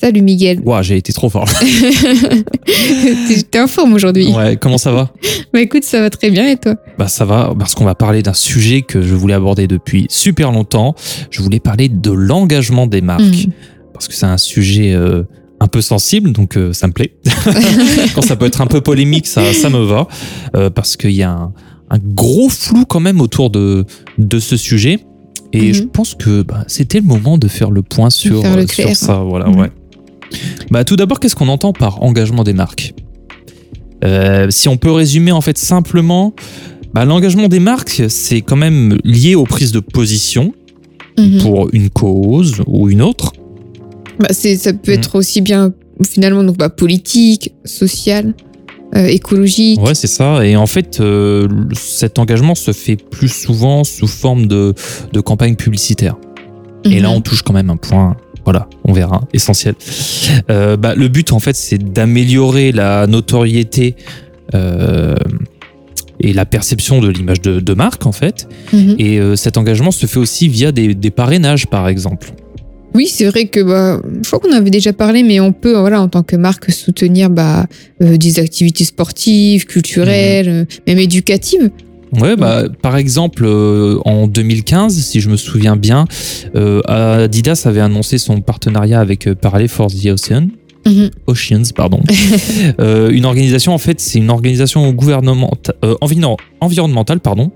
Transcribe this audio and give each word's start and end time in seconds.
Salut 0.00 0.22
Miguel. 0.22 0.62
Ouah, 0.64 0.80
j'ai 0.82 0.96
été 0.96 1.12
trop 1.12 1.28
fort. 1.28 1.48
T'es 3.50 3.60
en 3.60 3.66
forme 3.66 3.92
aujourd'hui. 3.94 4.28
Ouais, 4.32 4.56
comment 4.56 4.78
ça 4.78 4.92
va? 4.92 5.10
Bah 5.52 5.60
écoute, 5.60 5.84
ça 5.84 6.00
va 6.00 6.08
très 6.08 6.30
bien 6.30 6.46
et 6.48 6.56
toi? 6.56 6.76
Bah 6.98 7.08
ça 7.08 7.24
va, 7.26 7.52
parce 7.58 7.74
qu'on 7.74 7.84
va 7.84 7.94
parler 7.94 8.22
d'un 8.22 8.32
sujet 8.32 8.80
que 8.82 9.02
je 9.02 9.14
voulais 9.14 9.34
aborder 9.34 9.66
depuis 9.66 10.06
super 10.08 10.52
longtemps. 10.52 10.94
Je 11.30 11.42
voulais 11.42 11.60
parler 11.60 11.88
de 11.90 12.10
l'engagement 12.10 12.86
des 12.86 13.02
marques. 13.02 13.22
Mm. 13.46 13.52
Parce 13.92 14.08
que 14.08 14.14
c'est 14.14 14.24
un 14.26 14.38
sujet 14.38 14.94
euh, 14.94 15.24
un 15.60 15.66
peu 15.66 15.82
sensible, 15.82 16.32
donc 16.32 16.56
euh, 16.56 16.72
ça 16.72 16.86
me 16.86 16.92
plaît. 16.94 17.12
quand 18.14 18.22
ça 18.22 18.36
peut 18.36 18.46
être 18.46 18.62
un 18.62 18.66
peu 18.66 18.80
polémique, 18.80 19.26
ça, 19.26 19.52
ça 19.52 19.68
me 19.68 19.84
va. 19.84 20.08
Euh, 20.56 20.70
parce 20.70 20.96
qu'il 20.96 21.10
y 21.12 21.22
a 21.22 21.30
un, 21.30 21.52
un 21.90 21.98
gros 21.98 22.48
flou 22.48 22.86
quand 22.86 23.00
même 23.00 23.20
autour 23.20 23.50
de, 23.50 23.84
de 24.16 24.38
ce 24.38 24.56
sujet. 24.56 25.00
Et 25.52 25.68
Mhm. 25.68 25.72
je 25.74 25.82
pense 25.82 26.14
que 26.14 26.42
bah, 26.42 26.64
c'était 26.68 27.00
le 27.00 27.04
moment 27.06 27.36
de 27.36 27.48
faire 27.48 27.70
le 27.72 27.82
point 27.82 28.08
sur, 28.08 28.40
faire 28.40 28.56
le 28.56 28.64
clair. 28.66 28.86
sur 28.88 28.96
ça. 28.96 29.14
Voilà, 29.16 29.48
Mhm. 29.48 29.60
ouais. 29.60 29.70
Bah, 30.70 30.84
tout 30.84 30.96
d'abord, 30.96 31.20
qu'est-ce 31.20 31.34
qu'on 31.36 31.48
entend 31.48 31.72
par 31.72 32.02
engagement 32.02 32.44
des 32.44 32.52
marques 32.52 32.94
Euh, 34.04 34.46
Si 34.50 34.68
on 34.68 34.76
peut 34.76 34.90
résumer 34.92 35.32
en 35.32 35.40
fait 35.40 35.58
simplement, 35.58 36.32
bah, 36.94 37.04
l'engagement 37.04 37.48
des 37.48 37.60
marques, 37.60 38.02
c'est 38.08 38.40
quand 38.40 38.56
même 38.56 38.98
lié 39.04 39.34
aux 39.34 39.44
prises 39.44 39.72
de 39.72 39.80
position 39.80 40.52
Mhm. 41.18 41.38
pour 41.42 41.68
une 41.72 41.90
cause 41.90 42.62
ou 42.66 42.88
une 42.88 43.02
autre. 43.02 43.32
Bah, 44.18 44.28
ça 44.32 44.72
peut 44.72 44.92
être 44.92 45.16
aussi 45.16 45.40
bien 45.40 45.72
finalement 46.08 46.42
donc 46.44 46.56
bah, 46.56 46.68
politique, 46.70 47.52
social, 47.64 48.34
euh, 48.96 49.06
écologique. 49.06 49.80
Ouais, 49.82 49.94
c'est 49.94 50.06
ça. 50.06 50.46
Et 50.46 50.56
en 50.56 50.66
fait, 50.66 51.00
euh, 51.00 51.46
cet 51.74 52.18
engagement 52.18 52.54
se 52.54 52.72
fait 52.72 52.96
plus 52.96 53.28
souvent 53.28 53.84
sous 53.84 54.06
forme 54.06 54.46
de, 54.46 54.74
de 55.12 55.20
campagne 55.20 55.56
publicitaire. 55.56 56.16
Et 56.84 56.96
Mhm. 56.96 57.02
là, 57.02 57.10
on 57.10 57.20
touche 57.20 57.42
quand 57.42 57.52
même 57.52 57.70
un 57.70 57.76
point, 57.76 58.16
voilà, 58.50 58.68
on 58.84 58.92
verra, 58.92 59.20
essentiel. 59.32 59.76
Euh, 60.50 60.76
bah, 60.76 60.96
le 60.96 61.06
but, 61.06 61.32
en 61.32 61.38
fait, 61.38 61.54
c'est 61.54 61.78
d'améliorer 61.78 62.72
la 62.72 63.06
notoriété 63.06 63.94
euh, 64.56 65.14
et 66.18 66.32
la 66.32 66.46
perception 66.46 67.00
de 67.00 67.08
l'image 67.08 67.40
de, 67.40 67.60
de 67.60 67.74
marque, 67.74 68.06
en 68.06 68.12
fait. 68.12 68.48
Mhm. 68.72 68.96
Et 68.98 69.20
euh, 69.20 69.36
cet 69.36 69.56
engagement 69.56 69.92
se 69.92 70.06
fait 70.06 70.18
aussi 70.18 70.48
via 70.48 70.72
des, 70.72 70.96
des 70.96 71.10
parrainages, 71.12 71.68
par 71.68 71.88
exemple. 71.88 72.32
Oui, 72.92 73.06
c'est 73.06 73.26
vrai 73.26 73.46
que 73.46 73.60
bah, 73.60 74.02
je 74.20 74.26
crois 74.26 74.40
qu'on 74.40 74.52
avait 74.52 74.70
déjà 74.70 74.92
parlé, 74.92 75.22
mais 75.22 75.38
on 75.38 75.52
peut, 75.52 75.78
voilà, 75.78 76.02
en 76.02 76.08
tant 76.08 76.24
que 76.24 76.34
marque, 76.34 76.72
soutenir 76.72 77.30
bah, 77.30 77.66
euh, 78.02 78.16
des 78.16 78.40
activités 78.40 78.84
sportives, 78.84 79.64
culturelles, 79.64 80.48
euh, 80.48 80.64
même 80.88 80.98
éducatives. 80.98 81.70
Ouais, 82.18 82.36
bah, 82.36 82.64
par 82.82 82.96
exemple, 82.96 83.44
euh, 83.44 83.98
en 84.04 84.26
2015, 84.26 84.94
si 84.94 85.20
je 85.20 85.28
me 85.28 85.36
souviens 85.36 85.76
bien, 85.76 86.06
euh, 86.56 86.80
Adidas 86.86 87.62
avait 87.66 87.80
annoncé 87.80 88.18
son 88.18 88.40
partenariat 88.40 89.00
avec 89.00 89.28
euh, 89.28 89.34
Parallel 89.34 89.68
for 89.68 89.88
the 89.88 90.06
Ocean. 90.06 90.48
Mhm. 90.86 91.10
Oceans, 91.26 91.72
pardon. 91.74 92.00
Une 92.78 93.24
organisation, 93.24 93.74
en 93.74 93.78
fait, 93.78 94.00
c'est 94.00 94.18
une 94.18 94.30
organisation 94.30 94.90
gouvernementale, 94.92 95.76
euh, 95.84 95.94
environnementale, 96.60 97.20
pardon. 97.20 97.52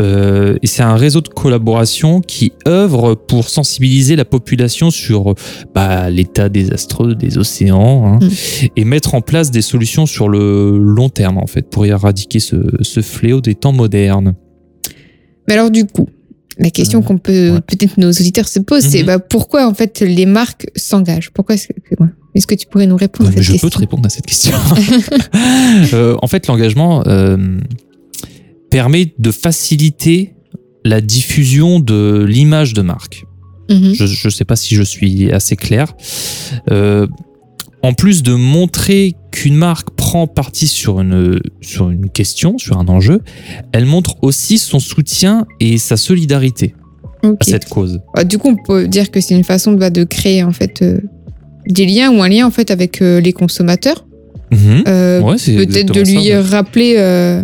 Euh, 0.00 0.56
et 0.62 0.66
c'est 0.66 0.82
un 0.82 0.96
réseau 0.96 1.20
de 1.20 1.28
collaboration 1.28 2.20
qui 2.20 2.52
œuvre 2.66 3.14
pour 3.14 3.48
sensibiliser 3.48 4.16
la 4.16 4.24
population 4.24 4.90
sur 4.90 5.34
bah, 5.74 6.10
l'état 6.10 6.48
désastreux 6.48 7.14
des 7.14 7.38
océans 7.38 8.06
hein, 8.06 8.18
Mm. 8.20 8.28
et 8.76 8.84
mettre 8.84 9.14
en 9.14 9.20
place 9.20 9.50
des 9.50 9.62
solutions 9.62 10.06
sur 10.06 10.28
le 10.28 10.76
long 10.78 11.08
terme, 11.08 11.38
en 11.38 11.46
fait, 11.46 11.68
pour 11.70 11.84
éradiquer 11.86 12.40
ce, 12.40 12.56
ce 12.82 13.00
fléau 13.00 13.40
des 13.40 13.54
temps 13.54 13.72
modernes. 13.72 14.34
Mais 15.46 15.54
alors, 15.54 15.70
du 15.70 15.84
coup, 15.86 16.08
la 16.58 16.70
question 16.70 16.98
Euh, 17.00 17.02
qu'on 17.02 17.18
peut, 17.18 17.50
ouais. 17.52 17.60
peut-être 17.60 17.96
nos 17.98 18.10
auditeurs 18.10 18.48
se 18.48 18.58
posent, 18.60 18.84
c'est 18.84 19.00
Mhm. 19.00 19.06
bah, 19.06 19.18
pourquoi 19.18 19.66
en 19.68 19.74
fait 19.74 20.00
les 20.00 20.26
marques 20.26 20.66
s'engagent? 20.76 21.30
Pourquoi 21.32 21.54
est-ce 21.54 21.68
que. 21.68 21.74
Est-ce 22.34 22.46
que 22.46 22.54
tu 22.54 22.66
pourrais 22.66 22.86
nous 22.86 22.96
répondre 22.96 23.30
à 23.30 23.32
cette 23.32 23.42
je 23.42 23.48
peux 23.52 23.52
question? 23.54 23.68
te 23.70 23.78
répondre 23.78 24.06
à 24.06 24.10
cette 24.10 24.26
question. 24.26 24.52
Euh, 25.94 26.16
en 26.20 26.26
fait, 26.26 26.46
l'engagement 26.46 27.02
euh, 27.06 27.36
permet 28.70 29.14
de 29.18 29.30
faciliter 29.30 30.34
la 30.84 31.00
diffusion 31.00 31.80
de 31.80 32.24
l'image 32.28 32.72
de 32.74 32.82
marque. 32.82 33.24
Mhm. 33.70 33.92
Je 33.94 34.04
ne 34.26 34.30
sais 34.30 34.44
pas 34.44 34.56
si 34.56 34.74
je 34.74 34.82
suis 34.82 35.30
assez 35.32 35.56
clair. 35.56 35.94
Euh, 36.70 37.06
en 37.82 37.92
plus 37.92 38.22
de 38.22 38.34
montrer 38.34 39.14
qu'une 39.30 39.54
marque 39.54 39.90
prend 39.90 40.26
parti 40.26 40.66
sur 40.66 41.00
une, 41.00 41.38
sur 41.60 41.90
une 41.90 42.08
question, 42.10 42.58
sur 42.58 42.78
un 42.78 42.88
enjeu, 42.88 43.20
elle 43.72 43.84
montre 43.84 44.16
aussi 44.22 44.58
son 44.58 44.80
soutien 44.80 45.46
et 45.60 45.78
sa 45.78 45.96
solidarité 45.96 46.74
à 47.22 47.44
cette 47.44 47.68
cause. 47.68 48.00
Bah, 48.14 48.24
du 48.24 48.38
coup, 48.38 48.48
on 48.48 48.56
peut 48.56 48.88
dire 48.88 49.10
que 49.10 49.20
c'est 49.20 49.34
une 49.34 49.44
façon 49.44 49.72
bah, 49.72 49.90
de 49.90 50.04
créer 50.04 50.42
en 50.42 50.52
fait 50.52 50.82
euh, 50.82 50.98
des 51.68 51.86
liens 51.86 52.10
ou 52.10 52.22
un 52.22 52.28
lien 52.28 52.46
en 52.46 52.50
fait 52.50 52.70
avec 52.70 53.02
euh, 53.02 53.20
les 53.20 53.32
consommateurs. 53.32 54.06
Mhm. 54.50 54.84
Euh, 54.88 55.20
Ouais, 55.20 55.36
Peut-être 55.36 55.92
de 55.92 56.00
lui 56.00 56.14
ça, 56.14 56.20
ouais. 56.20 56.40
rappeler, 56.40 57.42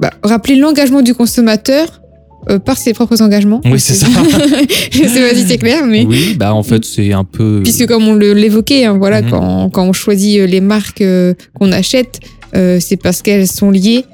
bah, 0.00 0.10
rappeler 0.22 0.56
l'engagement 0.56 1.02
du 1.02 1.14
consommateur 1.14 2.00
euh, 2.48 2.58
par 2.58 2.78
ses 2.78 2.94
propres 2.94 3.20
engagements. 3.20 3.60
Oui, 3.66 3.78
c'est 3.78 3.94
ça. 3.94 4.06
Je 4.90 4.98
sais 5.06 5.20
pas 5.28 5.34
si 5.34 5.46
c'est 5.46 5.58
clair, 5.58 5.84
mais 5.86 6.04
Oui, 6.06 6.34
bah 6.38 6.54
en 6.54 6.62
fait, 6.62 6.84
c'est 6.84 7.12
un 7.12 7.24
peu. 7.24 7.60
puisque 7.62 7.86
comme 7.86 8.08
on 8.08 8.14
l'évoquait, 8.14 8.86
hein, 8.86 8.96
voilà, 8.98 9.20
Mhm. 9.20 9.30
quand, 9.30 9.70
quand 9.70 9.84
on 9.86 9.92
choisit 9.92 10.40
euh, 10.40 10.46
les 10.46 10.60
marques 10.62 11.02
euh, 11.02 11.34
qu'on 11.54 11.70
achète, 11.70 12.20
euh, 12.56 12.78
c'est 12.80 12.96
parce 12.96 13.20
qu'elles 13.22 13.46
sont 13.46 13.70
liées 13.70 14.04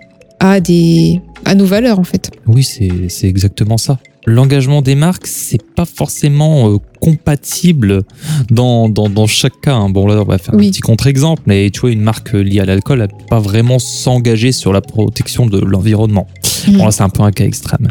à 0.41 0.61
des 0.61 1.21
à 1.45 1.55
nos 1.55 1.65
valeurs 1.67 2.01
en 2.01 2.05
fait. 2.05 2.31
Oui, 2.49 2.65
c'est 2.65 3.27
exactement 3.29 3.77
ça. 3.79 3.99
L'engagement 4.29 4.83
des 4.83 4.97
marques, 4.97 5.27
c'est 5.29 5.63
pas 5.63 5.85
forcément 5.85 6.69
euh, 6.73 6.79
compatible 7.01 8.03
dans, 8.51 8.89
dans, 8.89 9.09
dans 9.09 9.27
chaque 9.29 9.61
cas. 9.61 9.75
hein. 9.75 9.89
Bon, 9.89 10.07
là, 10.07 10.21
on 10.21 10.25
va 10.25 10.39
faire 10.39 10.55
Oui. 10.55 10.67
un 10.67 10.71
petit 10.71 10.81
contre-exemple, 10.81 11.43
mais 11.47 11.71
tu 11.71 11.81
vois, 11.81 11.91
une 11.93 12.01
marque 12.03 12.33
liée 12.33 12.59
à 12.61 12.65
l'alcool, 12.65 13.03
elle 13.03 13.09
peut 13.09 13.25
pas 13.31 13.39
vraiment 13.39 13.79
s'engager 13.79 14.51
sur 14.51 14.73
la 14.73 14.81
protection 14.81 15.47
de 15.47 15.59
l'environnement. 15.61 16.27
Mhm. 16.67 16.77
Bon, 16.79 16.85
là, 16.87 16.91
c'est 16.91 17.05
un 17.05 17.09
peu 17.09 17.23
un 17.23 17.31
cas 17.31 17.45
extrême. 17.45 17.89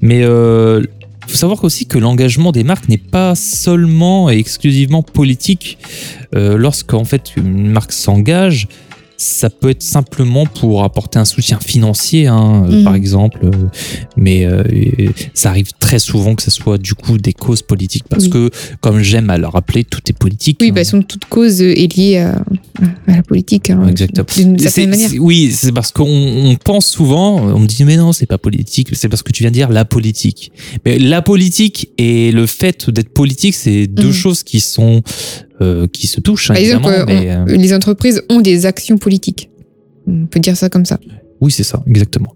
Mais 0.00 0.22
euh, 0.22 0.84
faut 1.26 1.36
savoir 1.36 1.64
aussi 1.64 1.86
que 1.86 1.98
l'engagement 1.98 2.52
des 2.52 2.62
marques 2.62 2.88
n'est 2.88 2.96
pas 2.98 3.34
seulement 3.34 4.30
et 4.30 4.38
exclusivement 4.38 5.02
politique. 5.02 5.78
Euh, 6.36 6.56
Lorsqu'en 6.56 7.04
fait 7.04 7.32
une 7.36 7.68
marque 7.70 7.90
s'engage, 7.92 8.68
ça 9.16 9.48
peut 9.50 9.70
être 9.70 9.82
simplement 9.82 10.46
pour 10.46 10.84
apporter 10.84 11.18
un 11.18 11.24
soutien 11.24 11.58
financier, 11.58 12.26
hein, 12.26 12.64
euh, 12.68 12.76
Mhm. 12.78 12.84
par 12.84 12.94
exemple. 12.94 13.38
euh, 13.44 13.50
Mais 14.16 14.44
euh, 14.44 14.62
ça 15.34 15.50
arrive 15.50 15.70
très 15.78 15.98
souvent 15.98 16.34
que 16.34 16.42
ce 16.42 16.50
soit 16.50 16.78
du 16.78 16.94
coup 16.94 17.16
des 17.18 17.32
causes 17.32 17.62
politiques. 17.62 18.04
Parce 18.08 18.24
Oui. 18.24 18.30
que, 18.30 18.50
comme 18.80 19.00
j'aime 19.00 19.30
à 19.30 19.38
le 19.38 19.46
rappeler, 19.46 19.84
tout 19.84 20.00
est 20.08 20.12
politique. 20.18 20.58
Oui, 20.60 20.72
hein. 20.76 21.00
toute 21.02 21.24
cause 21.26 21.60
est 21.62 21.96
liée 21.96 22.18
à, 22.18 22.42
à 23.06 23.16
la 23.16 23.22
politique. 23.22 23.70
hein, 23.70 23.86
Exactement. 23.88 24.26
D'une 24.36 24.58
certaine 24.58 24.90
manière. 24.90 25.10
Oui, 25.20 25.50
c'est 25.52 25.72
parce 25.72 25.92
qu'on 25.92 26.04
on 26.06 26.56
pense 26.56 26.86
souvent, 26.86 27.36
on 27.36 27.58
me 27.60 27.66
dit 27.66 27.84
mais 27.84 27.96
non, 27.96 28.12
c'est 28.12 28.26
pas 28.26 28.38
politique, 28.38 28.88
c'est 28.94 29.08
parce 29.08 29.22
que 29.22 29.32
tu 29.32 29.42
viens 29.42 29.50
de 29.50 29.54
dire 29.56 29.70
la 29.70 29.84
politique. 29.84 30.52
Mais 30.84 30.98
la 30.98 31.22
politique 31.22 31.90
et 31.98 32.32
le 32.32 32.46
fait 32.46 32.90
d'être 32.90 33.10
politique, 33.10 33.54
c'est 33.54 33.86
deux 33.86 34.06
Mhm. 34.08 34.12
choses 34.12 34.42
qui 34.42 34.60
sont 34.60 35.02
euh, 35.60 35.86
qui 35.86 36.06
se 36.06 36.20
touchent 36.20 36.50
hein, 36.50 36.54
Par 36.54 36.62
exemple, 36.62 36.88
euh, 36.88 37.04
mais, 37.06 37.34
on- 37.36 37.48
euh, 37.48 37.56
les 37.56 37.72
entreprises 37.74 38.22
ont 38.30 38.40
des 38.40 38.66
actions 38.66 38.98
politiques. 38.98 39.50
On 40.06 40.26
peut 40.26 40.40
dire 40.40 40.56
ça 40.56 40.68
comme 40.68 40.84
ça. 40.84 40.98
oui, 41.40 41.50
c'est 41.50 41.64
ça, 41.64 41.82
exactement. 41.86 42.34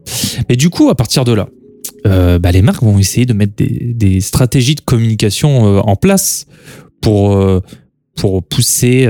Mais 0.48 0.56
du 0.56 0.70
coup, 0.70 0.88
à 0.90 0.94
partir 0.94 1.24
de 1.24 1.32
là, 1.32 1.48
euh, 2.06 2.38
bah, 2.38 2.50
les 2.52 2.62
marques 2.62 2.82
vont 2.82 2.98
essayer 2.98 3.26
de 3.26 3.32
mettre 3.32 3.54
des, 3.56 3.92
des 3.94 4.20
stratégies 4.20 4.74
de 4.74 4.80
communication 4.80 5.66
euh, 5.66 5.80
en 5.80 5.96
place 5.96 6.46
pour 7.00 7.32
euh, 7.36 7.60
pour 8.16 8.42
pousser 8.42 9.06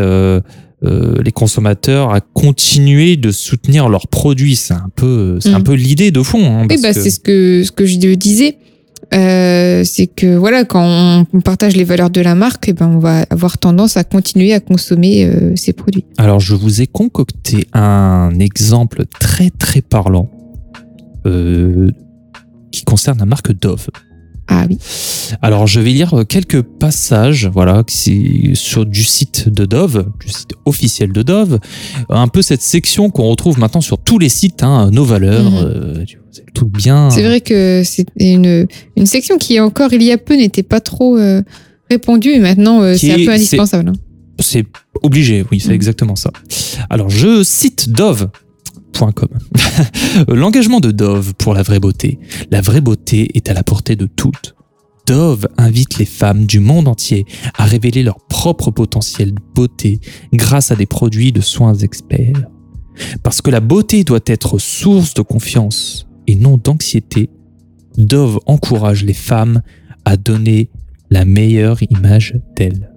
les 0.82 1.32
consommateurs 1.32 2.12
à 2.14 2.20
continuer 2.20 3.16
de 3.16 3.30
soutenir 3.32 3.88
leurs 3.88 4.08
produits. 4.08 4.56
C'est 4.56 4.72
un 4.74 4.90
peu, 4.94 5.38
c'est 5.40 5.50
un 5.50 5.58
Mm. 5.58 5.64
peu 5.64 5.74
l'idée 5.74 6.10
de 6.10 6.22
fond. 6.22 6.44
hein, 6.44 6.66
Oui, 6.70 6.76
bah, 6.82 6.94
que- 6.94 7.00
c'est 7.00 7.10
ce 7.10 7.20
que, 7.20 7.62
ce 7.64 7.70
que 7.72 7.84
je 7.86 7.96
disais. 8.14 8.56
Euh, 9.12 9.82
c'est 9.84 10.06
que 10.06 10.36
voilà, 10.36 10.64
quand 10.64 10.84
on- 10.84 11.26
on 11.32 11.40
partage 11.40 11.74
les 11.76 11.84
valeurs 11.84 12.10
de 12.10 12.20
la 12.20 12.34
marque, 12.34 12.68
eh 12.68 12.72
ben, 12.72 12.88
on 12.94 12.98
va 13.00 13.24
avoir 13.30 13.58
tendance 13.58 13.96
à 13.96 14.04
continuer 14.04 14.52
à 14.52 14.60
consommer 14.60 15.24
euh, 15.24 15.56
ces 15.56 15.72
produits. 15.72 16.04
Alors, 16.16 16.38
je 16.40 16.54
vous 16.54 16.80
ai 16.80 16.86
concocté 16.86 17.66
un 17.72 18.30
exemple 18.38 19.04
très 19.18 19.50
très 19.50 19.80
parlant 19.80 20.30
euh, 21.26 21.90
qui 22.70 22.84
concerne 22.84 23.18
la 23.18 23.26
marque 23.26 23.52
Dove. 23.52 23.88
Ah 24.52 24.64
oui. 24.68 24.78
Alors, 25.42 25.66
je 25.68 25.78
vais 25.80 25.90
lire 25.90 26.24
quelques 26.28 26.62
passages, 26.62 27.46
voilà, 27.52 27.84
sur 28.54 28.84
du 28.84 29.04
site 29.04 29.48
de 29.48 29.64
Dove, 29.64 30.06
du 30.24 30.28
site 30.32 30.54
officiel 30.66 31.12
de 31.12 31.22
Dove, 31.22 31.58
un 32.08 32.26
peu 32.26 32.42
cette 32.42 32.62
section 32.62 33.10
qu'on 33.10 33.28
retrouve 33.28 33.58
maintenant 33.60 33.80
sur 33.80 33.98
tous 33.98 34.18
les 34.18 34.28
sites, 34.28 34.64
hein, 34.64 34.90
nos 34.92 35.04
valeurs, 35.04 35.50
Mhm. 35.50 35.58
euh, 35.62 36.04
bien. 36.82 37.10
C'est 37.10 37.22
vrai 37.22 37.40
que 37.40 37.82
c'est 37.84 38.06
une, 38.18 38.66
une 38.96 39.06
section 39.06 39.38
qui, 39.38 39.60
encore 39.60 39.92
il 39.92 40.02
y 40.02 40.12
a 40.12 40.18
peu, 40.18 40.34
n'était 40.36 40.62
pas 40.62 40.80
trop 40.80 41.16
euh, 41.18 41.42
répandue 41.90 42.30
et 42.30 42.38
maintenant 42.40 42.82
euh, 42.82 42.96
c'est 42.96 43.12
un 43.12 43.24
peu 43.24 43.30
indispensable. 43.32 43.90
hein. 43.90 43.92
C'est 44.38 44.64
obligé, 45.02 45.44
oui, 45.50 45.60
c'est 45.60 45.68
Mhm. 45.68 45.74
exactement 45.74 46.16
ça. 46.16 46.30
Alors, 46.88 47.10
je 47.10 47.42
cite 47.44 47.90
Dove.com. 47.90 49.28
L'engagement 50.28 50.80
de 50.80 50.90
Dove 50.90 51.34
pour 51.34 51.54
la 51.54 51.62
vraie 51.62 51.80
beauté. 51.80 52.18
La 52.50 52.60
vraie 52.60 52.80
beauté 52.80 53.28
est 53.34 53.50
à 53.50 53.54
la 53.54 53.62
portée 53.62 53.96
de 53.96 54.06
toutes. 54.06 54.54
Dove 55.06 55.46
invite 55.58 55.98
les 55.98 56.04
femmes 56.06 56.46
du 56.46 56.60
monde 56.60 56.86
entier 56.88 57.26
à 57.58 57.64
révéler 57.64 58.02
leur 58.02 58.18
propre 58.28 58.70
potentiel 58.70 59.34
de 59.34 59.40
beauté 59.54 60.00
grâce 60.32 60.70
à 60.70 60.76
des 60.76 60.86
produits 60.86 61.32
de 61.32 61.40
soins 61.40 61.74
experts. 61.74 62.44
Parce 63.22 63.40
que 63.42 63.50
la 63.50 63.60
beauté 63.60 64.04
doit 64.04 64.20
être 64.26 64.58
source 64.58 65.14
de 65.14 65.22
confiance 65.22 66.06
et 66.30 66.34
non 66.36 66.56
d'anxiété, 66.62 67.28
Dove 67.98 68.38
encourage 68.46 69.04
les 69.04 69.14
femmes 69.14 69.62
à 70.04 70.16
donner 70.16 70.70
la 71.10 71.24
meilleure 71.24 71.78
image 71.90 72.36
d'elles. 72.56 72.90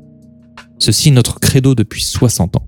Ceci 0.77 1.09
est 1.09 1.12
notre 1.12 1.39
credo 1.39 1.74
depuis 1.74 2.03
60 2.03 2.57
ans. 2.57 2.68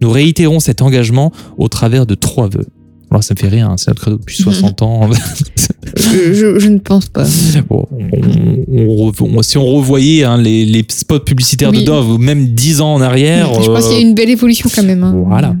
Nous 0.00 0.10
réitérons 0.10 0.58
cet 0.60 0.82
engagement 0.82 1.32
au 1.56 1.68
travers 1.68 2.06
de 2.06 2.14
trois 2.14 2.48
vœux. 2.48 2.66
Alors 3.10 3.22
ça 3.24 3.34
me 3.34 3.38
fait 3.38 3.48
rire, 3.48 3.70
hein, 3.70 3.76
c'est 3.78 3.88
notre 3.90 4.00
credo 4.02 4.16
depuis 4.18 4.36
60 4.36 4.82
ans. 4.82 5.08
Je, 5.96 6.32
je- 6.34 6.58
je 6.58 6.68
ne 6.68 6.78
pense 6.78 7.08
pas. 7.08 7.24
Bon, 7.70 7.86
on- 7.90 9.10
on- 9.18 9.38
on- 9.38 9.42
si 9.42 9.56
on 9.56 9.64
revoyait 9.64 10.24
hein, 10.24 10.36
les, 10.36 10.66
les 10.66 10.84
spots 10.88 11.20
publicitaires 11.20 11.72
de. 11.72 11.80
Dove, 11.80 12.10
ou 12.10 12.18
même 12.18 12.48
10 12.48 12.80
ans 12.82 12.94
en 12.94 13.00
arrière, 13.00 13.48
je 13.62 13.66
pense 13.70 13.86
euh, 13.86 13.88
qu'il 13.88 13.98
y 13.98 14.04
a 14.04 14.06
une 14.06 14.14
belle 14.14 14.28
évolution 14.28 14.68
quand 14.74 14.82
même. 14.82 15.02
hein. 15.02 15.14
Voilà. 15.26 15.56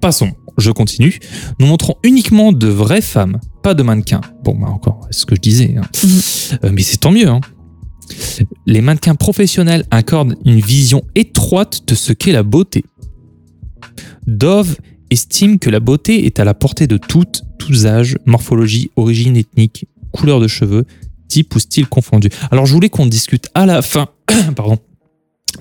passons, 0.00 0.28
je 0.58 0.70
continue. 0.70 1.18
Nous 1.60 1.66
montrons 1.66 1.94
uniquement 2.02 2.52
de 2.52 2.66
vraies 2.68 3.00
femmes, 3.00 3.40
pas 3.62 3.74
de 3.74 3.82
mannequins. 3.82 4.20
Bon, 4.44 4.54
bah 4.58 4.68
encore, 4.68 5.06
c'est 5.10 5.20
ce 5.20 5.26
que 5.26 5.34
je 5.34 5.40
disais. 5.40 5.74
hein. 5.78 5.82
Mhm. 6.02 6.20
Euh, 6.64 6.70
mais 6.72 6.82
c'est 6.82 6.98
tant 6.98 7.10
mieux. 7.12 7.28
hein. 7.28 7.40
Les 8.66 8.80
mannequins 8.80 9.14
professionnels 9.14 9.84
accordent 9.90 10.34
une 10.44 10.60
vision 10.60 11.02
étroite 11.14 11.82
de 11.86 11.94
ce 11.94 12.12
qu'est 12.12 12.32
la 12.32 12.42
beauté. 12.42 12.84
Dove 14.26 14.76
estime 15.10 15.58
que 15.58 15.70
la 15.70 15.80
beauté 15.80 16.26
est 16.26 16.40
à 16.40 16.44
la 16.44 16.54
portée 16.54 16.86
de 16.86 16.96
toutes, 16.96 17.42
tous 17.58 17.86
âges, 17.86 18.16
morphologie, 18.26 18.90
origine 18.96 19.36
ethnique, 19.36 19.86
couleur 20.12 20.40
de 20.40 20.48
cheveux, 20.48 20.84
type 21.28 21.54
ou 21.54 21.58
style 21.58 21.86
confondu. 21.86 22.28
Alors 22.50 22.66
je 22.66 22.72
voulais 22.74 22.88
qu'on 22.90 23.06
discute 23.06 23.48
à 23.54 23.66
la 23.66 23.82
fin, 23.82 24.08
pardon, 24.56 24.78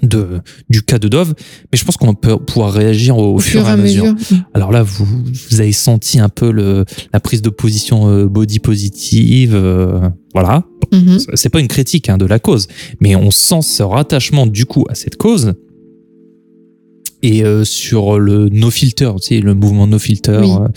de, 0.04 0.42
du 0.70 0.84
cas 0.84 1.00
de 1.00 1.08
Dove, 1.08 1.34
mais 1.72 1.78
je 1.78 1.84
pense 1.86 1.98
qu'on 1.98 2.14
peut 2.14 2.38
pouvoir 2.38 2.72
réagir 2.74 3.18
au, 3.18 3.36
Au 3.36 3.40
fur 3.40 3.68
et 3.68 3.72
à 3.72 3.78
mesure. 3.78 4.14
Alors 4.54 4.72
là, 4.72 4.84
vous, 4.84 5.06
vous 5.06 5.60
avez 5.62 5.72
senti 5.72 6.20
un 6.20 6.30
peu 6.30 6.52
le, 6.52 6.86
la 7.14 7.20
prise 7.20 7.42
de 7.42 7.50
position 7.50 8.10
euh, 8.10 8.28
body 8.28 8.60
positive, 8.60 9.54
euh, 9.56 10.08
voilà. 10.34 10.64
Mhm. 10.92 11.20
C'est 11.34 11.50
pas 11.50 11.60
une 11.60 11.68
critique 11.68 12.10
hein, 12.10 12.18
de 12.18 12.26
la 12.26 12.40
cause, 12.40 12.68
mais 13.00 13.16
on 13.16 13.32
sent 13.32 13.62
ce 13.62 13.84
rattachement 13.84 14.46
du 14.46 14.66
coup 14.66 14.86
à 14.90 14.96
cette 14.96 15.18
cause. 15.18 15.54
Et 17.24 17.44
euh, 17.44 17.64
sur 17.66 18.20
le 18.20 18.48
no 18.50 18.70
filter, 18.70 19.12
tu 19.22 19.28
sais, 19.36 19.40
le 19.42 19.56
mouvement 19.56 19.88
no 19.88 19.98
filter 20.00 20.40
Oui. 20.44 20.52
euh, 20.52 20.68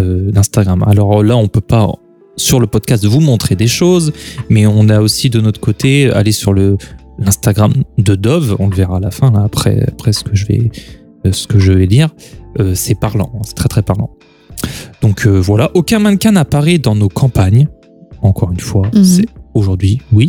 euh, 0.00 0.30
d'Instagram. 0.32 0.82
Alors 0.86 1.22
là, 1.22 1.36
on 1.36 1.48
peut 1.48 1.60
pas 1.60 1.88
sur 2.36 2.60
le 2.60 2.66
podcast 2.66 3.04
vous 3.04 3.20
montrer 3.20 3.56
des 3.56 3.66
choses, 3.66 4.12
mais 4.48 4.66
on 4.66 4.88
a 4.88 5.00
aussi 5.00 5.30
de 5.30 5.40
notre 5.40 5.60
côté 5.60 6.10
aller 6.10 6.32
sur 6.32 6.52
le 6.52 6.76
l'Instagram 7.18 7.72
de 7.98 8.14
Dove. 8.14 8.56
On 8.58 8.68
le 8.68 8.74
verra 8.76 8.96
à 8.98 9.00
la 9.00 9.10
fin 9.10 9.30
là, 9.30 9.42
après 9.44 9.84
après 9.88 10.12
ce 10.12 10.24
que 10.24 10.34
je 10.34 10.46
vais 10.46 10.70
euh, 11.26 11.32
ce 11.32 11.46
que 11.46 11.58
je 11.58 11.72
vais 11.72 11.86
lire. 11.86 12.08
Euh, 12.60 12.74
c'est 12.74 12.94
parlant, 12.94 13.30
hein, 13.34 13.40
c'est 13.44 13.54
très 13.54 13.68
très 13.68 13.82
parlant. 13.82 14.10
Donc 15.02 15.26
euh, 15.26 15.38
voilà, 15.40 15.70
aucun 15.74 15.98
mannequin 15.98 16.32
n'apparaît 16.32 16.78
dans 16.78 16.94
nos 16.94 17.08
campagnes. 17.08 17.68
Encore 18.22 18.50
une 18.52 18.60
fois, 18.60 18.88
Mhm. 18.94 19.04
c'est 19.04 19.26
aujourd'hui, 19.54 20.00
oui. 20.12 20.28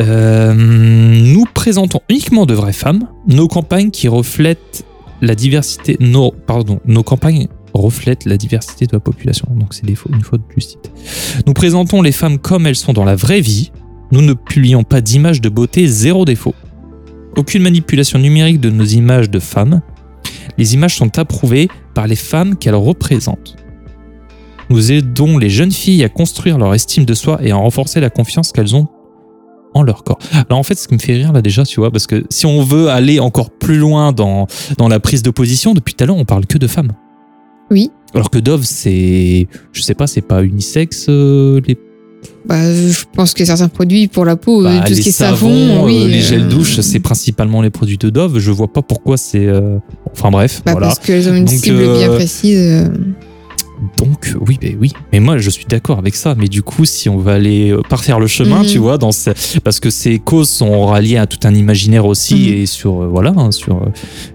Euh, 0.00 0.52
nous 0.54 1.44
présentons 1.54 2.00
uniquement 2.08 2.46
de 2.46 2.54
vraies 2.54 2.72
femmes. 2.72 3.08
Nos 3.28 3.48
campagnes 3.48 3.90
qui 3.90 4.08
reflètent 4.08 4.84
la 5.22 5.34
diversité. 5.34 5.96
Nos, 6.00 6.32
pardon, 6.32 6.80
nos 6.84 7.02
campagnes 7.02 7.46
reflètent 7.72 8.24
la 8.26 8.36
diversité 8.36 8.86
de 8.86 8.92
la 8.92 9.00
population. 9.00 9.48
Donc 9.54 9.72
c'est 9.74 9.88
une 9.88 9.96
faute 9.96 10.42
du 10.54 10.60
site. 10.60 10.90
Nous 11.46 11.52
présentons 11.54 12.02
les 12.02 12.12
femmes 12.12 12.38
comme 12.38 12.66
elles 12.66 12.76
sont 12.76 12.92
dans 12.92 13.04
la 13.04 13.16
vraie 13.16 13.40
vie. 13.40 13.70
Nous 14.14 14.22
ne 14.22 14.32
publions 14.32 14.84
pas 14.84 15.00
d'images 15.00 15.40
de 15.40 15.48
beauté 15.48 15.88
zéro 15.88 16.24
défaut. 16.24 16.54
Aucune 17.36 17.64
manipulation 17.64 18.16
numérique 18.16 18.60
de 18.60 18.70
nos 18.70 18.84
images 18.84 19.28
de 19.28 19.40
femmes. 19.40 19.80
Les 20.56 20.74
images 20.74 20.94
sont 20.94 21.18
approuvées 21.18 21.66
par 21.94 22.06
les 22.06 22.14
femmes 22.14 22.54
qu'elles 22.54 22.76
représentent. 22.76 23.56
Nous 24.70 24.92
aidons 24.92 25.36
les 25.36 25.50
jeunes 25.50 25.72
filles 25.72 26.04
à 26.04 26.08
construire 26.08 26.58
leur 26.58 26.72
estime 26.74 27.04
de 27.04 27.12
soi 27.12 27.40
et 27.42 27.50
à 27.50 27.56
renforcer 27.56 27.98
la 27.98 28.08
confiance 28.08 28.52
qu'elles 28.52 28.76
ont 28.76 28.86
en 29.74 29.82
leur 29.82 30.04
corps. 30.04 30.20
Alors 30.48 30.60
en 30.60 30.62
fait, 30.62 30.76
ce 30.76 30.86
qui 30.86 30.94
me 30.94 31.00
fait 31.00 31.14
rire 31.14 31.32
là 31.32 31.42
déjà, 31.42 31.64
tu 31.64 31.80
vois, 31.80 31.90
parce 31.90 32.06
que 32.06 32.24
si 32.30 32.46
on 32.46 32.62
veut 32.62 32.90
aller 32.90 33.18
encore 33.18 33.50
plus 33.50 33.78
loin 33.78 34.12
dans, 34.12 34.46
dans 34.78 34.86
la 34.86 35.00
prise 35.00 35.24
de 35.24 35.30
position, 35.30 35.74
depuis 35.74 35.92
tout 35.92 36.04
à 36.04 36.06
l'heure, 36.06 36.16
on 36.16 36.24
parle 36.24 36.46
que 36.46 36.58
de 36.58 36.68
femmes. 36.68 36.92
Oui. 37.72 37.90
Alors 38.14 38.30
que 38.30 38.38
Dove, 38.38 38.62
c'est, 38.62 39.48
je 39.72 39.82
sais 39.82 39.94
pas, 39.94 40.06
c'est 40.06 40.20
pas 40.20 40.44
unisexe 40.44 41.06
euh, 41.08 41.60
les, 41.66 41.76
Bah, 42.46 42.56
je 42.74 43.04
pense 43.14 43.32
que 43.32 43.44
certains 43.44 43.68
produits 43.68 44.06
pour 44.08 44.24
la 44.26 44.36
peau, 44.36 44.60
euh, 44.60 44.78
bah, 44.80 44.84
tout 44.86 44.94
ce 44.94 45.00
qui 45.00 45.08
est 45.08 45.12
savon, 45.12 45.48
savons, 45.68 45.84
oui, 45.86 46.02
euh, 46.04 46.08
les 46.08 46.20
gels 46.20 46.42
euh, 46.42 46.48
douche, 46.48 46.80
c'est 46.80 47.00
principalement 47.00 47.62
les 47.62 47.70
produits 47.70 47.96
de 47.98 48.10
Dove. 48.10 48.38
Je 48.38 48.50
vois 48.50 48.70
pas 48.72 48.82
pourquoi 48.82 49.16
c'est, 49.16 49.46
euh, 49.46 49.78
enfin 50.12 50.30
bref, 50.30 50.60
bah, 50.64 50.72
voilà. 50.72 50.88
Parce 50.88 50.98
qu'elles 50.98 51.28
ont 51.28 51.34
une 51.34 51.46
Donc, 51.46 51.54
cible 51.54 51.96
bien 51.96 52.08
précise. 52.14 52.90
Donc 53.98 54.34
oui, 54.46 54.58
ben 54.60 54.76
oui. 54.80 54.92
Mais 55.12 55.20
moi, 55.20 55.36
je 55.38 55.50
suis 55.50 55.64
d'accord 55.66 55.98
avec 55.98 56.14
ça. 56.14 56.34
Mais 56.38 56.46
du 56.48 56.62
coup, 56.62 56.84
si 56.84 57.08
on 57.08 57.18
va 57.18 57.32
aller 57.34 57.74
parfaire 57.88 58.20
le 58.20 58.26
chemin, 58.26 58.60
Mhm. 58.60 58.66
tu 58.66 58.78
vois, 58.78 58.98
dans 58.98 59.10
ce- 59.12 59.30
parce 59.64 59.80
que 59.80 59.90
ces 59.90 60.18
causes 60.18 60.48
sont 60.48 60.86
ralliées 60.86 61.16
à 61.18 61.26
tout 61.26 61.38
un 61.44 61.54
imaginaire 61.54 62.06
aussi 62.06 62.34
Mhm. 62.34 62.54
et 62.54 62.66
sur 62.66 63.02
euh, 63.02 63.08
voilà, 63.08 63.32
hein, 63.36 63.50
sur 63.50 63.76
euh, 63.82 63.86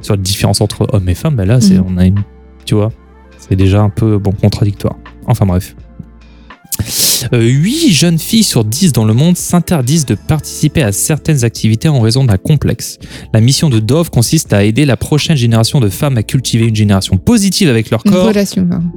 sur 0.02 0.16
la 0.16 0.22
différence 0.22 0.62
entre 0.62 0.88
hommes 0.94 1.08
et 1.10 1.16
femmes. 1.16 1.36
Ben 1.36 1.46
là, 1.46 1.62
c'est 1.62 1.76
Mhm. 1.76 1.86
on 1.88 1.98
a 1.98 2.06
une, 2.06 2.20
tu 2.66 2.76
vois, 2.76 2.92
c'est 3.38 3.56
déjà 3.56 3.82
un 3.82 3.90
peu 3.90 4.18
bon 4.18 4.32
contradictoire. 4.32 4.98
Enfin 5.26 5.46
bref. 5.46 5.76
Euh, 7.34 7.42
8 7.44 7.92
jeunes 7.92 8.20
filles 8.20 8.44
sur 8.44 8.64
10 8.64 8.94
dans 8.94 9.06
le 9.06 9.14
monde 9.14 9.38
s'interdisent 9.38 10.06
de 10.06 10.16
participer 10.16 10.82
à 10.84 10.92
certaines 10.92 11.44
activités 11.44 11.88
en 11.90 12.00
raison 12.02 12.24
d'un 12.24 12.38
complexe. 12.38 12.98
La 13.34 13.42
mission 13.42 13.70
de 13.70 13.80
Dove 13.80 14.10
consiste 14.10 14.54
à 14.54 14.64
aider 14.64 14.86
la 14.86 14.98
prochaine 14.98 15.38
génération 15.38 15.80
de 15.80 15.90
femmes 15.90 16.18
à 16.18 16.24
cultiver 16.24 16.66
une 16.68 16.76
génération 16.76 17.18
positive 17.18 17.70
avec 17.70 17.90
leur 17.90 18.02
Une 18.06 18.12
corps. 18.12 18.28
relation, 18.28 18.66
pardon. 18.66 18.88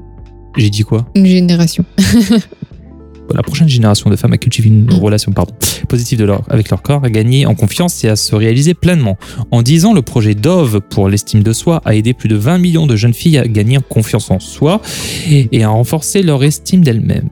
J'ai 0.56 0.70
dit 0.70 0.82
quoi? 0.82 1.06
Une 1.14 1.26
génération. 1.26 1.84
la 3.34 3.42
prochaine 3.42 3.68
génération 3.68 4.10
de 4.10 4.16
femmes 4.16 4.34
à 4.34 4.38
cultiver 4.38 4.68
une 4.68 4.84
Mm. 4.84 4.98
relation 4.98 5.32
pardon, 5.32 5.54
positive 5.88 6.18
de 6.18 6.24
leur, 6.24 6.42
avec 6.50 6.68
leur 6.70 6.82
corps, 6.82 7.02
à 7.04 7.08
gagner 7.08 7.46
en 7.46 7.54
confiance 7.54 8.04
et 8.04 8.08
à 8.08 8.16
se 8.16 8.34
réaliser 8.34 8.74
pleinement. 8.74 9.16
En 9.50 9.62
10 9.62 9.86
ans, 9.86 9.94
le 9.94 10.02
projet 10.02 10.34
Dove 10.34 10.80
pour 10.80 11.08
l'estime 11.08 11.42
de 11.42 11.52
soi 11.54 11.80
a 11.86 11.94
aidé 11.94 12.12
plus 12.12 12.28
de 12.28 12.36
20 12.36 12.58
millions 12.58 12.86
de 12.86 12.94
jeunes 12.96 13.14
filles 13.14 13.38
à 13.38 13.46
gagner 13.48 13.78
en 13.78 13.82
confiance 13.82 14.30
en 14.30 14.38
soi 14.38 14.82
et, 15.30 15.48
et 15.52 15.64
à 15.64 15.68
renforcer 15.70 16.22
leur 16.22 16.44
estime 16.44 16.82
d'elles-mêmes. 16.84 17.28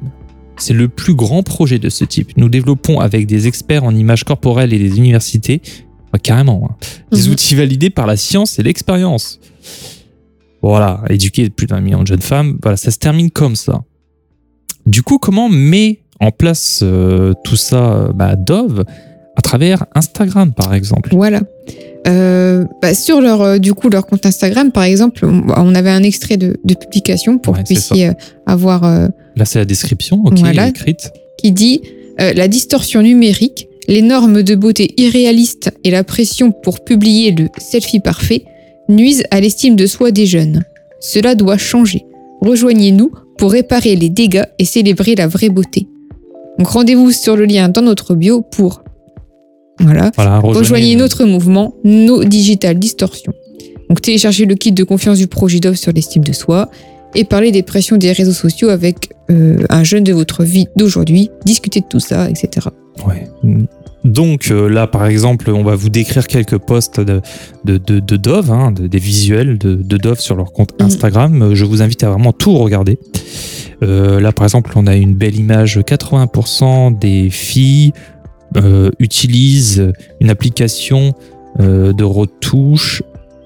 C'est 0.61 0.75
le 0.75 0.89
plus 0.89 1.15
grand 1.15 1.43
projet 1.43 1.79
de 1.79 1.89
ce 1.89 2.05
type. 2.05 2.37
Nous 2.37 2.49
développons 2.49 3.01
avec 3.01 3.27
des 3.27 3.47
experts 3.47 3.85
en 3.85 3.95
images 3.95 4.25
corporelles 4.25 4.73
et 4.73 4.79
des 4.79 4.99
universités, 4.99 5.61
carrément, 6.23 6.71
hein, 6.71 6.77
des 7.13 7.23
Mhm. 7.27 7.33
outils 7.33 7.55
validés 7.55 7.91
par 7.91 8.07
la 8.07 8.17
science 8.17 8.59
et 8.59 8.63
l'expérience. 8.63 9.41
Voilà, 10.63 11.03
éduquer 11.09 11.49
plus 11.49 11.67
d'un 11.67 11.81
million 11.81 12.03
de 12.03 12.07
jeunes 12.07 12.21
femmes, 12.21 12.59
voilà, 12.63 12.77
ça 12.77 12.91
se 12.91 12.99
termine 12.99 13.31
comme 13.31 13.57
ça. 13.57 13.83
Du 14.87 15.03
coup, 15.03 15.19
comment 15.19 15.49
met 15.49 16.01
en 16.21 16.31
place 16.33 16.81
euh, 16.83 17.33
tout 17.45 17.57
ça 17.57 17.93
euh, 17.93 18.13
bah, 18.13 18.37
Dove 18.37 18.85
à 19.37 19.41
travers 19.43 19.87
Instagram, 19.95 20.53
par 20.53 20.75
exemple? 20.75 21.11
Voilà. 21.15 21.41
Euh, 22.07 22.65
bah, 22.83 22.93
sur 22.95 23.21
leur, 23.23 23.41
euh, 23.41 23.59
du 23.59 23.73
coup, 23.73 23.89
leur 23.89 24.07
compte 24.07 24.27
Instagram, 24.27 24.71
par 24.73 24.83
exemple, 24.83 25.25
on, 25.25 25.75
avait 25.75 25.91
un 25.91 26.03
extrait 26.03 26.37
de, 26.37 26.59
de 26.65 26.75
publication 26.75 27.39
pour 27.39 27.55
Ouais, 27.55 27.63
que 27.63 27.69
vous 27.69 27.75
c'est 27.75 27.81
ça. 27.81 27.95
puissiez 27.95 28.11
avoir, 28.47 28.85
euh, 28.85 29.09
Là, 29.41 29.47
c'est 29.47 29.59
la 29.59 29.65
description, 29.65 30.21
ok, 30.23 30.39
Voilà. 30.39 30.69
écrite. 30.69 31.11
qui 31.39 31.51
dit 31.51 31.81
euh, 32.21 32.35
La 32.35 32.47
distorsion 32.47 33.01
numérique, 33.01 33.69
les 33.89 34.03
normes 34.03 34.43
de 34.43 34.55
beauté 34.55 34.93
irréalistes 34.99 35.73
et 35.83 35.91
la 35.91 36.05
pression 36.05 36.53
pour 36.53 36.85
publier 36.85 37.31
le 37.33 37.49
selfie 37.57 38.01
parfait 38.01 38.45
nuisent 38.91 39.25
à 39.31 39.41
l'estime 39.41 39.77
de 39.77 39.87
soi 39.87 40.11
des 40.11 40.27
jeunes. 40.27 40.63
Cela 41.01 41.35
doit 41.35 41.57
changer. 41.57 42.05
Rejoignez-nous 42.43 43.11
pour 43.39 43.53
réparer 43.53 43.97
les 43.97 44.11
dégâts 44.11 44.45
et 44.59 44.67
célébrer 44.67 45.15
la 45.15 45.27
vraie 45.27 45.49
beauté. 45.49 45.87
Donc 46.59 46.69
rendez-vous 46.69 47.11
sur 47.11 47.35
le 47.35 47.47
lien 47.47 47.71
dans 47.71 47.81
notre 47.81 48.15
bio 48.15 48.43
pour 48.43 48.83
voilà, 49.81 50.11
Voilà, 50.17 50.41
rejoignez 50.41 50.97
notre 50.97 51.25
mouvement 51.25 51.73
No 51.83 52.25
Digital 52.25 52.79
Distortion. 52.79 53.33
Donc 53.89 54.03
téléchargez 54.03 54.45
le 54.45 54.55
kit 54.55 54.73
de 54.73 54.85
confiance 54.85 55.17
du 55.17 55.29
projet 55.29 55.61
Dove 55.61 55.77
sur 55.77 55.93
l'estime 55.93 56.25
de 56.25 56.35
soi 56.35 56.69
et 57.15 57.25
parlez 57.25 57.53
des 57.53 57.63
pressions 57.63 57.97
des 57.97 58.13
réseaux 58.13 58.33
sociaux 58.33 58.69
avec 58.69 59.11
euh, 59.31 59.65
un 59.69 59.85
jeune 59.85 60.05
de 60.05 60.13
votre 60.13 60.45
vie 60.45 60.67
d'aujourd'hui, 60.77 61.31
discutez 61.45 61.81
de 61.81 61.87
tout 61.89 62.01
ça, 62.01 62.29
etc. 62.31 62.69
Ouais. 63.07 63.29
Donc 64.05 64.51
euh, 64.51 64.69
là, 64.69 64.87
par 64.87 65.07
exemple, 65.07 65.51
on 65.51 65.63
va 65.63 65.75
vous 65.75 65.91
décrire 65.91 66.27
quelques 66.27 66.57
posts 66.59 67.01
de, 67.01 67.21
de, 67.65 67.77
de, 67.77 68.01
de 68.01 68.17
Dove, 68.17 68.51
hein, 68.51 68.73
de- 68.73 68.87
des 68.87 68.99
visuels 68.99 69.59
de, 69.59 69.75
Dove 69.99 70.21
sur 70.21 70.37
leur 70.37 70.53
compte 70.53 70.73
Mhm. 70.81 70.87
Instagram. 70.87 71.43
Euh, 71.43 71.55
Je 71.55 71.65
vous 71.67 71.83
invite 71.83 72.03
à 72.05 72.11
vraiment 72.11 72.33
tout 72.33 72.57
regarder. 72.57 72.99
Euh, 73.83 74.19
là, 74.21 74.33
par 74.33 74.45
exemple, 74.47 74.73
on 74.77 74.87
a 74.87 74.97
une 74.97 75.15
belle 75.15 75.37
image. 75.37 75.79
80% 75.81 76.99
des 76.99 77.29
filles 77.31 77.93
euh, 78.57 78.91
utilisent 78.99 79.93
une 80.21 80.31
application 80.31 81.13
euh, 81.61 81.93
de 81.93 82.05
retouche 82.05 83.03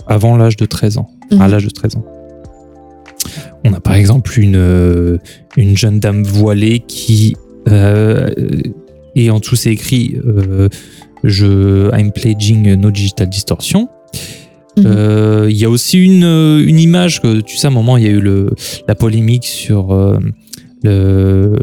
avant 0.07 0.37
l'âge 0.37 0.57
de 0.57 0.67
13 0.67 0.99
ans. 0.99 1.11
À 1.33 1.35
Mhm. 1.47 1.51
l'âge 1.51 1.65
de 1.65 1.71
13 1.71 1.97
ans. 1.97 2.05
On 3.65 3.73
a 3.73 3.81
par 3.81 3.95
exemple 3.95 4.39
une, 4.39 4.57
euh, 4.57 5.19
une 5.57 5.77
jeune 5.77 5.99
dame 6.01 6.23
voilée 6.23 6.81
qui 6.87 7.35
euh, 7.69 8.29
et 9.15 9.31
en 9.31 9.39
dessous 9.39 9.57
c'est 9.57 9.73
écrit 9.73 10.17
euh, 10.27 10.69
je 11.23 11.89
I'm 11.99 12.13
pledging 12.13 12.75
no 12.75 12.91
digital 12.91 13.29
distortion. 13.29 13.89
Mhm. 14.77 14.85
Euh, 14.87 15.47
Il 15.51 15.57
y 15.57 15.65
a 15.65 15.71
aussi 15.71 15.99
une, 15.99 16.25
une 16.25 16.79
image 16.79 17.23
que 17.23 17.41
tu 17.41 17.57
sais 17.57 17.67
à 17.67 17.71
un 17.71 17.73
moment 17.73 17.97
il 17.97 18.05
y 18.05 18.07
a 18.09 18.11
eu 18.11 18.21
le, 18.21 18.51
la 18.89 18.95
polémique 18.95 19.45
sur 19.47 19.93
euh, 19.93 20.19
le- 20.83 21.57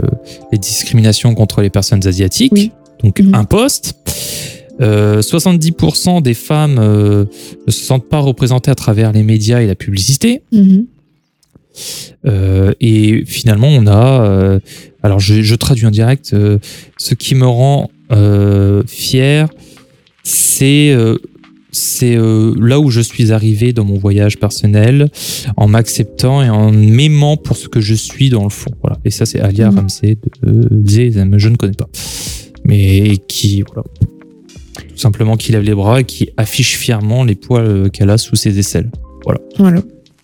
les 0.52 0.58
discriminations 0.58 1.36
contre 1.36 1.62
les 1.62 1.70
personnes 1.70 2.06
asiatiques. 2.08 2.54
Oui. 2.56 2.72
Donc 3.04 3.20
Mhm. 3.20 3.36
un 3.36 3.44
poste. 3.46 3.96
Euh, 4.80 5.22
70% 5.22 6.22
des 6.24 6.34
femmes 6.34 6.80
euh, 6.80 7.26
ne 7.68 7.72
se 7.72 7.84
sentent 7.84 8.10
pas 8.10 8.18
représentées 8.20 8.72
à 8.72 8.76
travers 8.76 9.12
les 9.12 9.22
médias 9.22 9.62
et 9.62 9.68
la 9.68 9.76
publicité. 9.76 10.42
Mhm. 10.52 10.86
Euh, 12.26 12.74
et 12.80 13.24
finalement, 13.26 13.68
on 13.70 13.88
a. 13.88 14.24
euh, 14.30 14.60
alors, 15.04 15.20
je, 15.20 15.42
je 15.42 15.56
traduis 15.56 15.86
en 15.86 15.92
direct. 15.92 16.32
euh, 16.34 16.58
ce 16.98 17.14
qui 17.16 17.36
me 17.36 17.46
rend 17.48 17.90
fier, 18.88 19.48
c'est. 20.24 20.96
c'est 21.72 22.18
là 22.18 22.80
où 22.80 22.90
je 22.92 23.00
suis 23.02 23.32
arrivé 23.32 23.72
dans 23.72 23.86
mon 23.86 23.98
voyage 23.98 24.38
personnel, 24.38 25.10
en 25.56 25.68
m'acceptant 25.70 26.44
et 26.44 26.50
en 26.50 26.72
m'aimant 26.72 27.38
pour 27.38 27.56
ce 27.56 27.70
que 27.70 27.80
je 27.80 27.94
suis 27.96 28.30
dans 28.30 28.44
le 28.44 28.50
fond. 28.50 28.72
Voilà. 28.82 28.98
Et 29.06 29.12
ça, 29.12 29.26
c'est 29.26 29.40
Alia 29.40 29.72
Mhm. 29.72 29.80
Ramsey 29.80 30.18
de 30.44 30.70
Zezem, 30.86 31.38
je 31.38 31.48
ne 31.50 31.56
connais 31.56 31.74
pas. 31.74 31.88
Mais 32.66 33.18
qui, 33.30 33.64
voilà. 33.64 33.84
Tout 34.90 34.98
simplement, 34.98 35.38
qui 35.38 35.52
lève 35.54 35.64
les 35.64 35.74
bras 35.74 36.02
et 36.02 36.04
qui 36.04 36.30
affiche 36.38 36.76
fièrement 36.78 37.24
les 37.24 37.36
poils 37.36 37.90
qu'elle 37.92 38.10
a 38.10 38.18
sous 38.18 38.36
ses 38.36 38.60
aisselles. 38.60 38.92
Voilà. 39.24 39.40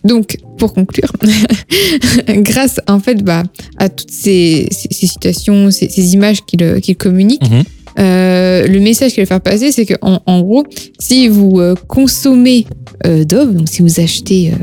Donc, 0.04 0.36
pour 0.58 0.72
conclure, 0.74 1.10
grâce 2.28 2.80
en 2.86 3.00
fait 3.00 3.22
bah, 3.22 3.42
à 3.78 3.88
toutes 3.88 4.10
ces, 4.10 4.68
ces- 4.70 4.88
ces 4.90 5.06
citations, 5.06 5.70
ces, 5.70 5.88
ces 5.88 6.14
images 6.14 6.44
qu'il 6.44 6.62
euh, 6.62 6.80
communique, 6.98 7.42
Mhm. 7.48 7.62
euh, 7.98 8.66
le 8.66 8.80
message 8.80 9.12
qu'il 9.12 9.22
veut 9.22 9.26
faire 9.26 9.40
passer, 9.40 9.72
c'est 9.72 9.86
qu'en 9.86 10.20
en 10.24 10.40
gros, 10.42 10.64
si 10.98 11.28
vous 11.28 11.58
euh, 11.60 11.74
consommez 11.88 12.66
euh, 13.06 13.24
Dove, 13.24 13.54
donc 13.54 13.68
si 13.68 13.82
vous 13.82 14.00
achetez 14.00 14.52
euh, 14.52 14.56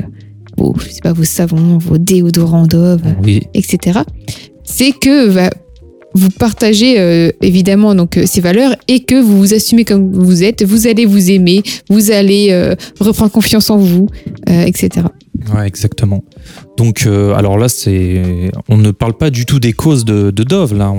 vos, 0.57 0.73
je 0.79 0.89
sais 0.89 1.01
pas, 1.01 1.13
vos 1.13 1.23
savons, 1.23 1.77
vos 1.77 1.97
déodorants 1.97 2.67
Dove, 2.67 3.01
Oui, 3.23 3.41
etc., 3.53 3.99
c'est 4.63 4.91
que 4.93 5.29
bah, 5.29 5.49
vous 6.15 6.29
partagez 6.29 6.97
euh, 6.97 7.29
évidemment 7.41 7.93
donc 7.93 8.17
euh, 8.17 8.25
ces 8.25 8.39
valeurs 8.39 8.75
et 8.87 9.01
que 9.01 9.21
vous 9.21 9.37
vous 9.37 9.53
assumez 9.53 9.83
comme 9.83 10.13
vous 10.13 10.43
êtes, 10.43 10.63
vous 10.63 10.87
allez 10.87 11.05
vous 11.05 11.29
aimer, 11.29 11.61
vous 11.89 12.09
allez 12.09 12.47
euh, 12.51 12.73
reprendre 13.01 13.31
confiance 13.31 13.69
en 13.69 13.77
vous, 13.77 14.07
etc. 14.47 15.07
Ouais, 15.53 15.67
exactement. 15.67 16.23
Donc, 16.77 17.05
alors 17.05 17.57
là, 17.57 17.67
c'est, 17.67 18.51
on 18.69 18.77
ne 18.77 18.91
parle 18.91 19.17
pas 19.17 19.29
du 19.29 19.45
tout 19.45 19.59
des 19.59 19.73
causes 19.73 20.05
de, 20.05 20.31
Dove. 20.31 20.75
Là, 20.75 20.93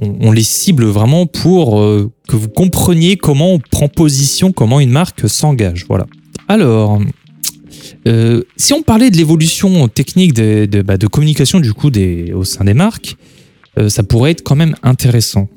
on, 0.00 0.32
les 0.32 0.42
cible 0.42 0.84
vraiment 0.86 1.26
pour 1.26 1.80
que 2.28 2.36
vous 2.36 2.48
compreniez 2.48 3.16
comment 3.16 3.52
on 3.52 3.58
prend 3.58 3.88
position, 3.88 4.52
comment 4.52 4.80
une 4.80 4.90
marque 4.90 5.28
s'engage. 5.28 5.84
Voilà. 5.88 6.06
Alors, 6.48 7.00
si 8.56 8.72
on 8.72 8.82
parlait 8.82 9.10
de 9.10 9.16
l'évolution 9.16 9.86
technique 9.88 10.32
de, 10.32 10.82
bah, 10.82 10.96
de 10.96 11.06
communication 11.06 11.60
du 11.60 11.72
coup 11.74 11.90
au 12.34 12.44
sein 12.44 12.64
des 12.64 12.74
marques, 12.74 13.16
ça 13.88 14.02
pourrait 14.02 14.32
être 14.32 14.42
quand 14.42 14.56
même 14.56 14.74
intéressant. 14.82 15.48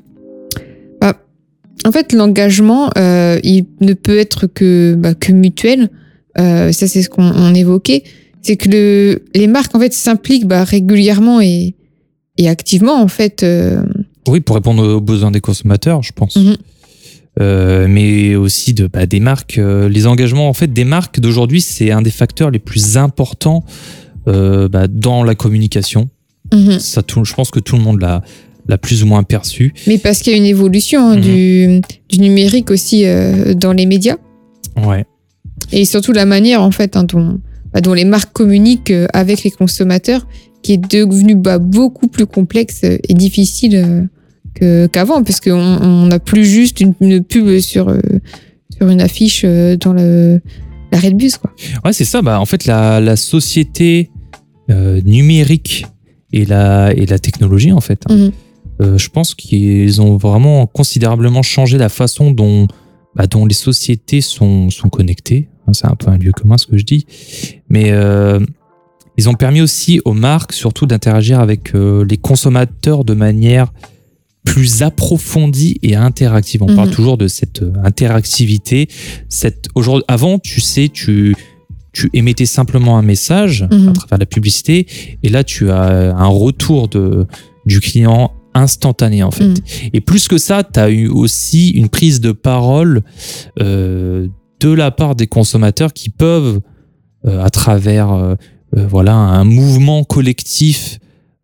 En 1.83 1.91
fait, 1.91 2.13
l'engagement, 2.13 2.89
euh, 2.97 3.39
il 3.43 3.65
ne 3.79 3.93
peut 3.93 4.17
être 4.17 4.47
que, 4.47 4.95
bah, 4.97 5.13
que 5.13 5.31
mutuel. 5.31 5.89
Euh, 6.39 6.71
ça, 6.71 6.87
c'est 6.87 7.03
ce 7.03 7.09
qu'on 7.09 7.29
on 7.29 7.53
évoquait. 7.53 8.03
C'est 8.41 8.55
que 8.55 8.69
le, 8.69 9.23
les 9.35 9.45
marques, 9.45 9.75
en 9.75 9.79
fait, 9.79 9.93
s'impliquent 9.93 10.47
bah, 10.47 10.63
régulièrement 10.63 11.41
et, 11.41 11.75
et 12.39 12.49
activement, 12.49 12.99
en 12.99 13.07
fait. 13.07 13.43
euh, 13.43 13.83
Oui, 14.27 14.39
pour 14.39 14.55
répondre 14.55 14.83
aux 14.83 15.01
besoins 15.01 15.29
des 15.29 15.41
consommateurs, 15.41 16.01
je 16.01 16.11
pense. 16.11 16.37
Mhm. 16.37 16.55
Euh, 17.41 17.85
mais 17.87 18.35
aussi 18.35 18.73
de, 18.73 18.87
bah, 18.87 19.05
des 19.05 19.19
marques. 19.19 19.59
euh, 19.59 19.87
les 19.87 20.07
engagements, 20.07 20.49
en 20.49 20.53
fait, 20.53 20.71
des 20.73 20.85
marques 20.85 21.19
d'aujourd'hui, 21.19 21.61
c'est 21.61 21.91
un 21.91 22.01
des 22.01 22.09
facteurs 22.09 22.49
les 22.49 22.59
plus 22.59 22.97
importants 22.97 23.63
euh, 24.27 24.67
bah, 24.69 24.87
dans 24.87 25.23
la 25.23 25.35
communication. 25.35 26.09
Mhm. 26.55 26.79
Ça, 26.79 27.01
tout, 27.03 27.23
je 27.25 27.33
pense 27.33 27.51
que 27.51 27.59
tout 27.59 27.75
le 27.77 27.83
monde 27.83 28.01
l'a 28.01 28.21
l'a 28.67 28.79
plus 28.79 29.03
ou 29.03 29.05
moins 29.05 29.21
perçu. 29.21 29.73
Mais 29.85 29.99
parce 29.99 30.23
qu'il 30.23 30.33
y 30.33 30.35
a 30.35 30.39
une 30.39 30.45
évolution 30.45 30.99
hein, 31.11 31.15
Mhm. 31.17 31.21
du, 31.21 31.81
du 32.09 32.19
numérique 32.19 32.71
aussi 32.71 33.05
euh, 33.05 33.53
dans 33.53 33.73
les 33.73 33.85
médias. 33.85 34.17
Ouais. 34.83 35.05
Et 35.71 35.85
surtout 35.85 36.13
la 36.13 36.25
manière, 36.25 36.63
en 36.63 36.71
fait, 36.71 36.97
hein, 36.97 37.03
dont, 37.03 37.39
bah, 37.71 37.81
dont 37.81 37.93
les 37.93 38.05
marques 38.05 38.33
communiquent 38.33 38.89
euh, 38.89 39.05
avec 39.13 39.43
les 39.43 39.51
consommateurs, 39.51 40.25
qui 40.63 40.73
est 40.73 40.77
devenu 40.77 41.35
bah, 41.35 41.59
beaucoup 41.59 42.07
plus 42.07 42.25
complexe 42.25 42.81
euh, 42.85 42.97
et 43.07 43.13
difficile 43.13 44.07
euh, 44.63 44.87
qu'avant, 44.87 45.21
parce 45.21 45.39
qu'on 45.41 45.51
on 45.53 46.07
n'a 46.07 46.17
plus 46.17 46.45
juste 46.45 46.81
une, 46.81 46.95
une 47.01 47.23
pub 47.23 47.59
sur, 47.59 47.89
euh, 47.89 47.99
sur 48.75 48.89
une 48.89 48.99
affiche 49.01 49.45
dans 49.45 49.93
le, 49.93 50.41
l'arrêt 50.91 51.11
de 51.11 51.17
bus. 51.17 51.37
Quoi. 51.37 51.53
Ouais, 51.83 51.93
c'est 51.93 52.03
ça. 52.05 52.23
Bah, 52.23 52.39
en 52.39 52.45
fait, 52.45 52.65
la, 52.65 52.99
la 52.99 53.15
société 53.15 54.09
numérique 55.05 55.85
et 56.35 56.45
la, 56.45 56.93
et 56.93 57.05
la 57.05 57.19
technologie, 57.19 57.71
en 57.71 57.81
fait, 57.81 58.03
hein, 58.09 58.15
Mhm. 58.15 58.31
euh, 58.81 58.97
je 58.97 59.09
pense 59.09 59.33
qu'ils 59.35 60.01
ont 60.01 60.17
vraiment 60.17 60.67
considérablement 60.67 61.41
changé 61.43 61.77
la 61.77 61.89
façon 61.89 62.31
dont, 62.31 62.67
bah, 63.15 63.27
dont 63.27 63.45
les 63.45 63.53
sociétés 63.55 64.21
sont, 64.21 64.69
sont 64.69 64.89
connectées. 64.89 65.47
Hein, 65.67 65.71
C'est 65.73 65.87
un 65.87 65.95
peu 65.95 66.09
un 66.09 66.17
lieu 66.17 66.31
commun 66.31 66.57
ce 66.57 66.67
que 66.67 66.77
je 66.77 66.83
dis. 66.85 67.05
Mais 67.69 67.91
euh, 67.91 68.39
ils 69.17 69.29
ont 69.29 69.33
permis 69.33 69.61
aussi 69.61 70.01
aux 70.05 70.13
marques 70.13 70.51
surtout 70.53 70.85
d'interagir 70.85 71.39
avec 71.39 71.73
euh, 71.73 72.03
les 72.07 72.17
consommateurs 72.17 73.05
de 73.05 73.13
manière 73.13 73.71
plus 74.43 74.83
approfondie 74.83 75.79
et 75.81 75.95
interactive. 75.95 76.61
On 76.61 76.69
Mhm. 76.69 76.75
parle 76.75 76.91
toujours 76.91 77.17
de 77.17 77.27
cette 77.27 77.63
interactivité. 77.83 78.87
Cette, 79.29 79.69
avant, 80.07 80.37
tu 80.37 80.61
sais, 80.61 80.89
tu, 80.89 81.35
tu 81.95 82.09
émettais 82.13 82.45
simplement 82.45 82.97
un 82.97 83.01
message 83.01 83.65
Mhm. 83.71 83.89
à 83.89 83.93
travers 83.93 84.19
la 84.19 84.25
publicité 84.25 84.85
et 85.23 85.29
là, 85.29 85.43
tu 85.43 85.71
as 85.71 86.15
un 86.15 86.27
retour 86.27 86.87
de, 86.89 87.25
du 87.65 87.79
client 87.79 88.31
instantané 88.53 89.23
en 89.23 89.31
fait. 89.31 89.47
Mhm. 89.47 89.55
Et 89.93 90.01
plus 90.01 90.27
que 90.27 90.37
ça, 90.37 90.63
tu 90.63 90.79
as 90.79 90.89
eu 90.89 91.07
aussi 91.07 91.69
une 91.69 91.89
prise 91.89 92.19
de 92.21 92.31
parole 92.31 93.01
euh, 93.61 94.27
de 94.59 94.71
la 94.71 94.91
part 94.91 95.15
des 95.15 95.27
consommateurs 95.27 95.91
qui 95.93 96.09
peuvent, 96.09 96.59
euh, 97.27 97.43
à 97.43 97.49
travers 97.49 98.11
euh, 98.11 98.35
euh, 98.77 98.85
voilà, 98.89 99.13
un 99.13 99.43
mouvement 99.43 100.03
collectif, 100.03 100.99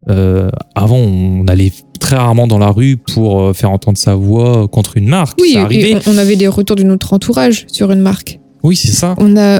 euh, 0.10 0.50
avant 0.76 0.98
on 0.98 1.46
allait 1.48 1.72
très 2.00 2.16
rarement 2.16 2.48
dans 2.48 2.58
la 2.58 2.72
rue 2.72 2.98
pour 2.98 3.42
euh, 3.42 3.54
faire 3.54 3.72
entendre 3.72 3.98
sa 3.98 4.16
voix 4.16 4.68
contre 4.68 4.98
une 4.98 5.08
marque. 5.08 5.38
Oui, 5.42 5.52
ça 5.54 5.68
et 5.70 5.96
on 6.08 6.18
avait 6.18 6.36
des 6.36 6.48
retours 6.48 6.76
de 6.76 6.84
notre 6.84 7.14
entourage 7.14 7.66
sur 7.68 7.92
une 7.92 8.02
marque. 8.02 8.40
Oui, 8.64 8.76
c'est 8.76 8.92
ça. 8.92 9.16
On 9.18 9.38
a 9.38 9.60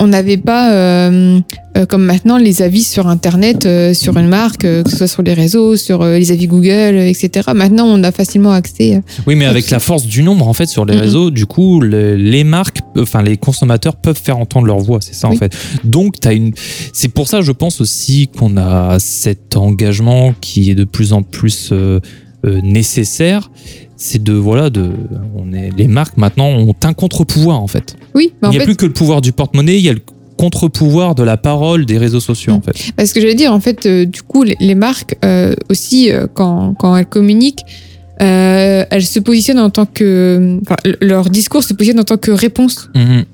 on 0.00 0.08
n'avait 0.08 0.36
pas, 0.36 0.72
euh, 0.72 1.38
euh, 1.76 1.86
comme 1.86 2.04
maintenant, 2.04 2.36
les 2.36 2.62
avis 2.62 2.82
sur 2.82 3.06
Internet, 3.06 3.64
euh, 3.66 3.94
sur 3.94 4.16
une 4.18 4.28
marque, 4.28 4.64
euh, 4.64 4.82
que 4.82 4.90
ce 4.90 4.96
soit 4.96 5.06
sur 5.06 5.22
les 5.22 5.34
réseaux, 5.34 5.76
sur 5.76 6.04
les 6.04 6.32
avis 6.32 6.46
Google, 6.48 6.96
etc. 6.96 7.50
Maintenant, 7.54 7.86
on 7.86 8.02
a 8.02 8.10
facilement 8.12 8.50
accès. 8.52 9.02
Oui, 9.26 9.34
mais 9.36 9.46
avec 9.46 9.70
la 9.70 9.78
force 9.78 10.04
du 10.06 10.22
nombre, 10.22 10.48
en 10.48 10.52
fait, 10.52 10.66
sur 10.66 10.84
les 10.84 10.94
Mhm. 10.94 11.00
réseaux, 11.00 11.30
du 11.30 11.46
coup, 11.46 11.80
le- 11.80 12.16
les 12.16 12.44
marques, 12.44 12.78
enfin, 12.98 13.22
les 13.22 13.36
consommateurs 13.36 13.96
peuvent 13.96 14.20
faire 14.22 14.38
entendre 14.38 14.66
leur 14.66 14.78
voix, 14.78 14.98
c'est 15.00 15.14
ça, 15.14 15.28
en 15.28 15.36
fait. 15.36 15.56
Donc, 15.84 16.18
t'as 16.20 16.34
une, 16.34 16.52
c'est 16.92 17.08
pour 17.08 17.28
ça, 17.28 17.40
je 17.40 17.52
pense 17.52 17.80
aussi 17.80 18.28
qu'on 18.28 18.56
a 18.56 18.98
cet 18.98 19.56
engagement 19.56 20.34
qui 20.40 20.70
est 20.70 20.74
de 20.74 20.84
plus 20.84 21.12
en 21.12 21.22
plus 21.22 21.70
euh, 21.72 22.00
euh, 22.46 22.60
nécessaire. 22.62 23.50
C'est 23.96 24.22
de 24.22 24.32
voilà 24.32 24.70
de 24.70 24.90
on 25.36 25.52
est 25.52 25.70
les 25.76 25.86
marques 25.86 26.16
maintenant 26.16 26.46
ont 26.46 26.74
un 26.82 26.92
contre-pouvoir 26.92 27.60
en 27.60 27.66
fait. 27.68 27.96
Oui, 28.14 28.32
mais 28.42 28.48
il 28.48 28.50
n'y 28.50 28.56
a 28.56 28.60
fait, 28.60 28.66
plus 28.66 28.76
que 28.76 28.86
le 28.86 28.92
pouvoir 28.92 29.20
du 29.20 29.32
porte-monnaie, 29.32 29.78
il 29.78 29.84
y 29.84 29.88
a 29.88 29.92
le 29.92 30.00
contre-pouvoir 30.36 31.14
de 31.14 31.22
la 31.22 31.36
parole 31.36 31.86
des 31.86 31.98
réseaux 31.98 32.20
sociaux 32.20 32.54
Mm. 32.54 32.56
en 32.56 32.60
fait. 32.60 32.92
Parce 32.96 33.12
que 33.12 33.20
j'allais 33.20 33.34
dire, 33.34 33.52
en 33.52 33.60
fait, 33.60 33.86
euh, 33.86 34.04
du 34.04 34.22
coup, 34.22 34.42
les, 34.42 34.56
les 34.60 34.74
marques 34.74 35.16
euh, 35.24 35.54
aussi, 35.70 36.10
euh, 36.10 36.26
quand, 36.32 36.74
quand 36.74 36.96
elles 36.96 37.06
communiquent, 37.06 37.62
elles 38.18 39.04
se 39.04 39.18
positionnent 39.20 39.58
en 39.60 39.70
tant 39.70 39.86
que. 39.86 40.58
Enfin, 40.62 40.76
leur 41.00 41.30
discours 41.30 41.62
se 41.62 41.74
positionne 41.74 42.00
en 42.00 42.04
tant 42.04 42.16
que 42.16 42.30
réponse. 42.30 42.88
Mhm. 42.94 43.24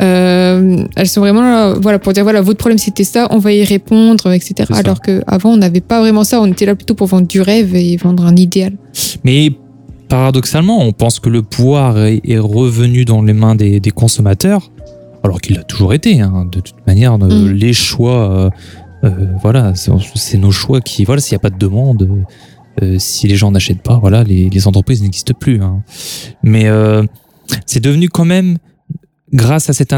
Euh, 0.00 0.84
elles 0.94 1.08
sont 1.08 1.20
vraiment 1.20 1.42
là, 1.42 1.74
voilà, 1.74 1.98
pour 1.98 2.12
dire 2.12 2.22
voilà, 2.22 2.40
votre 2.40 2.58
problème 2.58 2.78
c'était 2.78 3.02
ça, 3.04 3.26
on 3.30 3.38
va 3.38 3.52
y 3.52 3.64
répondre, 3.64 4.32
etc. 4.32 4.70
Alors 4.72 5.00
qu'avant, 5.00 5.50
on 5.50 5.56
n'avait 5.56 5.80
pas 5.80 6.00
vraiment 6.00 6.22
ça, 6.22 6.40
on 6.40 6.46
était 6.46 6.66
là 6.66 6.76
plutôt 6.76 6.94
pour 6.94 7.08
vendre 7.08 7.26
du 7.26 7.40
rêve 7.40 7.74
et 7.74 7.96
vendre 7.96 8.24
un 8.24 8.36
idéal. 8.36 8.74
Mais 9.24 9.50
paradoxalement, 10.08 10.80
on 10.82 10.92
pense 10.92 11.20
que 11.20 11.28
le 11.28 11.42
pouvoir 11.42 11.98
est, 11.98 12.20
est 12.24 12.38
revenu 12.38 13.04
dans 13.04 13.22
les 13.22 13.32
mains 13.34 13.54
des, 13.54 13.80
des 13.80 13.90
consommateurs, 13.90 14.70
alors 15.22 15.40
qu'il 15.40 15.56
l'a 15.56 15.62
toujours 15.64 15.92
été. 15.94 16.20
hein. 16.20 16.46
De 16.50 16.60
toute 16.60 16.86
manière, 16.86 17.14
euh, 17.14 17.28
Mm. 17.28 17.52
les 17.52 17.72
choix, 17.72 18.30
euh, 18.30 18.50
euh, 19.04 19.26
voilà, 19.42 19.74
c'est 19.74 20.38
nos 20.38 20.50
choix 20.50 20.80
qui, 20.80 21.04
voilà, 21.04 21.20
s'il 21.20 21.34
n'y 21.34 21.40
a 21.40 21.40
pas 21.40 21.50
de 21.50 21.58
demande, 21.58 22.08
euh, 22.82 22.96
si 22.98 23.26
les 23.28 23.36
gens 23.36 23.50
n'achètent 23.50 23.82
pas, 23.82 23.98
voilà, 23.98 24.24
les, 24.24 24.48
les 24.48 24.66
entreprises 24.66 25.02
n'existent 25.02 25.34
plus. 25.38 25.62
hein. 25.62 25.82
Mais 26.42 26.66
euh, 26.68 27.02
c'est 27.66 27.80
devenu 27.82 28.08
quand 28.08 28.24
même, 28.24 28.58
grâce 29.32 29.68
à 29.70 29.72
cette 29.72 29.92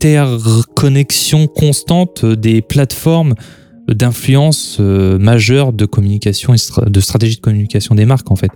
interconnexion 0.00 1.46
constante 1.46 2.24
des 2.24 2.60
plateformes 2.62 3.34
d'influence 3.88 4.78
majeure 4.80 5.72
de 5.72 5.86
communication 5.86 6.54
et 6.54 6.58
de 6.90 7.00
stratégie 7.00 7.36
de 7.36 7.40
communication 7.40 7.94
des 7.94 8.04
marques 8.04 8.30
en 8.30 8.36
fait. 8.36 8.50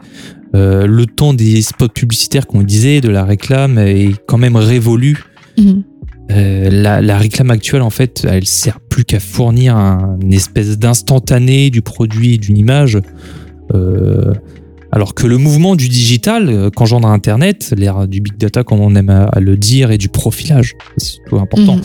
Euh, 0.54 0.86
le 0.86 1.06
ton 1.06 1.32
des 1.32 1.62
spots 1.62 1.88
publicitaires 1.88 2.46
qu'on 2.46 2.62
disait, 2.62 3.00
de 3.00 3.08
la 3.08 3.24
réclame 3.24 3.78
est 3.78 4.14
quand 4.26 4.38
même 4.38 4.56
révolu. 4.56 5.24
Mhm. 5.58 5.82
Euh, 6.30 6.70
la, 6.70 7.02
la 7.02 7.18
réclame 7.18 7.50
actuelle 7.50 7.82
en 7.82 7.90
fait, 7.90 8.26
elle 8.28 8.46
sert 8.46 8.80
plus 8.80 9.04
qu'à 9.04 9.20
fournir 9.20 9.76
un, 9.76 10.18
une 10.22 10.32
espèce 10.32 10.78
d'instantané 10.78 11.70
du 11.70 11.82
produit, 11.82 12.38
d'une 12.38 12.56
image. 12.56 12.98
Euh, 13.74 14.32
alors 14.92 15.14
que 15.14 15.26
le 15.26 15.38
mouvement 15.38 15.74
du 15.74 15.88
digital, 15.88 16.50
euh, 16.50 16.70
qu'engendre 16.70 17.08
Internet, 17.08 17.72
l'ère 17.76 18.06
du 18.06 18.20
big 18.20 18.36
data, 18.36 18.62
comme 18.62 18.80
on 18.80 18.94
aime 18.94 19.08
à, 19.08 19.40
le 19.40 19.56
dire, 19.56 19.90
et 19.90 19.98
du 19.98 20.08
profilage, 20.08 20.74
c'est 20.98 21.14
surtout 21.14 21.38
important. 21.38 21.76
Mhm. 21.76 21.82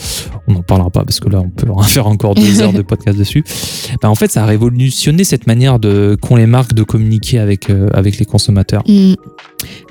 On 0.47 0.53
n'en 0.53 0.61
parlera 0.61 0.89
pas 0.89 1.05
parce 1.05 1.21
que 1.21 1.29
là, 1.29 1.39
on 1.39 1.49
peut 1.49 1.69
en 1.71 1.81
faire 1.83 2.07
encore 2.07 2.35
deux 2.35 2.61
heures 2.61 2.73
de 2.73 2.81
podcast 2.81 3.17
dessus. 3.17 3.43
Ben, 4.01 4.09
en 4.09 4.15
fait, 4.15 4.29
ça 4.29 4.43
a 4.43 4.45
révolutionné 4.45 5.23
cette 5.23 5.47
manière 5.47 5.79
de 5.79 6.17
qu'ont 6.21 6.35
les 6.35 6.45
marques 6.45 6.73
de 6.73 6.83
communiquer 6.83 7.39
avec, 7.39 7.69
euh, 7.69 7.87
avec 7.93 8.19
les 8.19 8.25
consommateurs. 8.25 8.83
Mm. 8.87 9.13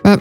Bah, 0.05 0.19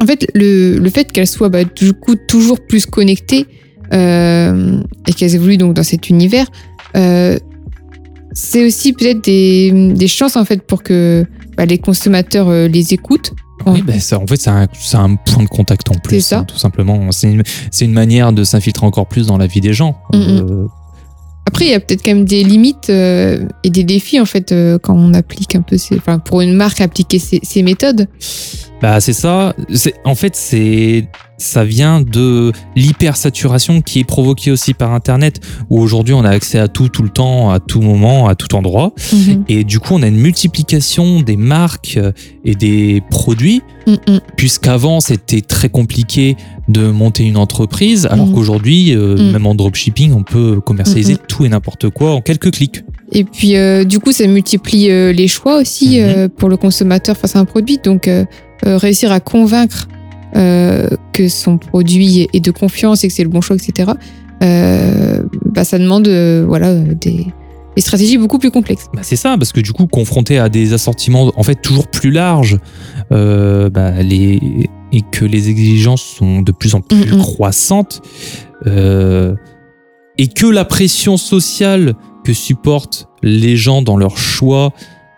en 0.00 0.06
fait, 0.06 0.26
le, 0.34 0.78
le 0.78 0.90
fait 0.90 1.10
qu'elles 1.10 1.28
soient 1.28 1.48
bah, 1.48 1.64
du 1.64 1.92
coup 1.92 2.16
toujours 2.28 2.60
plus 2.60 2.84
connectées 2.84 3.46
euh, 3.92 4.80
et 5.06 5.12
qu'elles 5.12 5.34
évoluent 5.34 5.56
donc 5.56 5.74
dans 5.74 5.82
cet 5.82 6.10
univers, 6.10 6.46
euh, 6.96 7.38
c'est 8.32 8.64
aussi 8.64 8.92
peut-être 8.92 9.24
des, 9.24 9.92
des 9.94 10.08
chances 10.08 10.36
en 10.36 10.44
fait 10.44 10.62
pour 10.62 10.82
que 10.82 11.24
bah, 11.58 11.66
les 11.66 11.78
consommateurs 11.78 12.48
euh, 12.48 12.68
les 12.68 12.94
écoutent. 12.94 13.32
Oui, 13.66 13.82
ben, 13.82 13.98
ça, 13.98 14.20
en 14.20 14.26
fait, 14.28 14.36
c'est 14.36 14.48
un, 14.48 15.16
point 15.16 15.42
de 15.42 15.48
contact 15.48 15.90
en 15.90 15.94
plus, 15.94 16.20
C'est 16.20 16.28
ça. 16.28 16.38
hein, 16.38 16.44
tout 16.44 16.56
simplement. 16.56 17.10
C'est 17.10 17.32
une, 17.80 17.92
manière 17.92 18.32
de 18.32 18.44
s'infiltrer 18.44 18.86
encore 18.86 19.08
plus 19.08 19.26
dans 19.26 19.36
la 19.36 19.48
vie 19.48 19.60
des 19.60 19.72
gens. 19.72 20.00
Mhm. 20.14 20.20
Euh, 20.20 20.66
Après, 21.48 21.64
il 21.64 21.70
y 21.70 21.74
a 21.74 21.80
peut-être 21.80 22.02
quand 22.04 22.10
même 22.14 22.26
des 22.26 22.44
limites 22.44 22.90
euh, 22.90 23.46
et 23.64 23.70
des 23.70 23.82
défis 23.82 24.20
en 24.20 24.26
fait 24.26 24.52
euh, 24.52 24.76
quand 24.78 24.94
on 24.94 25.14
applique 25.14 25.54
un 25.54 25.62
peu, 25.62 25.78
ces, 25.78 25.96
enfin 25.96 26.18
pour 26.18 26.42
une 26.42 26.52
marque 26.52 26.82
appliquer 26.82 27.18
ces, 27.18 27.40
ces 27.42 27.62
méthodes. 27.62 28.06
Bah 28.82 29.00
c'est 29.00 29.14
ça. 29.14 29.54
C'est 29.72 29.94
en 30.04 30.14
fait 30.14 30.36
c'est 30.36 31.08
ça 31.38 31.64
vient 31.64 32.02
de 32.02 32.52
l'hypersaturation 32.76 33.80
qui 33.80 34.00
est 34.00 34.04
provoquée 34.04 34.50
aussi 34.50 34.74
par 34.74 34.92
Internet, 34.92 35.40
où 35.70 35.80
aujourd'hui 35.80 36.12
on 36.12 36.22
a 36.22 36.28
accès 36.30 36.58
à 36.58 36.68
tout 36.68 36.88
tout 36.90 37.02
le 37.02 37.08
temps, 37.08 37.50
à 37.50 37.60
tout 37.60 37.80
moment, 37.80 38.28
à 38.28 38.34
tout 38.34 38.54
endroit, 38.54 38.92
Mhm. 39.12 39.44
et 39.48 39.64
du 39.64 39.78
coup 39.80 39.94
on 39.94 40.02
a 40.02 40.08
une 40.08 40.18
multiplication 40.18 41.22
des 41.22 41.36
marques 41.36 41.94
euh, 41.96 42.12
et 42.44 42.54
des 42.54 43.02
produits, 43.10 43.62
Mm, 43.86 43.92
mm. 43.92 44.20
puisqu'avant 44.36 45.00
c'était 45.00 45.40
très 45.40 45.70
compliqué 45.70 46.36
de 46.68 46.88
monter 46.90 47.24
une 47.24 47.36
entreprise, 47.38 48.06
alors 48.10 48.26
Mhm. 48.26 48.34
qu'aujourd'hui 48.34 48.94
euh, 48.94 49.16
Mm. 49.16 49.32
même 49.32 49.46
en 49.46 49.54
dropshipping 49.54 50.12
on 50.12 50.22
peut 50.22 50.60
commercialiser 50.60 51.14
Mm, 51.14 51.18
tout 51.28 51.44
et 51.44 51.48
n'importe 51.48 51.88
quoi 51.90 52.12
en 52.14 52.20
quelques 52.20 52.50
clics. 52.52 52.84
Et 53.12 53.24
puis, 53.24 53.56
euh, 53.56 53.84
du 53.84 54.00
coup, 54.00 54.12
ça 54.12 54.26
multiplie 54.26 54.90
euh, 54.90 55.12
les 55.12 55.28
choix 55.28 55.58
aussi 55.58 55.98
Mhm. 56.00 56.28
pour 56.28 56.50
le 56.50 56.56
consommateur 56.58 57.16
face 57.16 57.36
à 57.36 57.38
un 57.38 57.46
produit. 57.46 57.78
Donc, 57.82 58.08
réussir 58.62 59.12
à 59.12 59.20
convaincre 59.20 59.88
que 60.34 61.28
son 61.28 61.56
produit 61.58 62.28
est 62.34 62.40
de 62.40 62.50
confiance 62.50 63.02
et 63.04 63.08
que 63.08 63.14
c'est 63.14 63.22
le 63.24 63.30
bon 63.30 63.40
choix, 63.40 63.56
etc., 63.56 63.92
bah, 64.40 65.64
ça 65.64 65.78
demande 65.78 66.08
voilà, 66.46 66.74
des, 66.74 67.26
des 67.76 67.82
stratégies 67.82 68.18
beaucoup 68.18 68.38
plus 68.38 68.50
complexes. 68.50 68.86
Bah, 68.92 69.00
c'est 69.02 69.16
ça, 69.16 69.36
parce 69.38 69.52
que 69.52 69.60
du 69.60 69.72
coup, 69.72 69.86
confronté 69.86 70.38
à 70.38 70.48
des 70.48 70.72
assortiments 70.74 71.32
en 71.36 71.42
fait 71.42 71.56
toujours 71.62 71.88
plus 71.88 72.10
larges, 72.10 72.58
euh, 73.12 73.70
bah, 73.70 74.02
les, 74.02 74.68
et 74.92 75.02
que 75.02 75.24
les 75.24 75.48
exigences 75.48 76.02
sont 76.02 76.42
de 76.42 76.52
plus 76.52 76.74
en 76.74 76.80
plus 76.80 77.12
Mhm. 77.12 77.18
croissantes, 77.18 78.00
euh, 78.66 79.34
et 80.16 80.28
que 80.28 80.46
la 80.46 80.64
pression 80.64 81.16
sociale 81.16 81.94
que 82.24 82.32
supportent 82.32 83.08
les 83.22 83.56
gens 83.56 83.82
dans 83.82 83.96
leur 83.96 84.18
choix, 84.18 84.72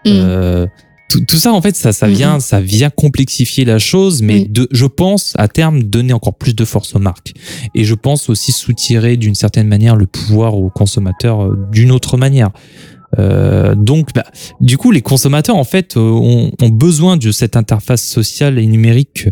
Mm. 0.05 0.09
euh, 0.09 0.67
tout, 1.11 1.25
tout 1.25 1.37
ça 1.37 1.53
en 1.53 1.61
fait, 1.61 1.75
ça, 1.75 1.93
ça 1.93 2.07
vient, 2.07 2.39
ça 2.41 2.61
vient 2.61 2.89
complexifier 2.91 3.65
la 3.65 3.79
chose, 3.79 4.23
mais 4.23 4.45
de, 4.45 4.69
je 4.71 4.87
pense 4.87 5.33
à 5.37 5.49
terme 5.49 5.83
donner 5.83 6.13
encore 6.13 6.35
plus 6.35 6.55
de 6.55 6.65
force 6.65 6.95
aux 6.95 6.99
marques, 7.01 7.33
et 7.75 7.85
je 7.85 7.95
pense 7.95 8.29
aussi 8.31 8.53
soutirer 8.53 9.17
d'une 9.17 9.35
certaine 9.35 9.67
manière 9.67 9.97
le 9.97 10.07
pouvoir 10.07 10.57
aux 10.57 10.71
consommateurs 10.71 11.43
euh, 11.45 11.59
d'une 11.73 11.91
autre 11.91 12.17
manière. 12.17 12.51
Euh, 13.19 13.75
donc, 13.75 14.11
bah, 14.15 14.25
du 14.61 14.79
coup, 14.79 14.93
les 14.93 15.03
consommateurs, 15.03 15.57
en 15.57 15.65
fait, 15.65 15.97
euh, 15.97 16.01
ont, 16.01 16.53
ont 16.63 16.69
besoin 16.69 17.17
de 17.17 17.33
cette 17.33 17.57
interface 17.57 18.05
sociale 18.05 18.57
et 18.61 18.67
numérique 18.67 19.27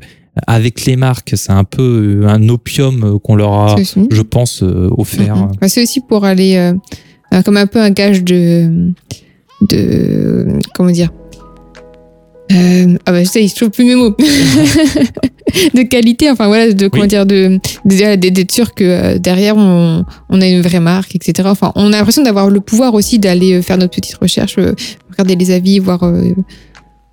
avec 0.46 0.84
les 0.86 0.96
marques. 0.96 1.32
C'est 1.36 1.52
un 1.52 1.64
peu 1.64 2.22
euh, 2.22 2.28
un 2.28 2.48
opium 2.48 3.02
euh, 3.04 3.18
qu'on 3.18 3.36
leur 3.36 3.52
a, 3.52 3.76
je 4.10 4.22
pense, 4.22 4.62
euh, 4.62 4.88
offert. 4.96 5.36
Mhm. 5.36 5.52
Bah, 5.60 5.68
c'est 5.68 5.82
aussi 5.82 6.00
pour 6.00 6.24
aller 6.24 6.72
comme 7.44 7.56
un 7.56 7.66
peu 7.66 7.80
un 7.80 7.90
gage 7.90 8.24
de. 8.24 8.90
de 9.62 10.46
comment 10.74 10.90
dire 10.90 11.10
Euh, 12.50 12.96
ah 13.04 13.12
bah 13.12 13.22
je 13.24 13.54
trouve 13.54 13.70
plus 13.70 13.84
mes 13.84 13.94
mots. 13.94 14.16
de 15.74 15.82
qualité, 15.82 16.30
enfin 16.30 16.46
voilà, 16.46 16.72
de 16.72 16.88
comment 16.88 17.02
Oui. 17.02 17.08
dire, 17.08 17.26
de 17.26 17.58
d'être 17.84 18.52
sûr 18.52 18.74
que 18.74 19.18
derrière 19.18 19.56
on, 19.56 20.04
on 20.30 20.40
a 20.40 20.46
une 20.46 20.62
vraie 20.62 20.80
marque, 20.80 21.14
etc. 21.14 21.48
Enfin, 21.50 21.72
on 21.74 21.92
a 21.92 21.96
l'impression 21.98 22.22
d'avoir 22.22 22.48
le 22.48 22.60
pouvoir 22.60 22.94
aussi 22.94 23.18
d'aller 23.18 23.60
faire 23.60 23.76
notre 23.76 23.94
petite 23.94 24.16
recherche, 24.16 24.56
regarder 25.10 25.36
les 25.36 25.50
avis, 25.50 25.78
voir 25.78 26.00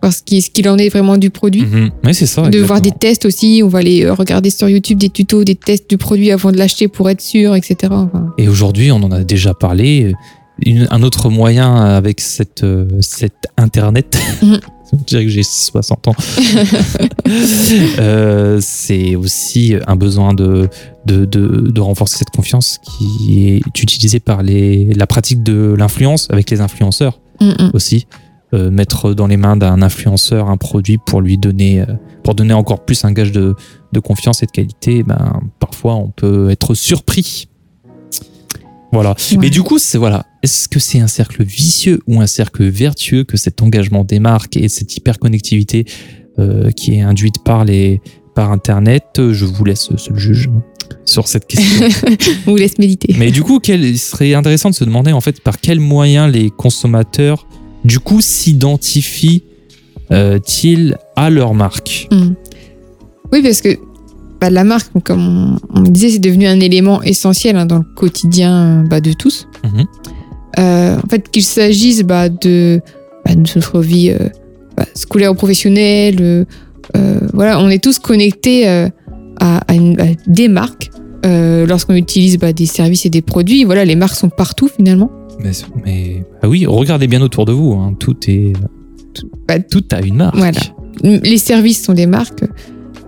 voir 0.02 0.14
ce 0.14 0.22
qui 0.24 0.42
ce 0.42 0.50
qu'il 0.50 0.68
en 0.70 0.78
est 0.78 0.90
vraiment 0.90 1.18
du 1.18 1.30
produit. 1.30 1.64
Mhm. 1.64 1.90
Oui, 2.04 2.14
c'est 2.14 2.26
ça. 2.28 2.50
De 2.50 2.60
voir 2.60 2.82
des 2.82 2.92
tests 2.92 3.26
aussi, 3.26 3.62
on 3.64 3.68
va 3.68 3.80
aller 3.80 4.04
euh, 4.06 4.14
regarder 4.14 4.50
sur 4.50 4.70
YouTube 4.70 4.98
des 5.00 5.10
tutos, 5.10 5.44
des 5.44 5.56
tests 5.56 5.90
du 5.90 5.98
produit 5.98 6.32
avant 6.32 6.52
de 6.52 6.58
l'acheter 6.58 6.88
pour 6.88 7.10
être 7.10 7.22
sûr, 7.22 7.56
etc. 7.56 7.76
Enfin, 7.92 8.34
Et 8.38 8.48
aujourd'hui, 8.48 8.92
on 8.92 8.98
en 8.98 9.12
a 9.12 9.24
déjà 9.24 9.54
parlé. 9.54 10.14
Une- 10.66 10.88
un 10.90 11.04
autre 11.04 11.30
moyen 11.30 11.76
avec 11.76 12.22
cette, 12.22 12.64
euh, 12.64 12.88
cette 13.02 13.48
Internet, 13.58 14.18
Mhm. 14.42 14.60
je 14.94 15.04
dirais 15.06 15.24
que 15.26 15.30
j'ai 15.30 15.44
60 15.44 16.08
ans, 16.08 16.16
Euh, 18.00 18.60
c'est 18.62 19.16
aussi 19.16 19.74
un 19.88 19.96
besoin 19.96 20.34
de, 20.34 20.70
de, 21.06 21.26
de, 21.26 21.70
de 21.72 21.82
renforcer 21.82 22.18
cette 22.18 22.30
confiance 22.30 22.80
qui 22.84 23.50
est 23.50 23.82
utilisée 23.82 24.20
par 24.20 24.44
les, 24.44 24.94
la 24.94 25.08
pratique 25.08 25.44
de 25.44 25.76
l'influence 25.78 26.28
avec 26.30 26.50
les 26.52 26.62
influenceurs 26.62 27.20
mm. 27.42 27.72
aussi. 27.74 28.08
Euh, 28.56 28.72
mettre 28.72 29.14
dans 29.14 29.28
les 29.28 29.36
mains 29.36 29.58
d'un 29.58 29.82
influenceur 29.82 30.50
un 30.50 30.56
produit 30.56 30.98
pour 30.98 31.20
lui 31.20 31.38
donner, 31.38 31.82
euh, 31.82 31.86
pour 32.24 32.36
donner 32.36 32.54
encore 32.54 32.86
plus 32.86 33.04
un 33.04 33.12
gage 33.12 33.34
de, 33.34 33.54
de 33.92 34.00
confiance 34.00 34.44
et 34.44 34.46
de 34.46 34.52
qualité, 34.52 35.04
ben, 35.04 35.42
parfois 35.60 35.96
on 35.96 36.10
peut 36.10 36.50
être 36.50 36.74
surpris. 36.74 37.50
Voilà. 38.94 39.10
Ouais. 39.32 39.38
Mais 39.40 39.50
du 39.50 39.62
coup, 39.62 39.78
c'est 39.78 39.98
voilà. 39.98 40.26
Est-ce 40.42 40.70
que 40.70 40.80
c'est 40.80 41.00
un 41.00 41.08
cercle 41.08 41.44
vicieux 41.44 42.00
ou 42.08 42.22
un 42.22 42.28
cercle 42.28 42.64
vertueux 42.66 43.26
que 43.26 43.36
cet 43.36 43.62
engagement 43.62 44.06
des 44.06 44.20
marques 44.20 44.56
et 44.56 44.70
cette 44.70 44.96
hyperconnectivité 44.96 45.86
euh, 46.40 46.72
qui 46.72 46.96
est 46.96 47.02
induite 47.02 47.44
par 47.44 47.66
les 47.66 48.00
par 48.36 48.54
Internet? 48.54 49.04
Je 49.18 49.44
vous 49.44 49.66
laisse 49.66 49.90
seul 49.98 50.18
juge 50.18 50.50
hein, 50.54 50.62
sur 51.04 51.28
cette 51.28 51.48
question. 51.48 51.88
On 52.48 52.52
vous 52.52 52.58
laisse 52.58 52.78
méditer. 52.78 53.14
Mais 53.18 53.32
du 53.32 53.44
coup, 53.44 53.60
quel, 53.60 53.84
il 53.84 54.00
serait 54.00 54.34
intéressant 54.34 54.70
de 54.70 54.76
se 54.76 54.86
demander 54.86 55.12
en 55.12 55.22
fait 55.22 55.42
par 55.42 55.60
quels 55.60 55.82
moyens 55.82 56.32
les 56.32 56.52
consommateurs 56.52 57.46
du 57.86 58.00
coup 58.00 58.22
s'identifient-ils 58.22 60.98
à 61.16 61.30
leur 61.30 61.54
marque? 61.54 62.08
Mm. 62.12 62.34
Oui, 63.32 63.42
parce 63.42 63.62
que 63.62 63.70
bah, 64.42 64.50
la 64.50 64.64
marque, 64.64 64.92
comme 65.04 65.58
on, 65.74 65.82
disait, 65.82 66.10
c'est 66.10 66.20
devenu 66.20 66.48
un 66.48 66.60
élément 66.60 67.02
essentiel 67.04 67.56
hein, 67.56 67.66
dans 67.66 67.78
le 67.80 67.86
quotidien 67.96 68.84
bah, 68.90 69.02
de 69.02 69.14
tous. 69.14 69.48
Mhm. 69.64 69.86
Euh, 70.60 70.98
en 71.04 71.08
fait, 71.10 71.30
qu'il 71.32 71.44
s'agisse 71.44 72.04
bah, 72.04 72.30
de, 72.30 72.82
de 73.28 73.36
notre 73.56 73.80
vie 73.82 74.12
euh, 74.12 74.30
scolaire 74.94 75.32
ou 75.32 75.36
professionnel. 75.36 76.18
euh, 76.22 76.46
euh, 76.96 77.20
voilà, 77.34 77.60
on 77.60 77.68
est 77.70 77.84
tous 77.84 77.98
connectés 78.00 78.68
euh, 78.70 78.88
à, 79.40 79.58
à 79.68 79.74
une- 79.74 80.00
à 80.00 80.06
des 80.28 80.48
marques. 80.48 80.92
Euh, 81.26 81.66
Lorsqu'on 81.66 81.96
utilise 81.96 82.38
des 82.38 82.66
services 82.68 83.06
et 83.08 83.10
des 83.10 83.24
produits, 83.24 83.64
voilà, 83.64 83.84
les 83.86 83.96
marques 83.96 84.16
sont 84.16 84.30
partout 84.30 84.68
finalement. 84.68 85.10
Mais, 85.40 85.52
mais- 85.86 86.24
ah 86.42 86.48
oui, 86.50 86.66
regardez 86.66 87.08
bien 87.08 87.22
autour 87.22 87.46
de 87.46 87.52
vous. 87.52 87.74
hein, 87.74 87.94
Tout 88.00 88.16
est. 88.28 88.54
Tout, 89.14 89.30
Bah, 89.48 89.60
tout 89.60 89.84
a 89.92 90.02
une 90.02 90.16
marque. 90.16 90.36
Voilà. 90.38 90.60
Les 91.04 91.38
services 91.38 91.84
sont 91.84 91.94
des 91.94 92.06
marques. 92.06 92.44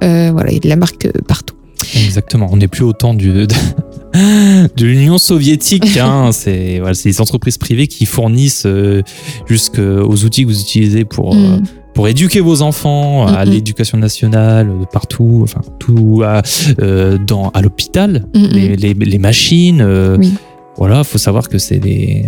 Euh, 0.03 0.29
voilà, 0.31 0.51
il 0.51 0.55
y 0.55 0.57
a 0.57 0.59
de 0.61 0.69
la 0.69 0.75
marque 0.75 1.05
euh, 1.05 1.11
partout. 1.27 1.55
Exactement. 1.95 2.47
On 2.51 2.57
n'est 2.57 2.67
plus 2.67 2.83
au 2.83 2.93
temps 2.93 3.13
du, 3.13 3.31
de, 3.31 3.47
de 4.75 4.85
l'Union 4.85 5.17
soviétique. 5.17 5.97
Hein. 6.01 6.31
c'est 6.31 6.79
voilà, 6.79 6.93
c'est 6.93 7.09
les 7.09 7.21
entreprises 7.21 7.57
privées 7.57 7.87
qui 7.87 8.05
fournissent 8.05 8.65
euh, 8.65 9.01
jusqu'aux 9.47 10.23
outils 10.23 10.43
que 10.43 10.47
vous 10.47 10.61
utilisez 10.61 11.05
pour, 11.05 11.33
euh, 11.33 11.37
Mm. 11.57 11.63
pour 11.93 12.07
éduquer 12.07 12.41
vos 12.41 12.61
enfants 12.61 13.25
à 13.27 13.43
l'éducation 13.45 13.97
nationale, 13.97 14.69
partout, 14.93 15.39
enfin, 15.43 15.61
tout 15.79 16.21
à, 16.23 16.41
euh, 16.81 17.17
dans, 17.25 17.49
à 17.49 17.61
l'hôpital, 17.61 18.25
mm. 18.35 18.45
les, 18.51 18.75
les, 18.75 18.93
les 18.93 19.17
machines. 19.17 19.81
euh, 19.81 20.17
Oui. 20.19 20.33
Voilà, 20.77 21.03
faut 21.03 21.17
savoir 21.17 21.49
que 21.49 21.57
c'est 21.57 21.79
des. 21.79 22.25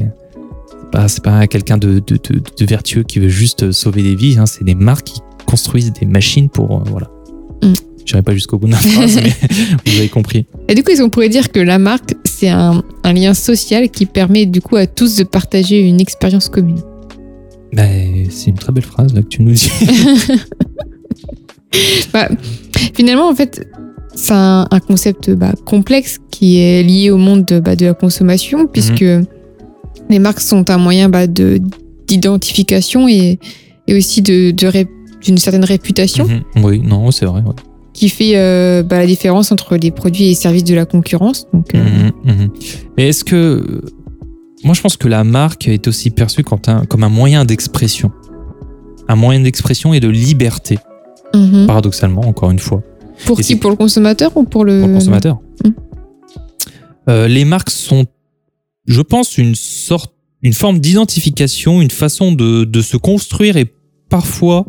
c'est 0.69 0.91
pas- 0.91 1.07
C'est 1.07 1.23
pas 1.23 1.45
quelqu'un 1.47 1.77
de, 1.77 1.99
de, 1.99 2.15
de, 2.17 2.41
de 2.57 2.65
vertueux 2.65 3.03
qui 3.03 3.19
veut 3.19 3.29
juste 3.29 3.71
sauver 3.71 4.01
des 4.03 4.15
vies. 4.15 4.37
hein. 4.39 4.45
C'est 4.45 4.63
des 4.63 4.75
marques 4.75 5.05
qui 5.07 5.21
construisent 5.45 5.93
des 5.93 6.05
machines 6.05 6.49
pour. 6.49 6.77
euh, 6.77 6.83
voilà. 6.89 7.09
Mm. 7.63 7.73
Pas 8.23 8.33
jusqu'au 8.33 8.57
bout 8.57 8.65
de 8.65 8.71
ma 8.71 8.77
phrase, 8.77 9.15
mais 9.23 9.29
vous 9.85 9.97
avez 9.99 10.09
compris. 10.09 10.47
Et 10.67 10.73
du 10.73 10.83
coup, 10.83 10.89
est-ce 10.89 11.03
qu'on 11.03 11.11
pourrait 11.11 11.29
dire 11.29 11.51
que 11.51 11.59
la 11.59 11.77
marque, 11.77 12.15
c'est 12.25 12.49
un, 12.49 12.83
un 13.03 13.13
lien 13.13 13.35
social 13.35 13.87
qui 13.91 14.07
permet 14.07 14.47
du 14.47 14.61
coup 14.61 14.77
à 14.77 14.87
tous 14.87 15.15
de 15.15 15.23
partager 15.23 15.79
une 15.87 16.01
expérience 16.01 16.49
commune? 16.49 16.81
Ben, 17.71 18.25
c'est 18.31 18.47
une 18.49 18.55
très 18.57 18.71
belle 18.71 18.83
phrase 18.83 19.13
là, 19.13 19.21
que 19.21 19.27
tu 19.27 19.43
nous 19.43 19.51
dis. 19.51 19.69
Bah, 22.13 22.27
Finalement, 22.95 23.29
en 23.29 23.35
fait, 23.35 23.67
c'est 24.19 24.33
un, 24.33 24.67
un 24.69 24.79
concept 24.79 25.31
bah, 25.31 25.53
complexe 25.65 26.17
qui 26.31 26.59
est 26.59 26.83
lié 26.83 27.09
au 27.11 27.17
monde 27.17 27.45
de, 27.45 27.59
bah, 27.59 27.75
de 27.75 27.85
la 27.85 27.93
consommation, 27.93 28.67
puisque 28.67 29.05
les 30.09 30.19
marques 30.19 30.41
sont 30.41 30.69
un 30.69 30.77
moyen 30.77 31.09
bah, 31.09 31.27
de 31.27 31.59
d'identification 32.07 33.07
et, 33.07 33.39
et 33.87 33.95
aussi 33.95 34.21
de, 34.21 34.51
de 34.51 34.67
ré- 34.67 34.87
d'une 35.21 35.37
certaine 35.37 35.63
réputation 35.65 36.25
Mhm. 36.25 36.63
Oui, 36.63 36.79
non, 36.79 37.11
c'est 37.11 37.25
vrai. 37.25 37.41
ouais. 37.41 37.53
qui 37.93 38.07
fait 38.09 38.31
euh, 38.35 38.81
bah, 38.83 38.97
la 38.99 39.05
différence 39.05 39.51
entre 39.51 39.75
les 39.75 39.91
produits 39.91 40.29
et 40.29 40.33
services 40.33 40.63
de 40.63 40.73
la 40.75 40.85
concurrence. 40.85 41.45
Donc, 41.53 41.75
euh, 41.75 41.83
Mhm, 41.83 42.11
mhm. 42.33 42.49
Mais 42.97 43.09
est-ce 43.09 43.23
que. 43.23 43.81
Moi, 44.63 44.73
je 44.73 44.81
pense 44.81 44.97
que 44.97 45.07
la 45.07 45.23
marque 45.23 45.67
est 45.67 45.87
aussi 45.87 46.09
perçue 46.09 46.43
quand 46.43 46.67
un- 46.67 46.85
comme 46.85 47.03
un 47.03 47.09
moyen 47.09 47.45
d'expression. 47.45 48.11
Un 49.07 49.15
moyen 49.15 49.39
d'expression 49.41 49.93
et 49.93 49.99
de 49.99 50.07
liberté, 50.09 50.77
mhm. 51.33 51.65
paradoxalement, 51.67 52.21
encore 52.21 52.51
une 52.51 52.59
fois. 52.59 52.81
Pour 53.25 53.39
Et 53.39 53.43
qui 53.43 53.55
Pour 53.55 53.71
le 53.71 53.75
consommateur 53.75 54.35
ou 54.35 54.43
pour 54.43 54.65
le, 54.65 54.79
pour 54.79 54.87
le 54.87 54.93
consommateur. 54.95 55.39
Mm. 55.63 55.69
Euh, 57.09 57.27
les 57.27 57.45
marques 57.45 57.71
sont, 57.71 58.05
je 58.85 59.01
pense, 59.01 59.37
une 59.37 59.55
sorte, 59.55 60.13
une 60.41 60.53
forme 60.53 60.79
d'identification, 60.79 61.81
une 61.81 61.91
façon 61.91 62.31
de, 62.31 62.63
de 62.63 62.81
se 62.81 62.97
construire 62.97 63.57
et 63.57 63.73
parfois 64.09 64.65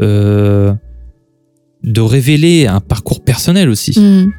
euh, 0.00 0.72
de 1.82 2.00
révéler 2.00 2.66
un 2.66 2.80
parcours 2.80 3.22
personnel 3.22 3.68
aussi. 3.68 3.98
Mhm. 3.98 4.32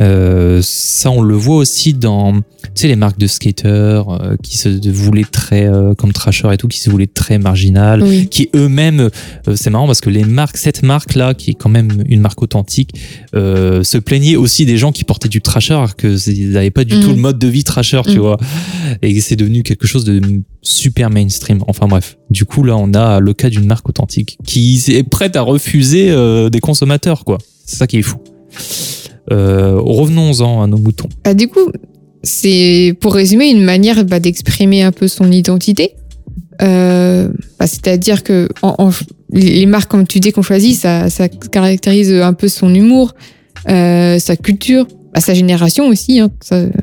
Euh, 0.00 0.60
ça, 0.62 1.10
on 1.10 1.20
le 1.20 1.34
voit 1.34 1.56
aussi 1.56 1.92
dans, 1.92 2.32
tu 2.32 2.40
sais, 2.74 2.88
les 2.88 2.96
marques 2.96 3.18
de 3.18 3.26
skaters 3.26 4.08
euh, 4.08 4.36
qui 4.42 4.56
se 4.56 4.68
voulaient 4.90 5.22
très, 5.30 5.66
euh, 5.66 5.94
comme 5.94 6.12
Trasher 6.12 6.48
et 6.52 6.56
tout, 6.56 6.66
qui 6.66 6.80
se 6.80 6.88
voulaient 6.90 7.06
très 7.06 7.38
marginales 7.38 8.02
Oui. 8.02 8.26
qui 8.28 8.48
eux-mêmes, 8.56 9.10
euh, 9.48 9.54
c'est 9.54 9.68
marrant 9.70 9.86
parce 9.86 10.00
que 10.00 10.08
les 10.10 10.24
marques, 10.24 10.56
cette 10.56 10.82
marque-là, 10.82 11.34
qui 11.34 11.50
est 11.50 11.54
quand 11.54 11.68
même 11.68 12.02
une 12.08 12.20
marque 12.20 12.42
authentique, 12.42 12.90
euh, 13.34 13.84
se 13.84 13.98
plaignaient 13.98 14.36
aussi 14.36 14.64
des 14.64 14.78
gens 14.78 14.92
qui 14.92 15.04
portaient 15.04 15.28
du 15.28 15.42
trasher, 15.42 15.74
alors 15.74 15.94
que 15.94 16.16
c'est- 16.16 16.32
ils 16.32 16.50
n'avaient 16.52 16.70
pas 16.70 16.84
du 16.84 16.98
tout 17.00 17.10
le 17.10 17.16
mode 17.16 17.38
de 17.38 17.48
vie 17.48 17.62
trasher, 17.64 18.00
tu 18.04 18.12
Mhm. 18.12 18.18
vois. 18.18 18.38
Et 19.02 19.20
c'est 19.20 19.36
devenu 19.36 19.62
quelque 19.62 19.86
chose 19.86 20.04
de 20.04 20.20
super 20.62 21.10
mainstream. 21.10 21.62
Enfin 21.68 21.86
bref. 21.86 22.16
Du 22.30 22.44
coup, 22.46 22.64
là, 22.64 22.76
on 22.76 22.94
a 22.94 23.20
le 23.20 23.34
cas 23.34 23.50
d'une 23.50 23.66
marque 23.66 23.88
authentique 23.88 24.38
qui 24.46 24.82
est 24.88 25.02
prête 25.02 25.36
à 25.36 25.42
refuser 25.42 26.10
euh, 26.10 26.48
des 26.48 26.60
consommateurs, 26.60 27.24
quoi. 27.24 27.38
C'est 27.66 27.76
ça 27.76 27.86
qui 27.86 27.98
est 27.98 28.02
fou. 28.02 28.16
Euh, 29.32 29.80
Revenons-en 29.80 30.62
à 30.62 30.66
nos 30.66 30.76
moutons. 30.78 31.08
Bah, 31.24 31.34
du 31.34 31.48
coup, 31.48 31.70
c'est 32.22 32.94
pour 33.00 33.14
résumer 33.14 33.50
une 33.50 33.64
manière 33.64 34.04
bah, 34.04 34.20
d'exprimer 34.20 34.82
un 34.82 34.92
peu 34.92 35.08
son 35.08 35.30
identité. 35.32 35.92
Euh, 36.60 37.28
bah, 37.58 37.66
C'est-à-dire 37.66 38.22
que 38.22 38.48
en- 38.62 38.74
en- 38.78 38.90
les 39.32 39.64
marques, 39.66 39.90
comme 39.90 40.06
tu 40.06 40.20
dis, 40.20 40.30
qu'on 40.32 40.42
choisit, 40.42 40.76
ça, 40.78 41.08
ça 41.08 41.28
caractérise 41.28 42.12
un 42.12 42.34
peu 42.34 42.48
son 42.48 42.74
humour, 42.74 43.14
euh, 43.70 44.18
sa 44.18 44.36
culture, 44.36 44.86
bah, 45.14 45.20
sa 45.20 45.32
génération 45.34 45.88
aussi, 45.88 46.20
hein, 46.20 46.30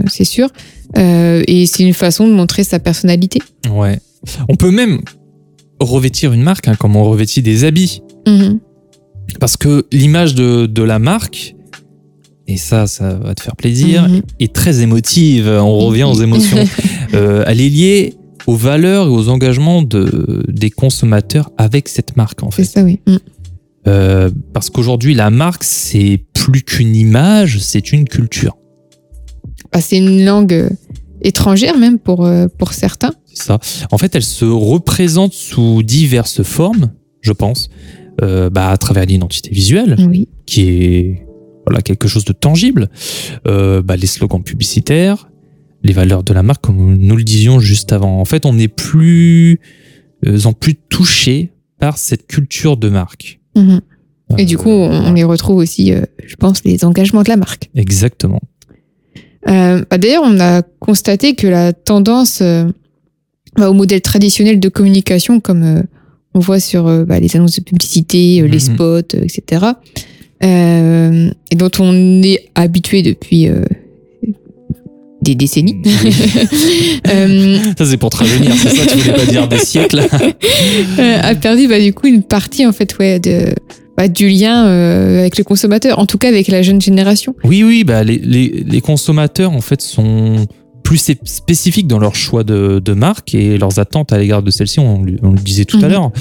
c'est 0.08 0.24
sûr. 0.24 0.50
Euh, 0.98 1.44
et 1.48 1.68
c'est 1.68 1.84
une 1.84 1.94
façon 1.94 2.28
de 2.28 2.34
montrer 2.34 2.64
sa 2.64 2.80
personnalité. 2.80 3.40
Ouais. 3.72 4.00
On 4.50 4.56
peut 4.56 4.72
même 4.72 5.00
revêtir 5.80 6.34
une 6.34 6.42
marque, 6.42 6.68
hein, 6.68 6.76
comme 6.76 6.96
on 6.96 7.04
revêtit 7.04 7.42
des 7.44 7.64
habits. 7.64 8.02
Mhm. 8.28 8.60
Parce 9.40 9.56
que 9.56 9.86
l'image 9.92 10.34
de, 10.34 10.66
de 10.66 10.82
la 10.84 10.98
marque, 10.98 11.56
et 12.50 12.58
ça, 12.58 12.88
ça 12.88 13.14
va 13.14 13.34
te 13.36 13.42
faire 13.42 13.56
plaisir, 13.56 14.08
Mhm. 14.10 14.22
est 14.40 14.54
très 14.54 14.82
émotive. 14.82 15.48
On 15.48 15.78
revient 15.80 16.04
aux 16.04 16.22
émotions. 16.22 16.58
Euh, 17.16 17.44
elle 17.48 17.60
est 17.60 17.70
liée 17.70 18.14
aux 18.46 18.56
valeurs 18.56 19.08
et 19.08 19.10
aux 19.10 19.30
engagements 19.30 19.82
de, 19.82 20.44
des 20.48 20.70
consommateurs 20.70 21.50
avec 21.58 21.88
cette 21.90 22.16
marque, 22.18 22.44
en 22.44 22.52
C'est 22.52 22.58
fait. 22.58 22.64
ça, 22.80 22.84
oui. 22.84 23.00
Mhm. 23.08 23.18
Euh, 23.88 24.30
parce 24.54 24.70
qu'aujourd'hui, 24.70 25.16
la 25.16 25.32
marque, 25.32 25.64
c'est 25.64 26.24
plus 26.36 26.62
qu'une 26.62 26.96
image, 26.96 27.58
c'est 27.60 27.92
une 27.92 28.06
culture. 28.08 28.58
Bah, 29.74 29.82
c'est 29.82 29.98
une 29.98 30.24
langue 30.24 30.54
euh, 30.54 30.70
étrangère 31.24 31.78
même 31.78 31.98
pour, 31.98 32.30
pour 32.60 32.74
certains. 32.74 33.14
C'est 33.34 33.44
ça. 33.44 33.60
En 33.92 33.98
fait, 33.98 34.16
elle 34.16 34.24
se 34.24 34.46
représente 34.46 35.34
sous 35.34 35.82
diverses 35.82 36.44
formes, 36.44 36.92
je 37.22 37.32
pense, 37.32 37.70
euh, 38.22 38.50
bah, 38.52 38.70
à 38.70 38.78
travers 38.78 39.06
l'identité 39.06 39.50
visuelle. 39.50 39.96
Oui. 40.10 40.28
qui 40.46 40.62
est 40.62 41.26
voilà, 41.70 41.82
quelque 41.84 42.08
chose 42.08 42.26
de 42.26 42.34
tangible. 42.34 42.90
Euh, 43.48 43.82
bah, 43.84 43.96
les 43.96 44.08
slogans 44.08 44.42
publicitaires, 44.44 45.30
les 45.84 45.94
valeurs 45.94 46.24
de 46.24 46.34
la 46.34 46.42
marque, 46.42 46.64
comme 46.66 46.98
nous 46.98 47.16
le 47.16 47.24
disions 47.24 47.60
juste 47.60 47.94
avant. 47.94 48.20
En 48.20 48.26
fait, 48.26 48.46
on 48.48 48.54
n'est 48.54 48.68
plus 48.68 49.60
euh, 50.26 50.40
en 50.46 50.54
plus 50.54 50.74
touché 50.76 51.52
par 51.80 51.98
cette 52.00 52.26
culture 52.28 52.76
de 52.76 52.90
marque. 52.90 53.40
Mhm. 53.56 53.82
Et 54.38 54.46
du 54.46 54.56
Euh, 54.56 54.58
coup, 54.60 54.70
on, 54.70 55.16
y 55.16 55.24
retrouve 55.24 55.58
aussi, 55.58 55.94
je 56.26 56.36
pense, 56.36 56.64
les 56.64 56.84
engagements 56.86 57.22
de 57.24 57.30
la 57.30 57.38
marque. 57.38 57.70
Exactement. 57.76 58.42
Euh, 59.48 59.84
bah, 59.90 59.98
D'ailleurs, 59.98 60.24
on 60.26 60.40
a 60.40 60.62
constaté 60.80 61.36
que 61.36 61.48
la 61.48 61.72
tendance 61.74 62.42
euh, 62.42 62.66
bah, 63.58 63.70
au 63.70 63.74
modèle 63.74 64.02
traditionnel 64.02 64.60
de 64.60 64.70
communication, 64.70 65.40
comme 65.40 65.64
euh, 65.64 65.82
on 66.34 66.40
voit 66.40 66.60
sur 66.60 66.84
bah, 67.06 67.20
les 67.20 67.36
annonces 67.36 67.56
de 67.60 67.64
publicité, 67.64 68.42
les 68.42 68.48
Mhm. 68.48 68.60
spots, 68.60 69.16
etc., 69.22 69.66
euh, 70.44 71.30
et 71.52 71.56
dont 71.56 71.72
on 71.80 72.22
est 72.24 72.50
habitué 72.56 73.02
depuis 73.02 73.48
euh, 73.48 73.64
des 75.22 75.36
décennies, 75.36 75.82
euh, 77.08 77.58
Ça, 77.78 77.86
c'est 77.86 77.98
pour 77.98 78.10
te 78.10 78.18
rajeunir, 78.18 78.54
c'est 78.56 78.70
ça, 78.70 78.86
tu 78.86 78.98
voulais 79.00 79.14
pas 79.18 79.26
dire 79.26 79.48
des 79.48 79.58
siècles 79.60 80.02
a 80.98 81.36
perdu 81.36 81.68
bah, 81.68 81.80
du 81.80 81.94
coup 81.94 82.08
une 82.08 82.24
partie 82.24 82.66
en 82.66 82.72
fait 82.72 82.98
ouais, 83.00 83.20
de, 83.20 83.54
bah, 83.98 84.08
du 84.08 84.30
lien 84.30 84.66
euh, 84.68 85.20
avec 85.20 85.38
le 85.38 85.44
consommateur, 85.44 86.00
en 86.00 86.06
tout 86.06 86.18
cas 86.18 86.30
avec 86.30 86.48
la 86.48 86.62
jeune 86.62 86.82
génération. 86.82 87.36
Oui, 87.44 87.64
oui, 87.64 87.84
bah, 87.84 88.04
les, 88.06 88.18
les, 88.18 88.64
les 88.66 88.82
consommateurs, 88.82 89.52
en 89.52 89.62
fait, 89.62 89.82
sont 89.82 90.48
plus 90.84 90.98
spé- 90.98 91.18
spécifiques 91.26 91.88
dans 91.88 92.00
leur 92.00 92.16
choix 92.16 92.46
de, 92.46 92.80
de 92.80 92.94
marque 92.94 93.36
et 93.36 93.58
leurs 93.58 93.78
attentes 93.78 94.14
à 94.14 94.18
l'égard 94.18 94.42
de 94.42 94.52
celle-ci, 94.52 94.80
on, 94.80 95.02
le- 95.04 95.18
on 95.22 95.32
le 95.32 95.38
disait 95.40 95.66
tout 95.66 95.78
à 95.78 95.82
Mhm. 95.88 95.90
l'heure. 95.92 96.12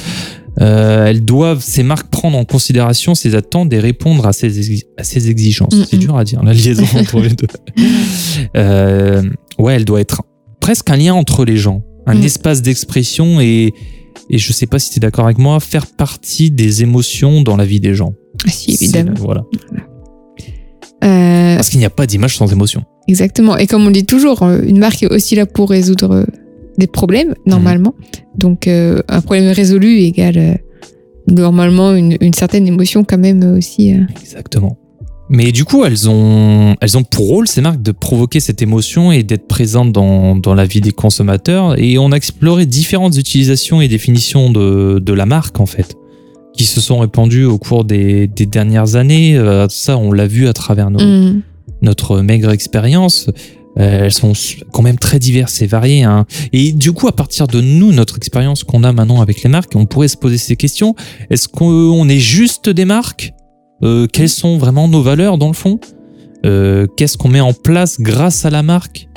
Euh, 0.61 1.07
elles 1.07 1.25
doivent, 1.25 1.63
ces 1.63 1.83
marques, 1.85 2.09
prendre 2.11 2.37
en 2.37 2.45
considération 2.45 3.15
ces 3.15 3.35
attentes 3.37 3.73
et 3.73 3.79
répondre 3.79 4.27
à 4.27 4.33
ces, 4.33 4.61
exi- 4.61 4.85
à 4.97 5.05
ces 5.05 5.31
exigences. 5.31 5.75
Mhm. 5.75 5.85
C'est 5.89 5.97
dur 5.99 6.17
à 6.17 6.25
dire, 6.25 6.43
la 6.43 6.53
liaison 6.53 6.85
entre 6.97 7.21
les 7.21 7.29
deux. 7.31 7.47
Euh, 8.57 9.23
ouais, 9.59 9.75
elle 9.77 9.85
doit 9.85 10.01
être 10.01 10.23
presque 10.61 10.91
un 10.91 10.97
lien 10.97 11.15
entre 11.15 11.45
les 11.45 11.57
gens, 11.57 11.83
un 12.07 12.15
Mhm. 12.17 12.25
espace 12.25 12.63
d'expression 12.63 13.41
et, 13.41 13.73
et 14.31 14.39
je 14.39 14.53
sais 14.53 14.67
pas 14.67 14.79
si 14.79 14.91
tu 14.91 14.97
es 14.97 15.01
d'accord 15.01 15.27
avec 15.27 15.39
moi, 15.39 15.61
faire 15.61 15.87
partie 15.87 16.51
des 16.51 16.83
émotions 16.83 17.43
dans 17.43 17.57
la 17.57 17.65
vie 17.65 17.81
des 17.81 17.95
gens. 17.95 18.15
Ah, 18.47 18.51
si, 18.51 18.73
évidemment. 18.75 19.13
Voilà. 19.17 19.45
Euh, 21.05 21.55
Parce 21.57 21.71
qu'il 21.71 21.79
n'y 21.79 21.85
a 21.87 21.91
pas 21.91 22.07
d'image 22.07 22.37
sans 22.37 22.51
émotion. 22.53 22.83
Exactement. 23.07 23.57
Et 23.57 23.67
comme 23.67 23.87
on 23.87 23.91
dit 23.91 24.05
toujours, 24.05 24.43
une 24.43 24.79
marque 24.79 25.03
est 25.03 25.13
aussi 25.13 25.35
là 25.37 25.47
pour 25.47 25.71
résoudre 25.71 26.27
des 26.79 26.87
problèmes, 26.87 27.35
normalement. 27.47 27.95
Donc, 28.37 28.67
euh, 28.69 29.01
un 29.09 29.21
problème 29.21 29.53
résolu 29.53 29.99
égale 29.99 30.39
euh, 30.39 30.55
normalement 31.27 31.93
une, 31.93 32.17
une 32.21 32.33
certaine 32.33 32.67
émotion 32.67 33.05
quand 33.05 33.19
même 33.19 33.43
aussi. 33.57 33.93
euh. 33.95 33.99
Exactement. 34.23 34.79
Mais 35.31 35.53
du 35.53 35.65
coup, 35.67 35.85
elles 35.85 36.09
ont, 36.09 36.75
elles 36.81 36.97
ont 36.97 37.03
pour 37.03 37.27
rôle, 37.29 37.49
ces 37.49 37.61
marques, 37.61 37.83
de 37.83 37.93
provoquer 37.93 38.41
cette 38.41 38.63
émotion 38.63 39.13
et 39.13 39.23
d'être 39.23 39.47
présentes 39.47 39.93
dans, 39.93 40.37
dans 40.37 40.55
la 40.55 40.65
vie 40.65 40.81
des 40.81 40.93
consommateurs. 40.93 41.79
Et 41.79 41.99
on 41.99 42.13
a 42.13 42.17
exploré 42.17 42.65
différentes 42.65 43.17
utilisations 43.19 43.83
et 43.83 43.89
définitions 43.89 44.51
de, 44.51 44.99
de 45.01 45.13
la 45.13 45.27
marque, 45.27 45.61
en 45.61 45.67
fait, 45.67 45.97
qui 46.57 46.65
se 46.65 46.81
sont 46.81 47.01
répandues 47.01 47.45
au 47.45 47.59
cours 47.59 47.85
des, 47.85 48.27
des 48.27 48.47
dernières 48.47 48.97
années. 48.97 49.39
Ça, 49.69 49.99
on 49.99 50.13
l'a 50.13 50.27
vu 50.27 50.49
à 50.49 50.55
travers 50.55 50.91
nos, 50.91 50.99
Mm. 50.99 51.43
notre 51.83 52.21
maigre 52.23 52.51
expérience. 52.51 53.29
Euh, 53.79 54.05
elles 54.07 54.13
sont 54.13 54.33
quand 54.73 54.83
même 54.83 54.99
très 54.99 55.19
diverses 55.19 55.63
et 55.63 55.67
variées. 55.67 56.03
hein. 56.03 56.27
Et 56.53 56.73
du 56.73 56.93
coup, 56.93 57.07
à 57.07 57.13
partir 57.13 57.47
de 57.47 57.61
nous, 57.61 57.93
notre 57.93 58.17
expérience 58.17 58.65
qu'on 58.65 58.83
a 58.83 58.93
maintenant 58.93 59.21
avec 59.21 59.43
les 59.43 59.51
marques, 59.51 59.73
on 59.77 59.87
pourrait 59.87 60.09
se 60.09 60.17
poser 60.17 60.39
ces 60.39 60.57
questions. 60.57 60.95
Est-ce 61.31 61.47
qu'on 61.49 62.09
est 62.09 62.19
juste 62.19 62.69
des 62.71 62.85
marques? 62.85 63.33
Euh, 63.85 64.07
Quelles 64.13 64.29
sont 64.31 64.59
vraiment 64.59 64.89
nos 64.89 65.03
valeurs 65.03 65.39
dans 65.39 65.47
le 65.49 65.53
fond? 65.55 65.79
Euh, 66.45 66.87
Qu'est-ce 66.97 67.17
qu'on 67.17 67.29
met 67.29 67.41
en 67.41 67.53
place 67.53 68.01
grâce 68.01 68.45
à 68.45 68.51
la 68.51 68.63
marque? 68.63 69.09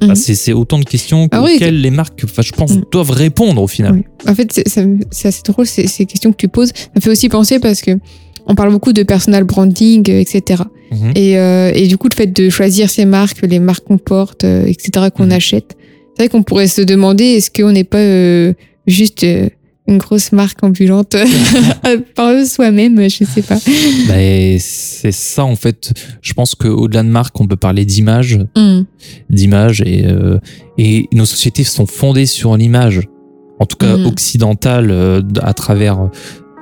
Enfin, 0.00 0.12
Mhm. 0.12 0.16
c'est, 0.16 0.34
c'est 0.34 0.52
autant 0.52 0.78
de 0.78 0.84
questions 0.84 1.28
Ah 1.30 1.42
oui, 1.42 1.52
auxquelles 1.54 1.80
les 1.80 1.90
marques, 1.92 2.20
enfin, 2.24 2.42
je 2.42 2.50
pense, 2.52 2.72
Mhm. 2.74 2.84
doivent 2.92 3.10
répondre 3.10 3.62
au 3.62 3.68
final. 3.68 3.92
Oui. 3.92 4.04
En 4.30 4.34
fait, 4.34 4.52
c'est 4.52 5.26
assez 5.28 5.42
drôle 5.44 5.66
ces, 5.66 5.86
ces 5.88 6.06
questions 6.06 6.30
que 6.32 6.36
tu 6.36 6.48
poses. 6.48 6.68
Ça 6.74 6.88
me 6.96 7.00
fait 7.00 7.10
aussi 7.10 7.28
penser 7.28 7.58
parce 7.60 7.80
que 7.80 7.92
on 8.46 8.54
parle 8.56 8.70
beaucoup 8.72 8.92
de 8.92 9.02
personal 9.04 9.44
branding, 9.44 10.08
etc. 10.10 10.64
Mhm. 10.92 11.12
Et, 11.16 11.38
euh, 11.38 11.72
et 11.74 11.86
du 11.88 11.96
coup, 11.98 12.08
le 12.10 12.14
fait 12.16 12.26
de 12.26 12.50
choisir 12.50 12.90
ces 12.90 13.04
marques, 13.04 13.40
les 13.42 13.58
marques 13.58 13.84
qu'on 13.84 13.98
porte, 13.98 14.44
euh, 14.44 14.66
etc., 14.66 15.06
qu'on 15.14 15.26
Mhm. 15.26 15.32
achète, 15.32 15.76
c'est 16.16 16.24
vrai 16.24 16.28
qu'on 16.28 16.42
pourrait 16.42 16.68
se 16.68 16.82
demander 16.82 17.24
est-ce 17.24 17.50
qu'on 17.50 17.72
n'est 17.72 17.84
pas 17.84 17.98
euh, 17.98 18.52
juste 18.86 19.26
une 19.88 19.98
grosse 19.98 20.30
marque 20.32 20.62
ambulante 20.62 21.16
par 22.14 22.46
soi-même, 22.46 23.00
je 23.08 23.24
sais 23.24 23.42
pas. 23.42 23.58
Ben, 24.08 24.56
c'est 24.60 25.10
ça 25.12 25.44
en 25.44 25.56
fait. 25.56 25.92
Je 26.20 26.32
pense 26.34 26.54
qu'au-delà 26.54 27.02
de 27.02 27.08
marque, 27.08 27.38
on 27.40 27.46
peut 27.48 27.56
parler 27.56 27.84
d'image, 27.84 28.38
Mm. 28.56 28.82
d'image 29.30 29.80
et, 29.84 30.04
et 30.78 31.06
nos 31.12 31.24
sociétés 31.24 31.64
sont 31.64 31.86
fondées 31.86 32.26
sur 32.26 32.56
l'image, 32.56 33.00
en 33.58 33.66
tout 33.66 33.76
cas 33.76 33.96
Mhm. 33.96 34.06
occidentale, 34.06 35.24
à 35.42 35.52
travers 35.54 36.10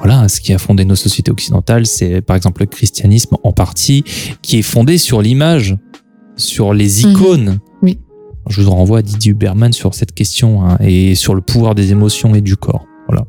voilà 0.01 0.29
ce 0.29 0.41
qui 0.41 0.53
a 0.53 0.59
fondé 0.59 0.85
nos 0.85 0.97
sociétés 0.97 1.31
occidentales, 1.31 1.87
c'est 1.87 2.21
par 2.23 2.37
exemple 2.37 2.63
le 2.63 2.67
christianisme 2.67 3.37
en 3.45 3.53
partie, 3.53 4.03
qui 4.43 4.59
est 4.59 4.63
fondé 4.63 4.99
sur 4.99 5.21
l'image, 5.23 5.77
sur 6.37 6.73
les 6.75 7.05
Mhm. 7.05 7.11
icônes. 7.13 7.59
Oui. 7.83 7.99
Je 8.49 8.63
vous 8.63 8.71
renvoie 8.71 8.99
à 8.99 9.03
Didier 9.03 9.33
Huberman 9.33 9.73
sur 9.73 9.95
cette 9.95 10.13
question 10.13 10.65
hein, 10.67 10.79
et 10.81 11.15
sur 11.15 11.35
le 11.35 11.43
pouvoir 11.43 11.75
des 11.75 11.93
émotions 11.93 12.35
et 12.35 12.41
du 12.41 12.57
corps. 12.57 12.87
Voilà. 13.09 13.27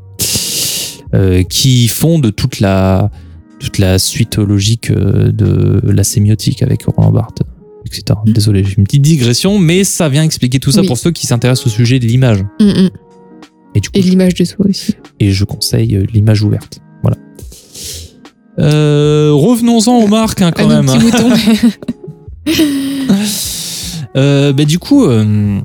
Euh, 1.13 1.43
qui 1.43 1.88
fonde 1.89 2.34
toute 2.36 2.60
la 2.62 3.12
toute 3.60 3.77
la 3.77 3.99
suite 3.99 4.38
logique 4.38 4.89
euh, 4.89 5.31
de 5.31 5.81
la 5.91 6.03
sémiotique 6.03 6.63
avec 6.63 6.84
Roland 6.86 7.12
Barthes, 7.12 7.43
etc. 7.86 8.17
Mhm. 8.25 8.34
Désolé, 8.34 8.63
j'ai 8.63 8.75
une 8.77 8.86
petite 8.86 9.01
digression, 9.03 9.60
mais 9.60 9.84
ça 9.84 10.10
vient 10.10 10.23
expliquer 10.23 10.60
tout 10.60 10.71
ça 10.71 10.81
Oui. 10.81 10.88
pour 10.88 10.97
ceux 10.97 11.12
qui 11.12 11.27
s'intéressent 11.27 11.67
au 11.67 11.69
sujet 11.69 11.99
de 11.99 12.07
l'image. 12.07 12.43
Mm, 12.60 12.65
mm. 12.65 12.89
Et 13.75 13.79
du 13.79 13.89
coup, 13.89 13.97
Et 13.97 14.01
l'image 14.01 14.34
de 14.36 14.43
soi 14.43 14.65
aussi. 14.67 14.95
et 15.19 15.31
je 15.31 15.43
conseille 15.45 15.95
euh, 15.95 16.05
l'image 16.13 16.43
ouverte. 16.43 16.79
Voilà. 17.03 17.17
Euh, 18.60 19.31
Revenons-en 19.34 19.97
aux 20.03 20.07
marques 20.07 20.41
hein, 20.41 20.51
quand 20.51 20.67
même. 20.67 20.86
moutons. 20.86 21.31
Euh, 24.17 24.51
bah, 24.51 24.65
du 24.65 24.77
coup, 24.77 25.05
euh, 25.05 25.62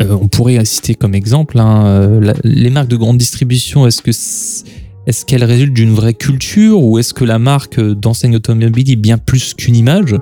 euh, 0.00 0.16
on 0.20 0.26
pourrait 0.28 0.64
citer 0.64 0.94
comme 0.94 1.14
exemple 1.14 1.58
hein, 1.58 2.18
la- 2.20 2.32
les 2.44 2.70
marques 2.70 2.88
de 2.88 2.96
grande 2.96 3.18
distribution. 3.18 3.86
Est-ce 3.86 4.00
que 4.00 4.10
est-ce 4.10 5.24
qu'elles 5.26 5.44
résultent 5.44 5.74
d'une 5.74 5.92
vraie 5.92 6.14
culture 6.14 6.82
ou 6.82 6.98
est-ce 6.98 7.12
que 7.12 7.24
la 7.24 7.38
marque 7.38 7.78
d'enseigne 7.78 8.36
automobile 8.36 8.90
est 8.90 8.96
bien 8.96 9.18
plus 9.18 9.52
qu'une 9.52 9.76
image? 9.76 10.16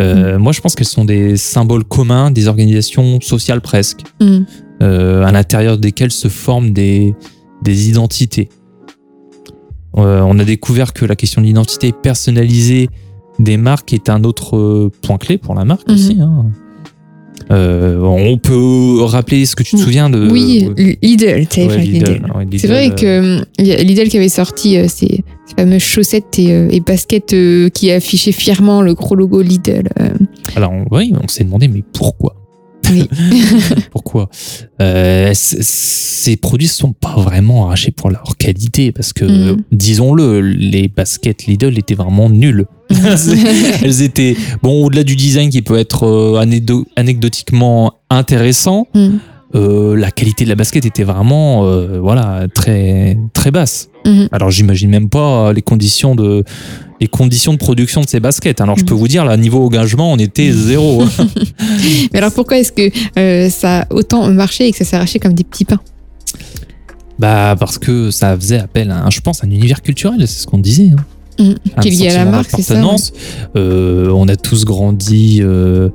Euh, 0.00 0.36
Moi, 0.40 0.50
je 0.52 0.60
pense 0.60 0.74
qu'elles 0.74 0.88
sont 0.88 1.04
des 1.04 1.36
symboles 1.36 1.84
communs 1.84 2.32
des 2.32 2.48
organisations 2.48 3.20
sociales 3.20 3.60
presque, 3.60 4.00
Mm. 4.20 4.40
Euh, 4.84 5.24
à 5.24 5.32
l'intérieur 5.32 5.78
desquelles 5.78 6.12
se 6.12 6.28
forment 6.28 6.70
des, 6.72 7.14
des 7.62 7.88
identités. 7.88 8.48
Euh, 9.96 10.20
on 10.22 10.38
a 10.38 10.44
découvert 10.44 10.92
que 10.92 11.04
la 11.04 11.16
question 11.16 11.40
de 11.40 11.46
l'identité 11.46 11.92
personnalisée 11.92 12.88
des 13.38 13.56
marques 13.56 13.92
est 13.92 14.08
un 14.10 14.24
autre 14.24 14.56
euh, 14.56 14.90
point 15.02 15.18
clé 15.18 15.38
pour 15.38 15.54
la 15.54 15.64
marque 15.64 15.88
Mhm. 15.88 15.94
aussi. 15.94 16.16
hein. 16.20 16.46
Euh, 17.50 17.98
on 18.00 18.38
peut 18.38 19.02
rappeler 19.02 19.44
ce 19.44 19.54
que 19.54 19.62
tu 19.64 19.72
te 19.76 19.80
souviens 19.80 20.08
de. 20.08 20.30
Oui, 20.30 20.66
Lidl, 21.02 21.46
tu 21.46 21.54
sais, 21.56 21.66
Ouais, 21.66 21.72
Frank 21.74 21.84
Lidl, 21.84 22.12
Lidl. 22.12 22.32
ouais, 22.34 22.44
Lidl, 22.44 22.58
C'est 22.58 22.66
vrai 22.68 22.90
euh, 23.04 23.40
que 23.58 23.82
Lidl 23.82 24.08
qui 24.08 24.16
avait 24.16 24.28
sorti 24.30 24.78
euh, 24.78 24.86
ces, 24.88 25.24
ces 25.44 25.54
fameuses 25.58 25.82
chaussettes 25.82 26.38
et, 26.38 26.74
et 26.74 26.80
baskets 26.80 27.34
qui 27.74 27.90
affichaient 27.90 28.32
fièrement 28.32 28.80
le 28.82 28.94
gros 28.94 29.14
logo 29.14 29.42
Lidl. 29.42 29.88
Alors, 30.56 30.72
oui, 30.90 31.12
on 31.22 31.28
s'est 31.28 31.44
demandé, 31.44 31.68
mais 31.68 31.82
pourquoi? 31.92 32.34
Oui. 32.90 33.08
Pourquoi? 33.90 34.28
Euh, 34.80 35.30
Ces 35.34 36.36
produits 36.36 36.68
sont 36.68 36.92
pas 36.92 37.14
vraiment 37.16 37.66
arrachés 37.66 37.90
pour 37.90 38.10
leur 38.10 38.36
qualité 38.38 38.92
parce 38.92 39.12
que, 39.12 39.24
Mhm. 39.24 39.62
disons-le, 39.72 40.40
les 40.40 40.88
baskets 40.88 41.46
Lidl 41.46 41.76
étaient 41.78 41.94
vraiment 41.94 42.28
nulles. 42.30 42.66
Elles 43.82 44.02
étaient, 44.02 44.36
bon, 44.62 44.84
au-delà 44.84 45.04
du 45.04 45.16
design 45.16 45.50
qui 45.50 45.62
peut 45.62 45.78
être 45.78 46.04
euh, 46.06 46.84
anecdotiquement 46.96 47.94
intéressant, 48.10 48.86
Mm. 48.94 49.08
Euh, 49.54 49.96
la 49.96 50.10
qualité 50.10 50.44
de 50.44 50.48
la 50.48 50.54
basket 50.56 50.84
était 50.84 51.04
vraiment, 51.04 51.64
euh, 51.66 51.98
voilà, 52.00 52.46
très, 52.52 53.16
très 53.32 53.50
basse. 53.50 53.88
Mhm. 54.04 54.28
Alors, 54.32 54.50
j'imagine 54.50 54.90
même 54.90 55.08
pas 55.08 55.52
les 55.52 55.62
conditions 55.62 56.14
de, 56.14 56.42
les 57.00 57.06
conditions 57.08 57.52
de 57.52 57.58
production 57.58 58.00
de 58.00 58.08
ces 58.08 58.20
baskets. 58.20 58.60
Alors, 58.60 58.76
je 58.76 58.82
Mhm. 58.82 58.88
peux 58.88 58.94
vous 58.94 59.08
dire, 59.08 59.24
là, 59.24 59.36
niveau 59.36 59.64
engagement, 59.64 60.12
on 60.12 60.16
était 60.18 60.50
zéro. 60.50 61.04
Mais 62.12 62.18
alors 62.18 62.32
pourquoi 62.32 62.58
est-ce 62.58 62.72
que 62.72 62.90
euh, 63.18 63.48
ça 63.48 63.80
a 63.82 63.86
autant 63.94 64.28
marché 64.30 64.66
et 64.68 64.72
que 64.72 64.78
ça 64.78 64.84
s'est 64.84 64.96
arraché 64.96 65.18
comme 65.18 65.34
des 65.34 65.44
petits 65.44 65.64
pains? 65.64 65.80
Bah 67.18 67.54
parce 67.58 67.78
que 67.78 68.10
ça 68.10 68.36
faisait 68.36 68.58
appel 68.58 68.90
à, 68.90 69.08
je 69.10 69.20
pense, 69.20 69.44
un 69.44 69.50
univers 69.50 69.82
culturel, 69.82 70.26
c'est 70.26 70.42
ce 70.42 70.46
qu'on 70.48 70.58
disait. 70.58 70.90
Hein. 70.92 71.04
Mhm. 71.38 71.54
Un 71.76 71.80
Qui 71.80 71.88
est 71.88 71.90
lié 71.92 72.08
à 72.10 72.24
la 72.24 72.30
marque, 72.30 72.50
c'est 72.50 72.62
ça. 72.62 72.82
Euh, 73.56 74.08
on 74.10 74.26
a 74.28 74.36
tous 74.36 74.64
grandi 74.64 75.38
euh, 75.42 75.90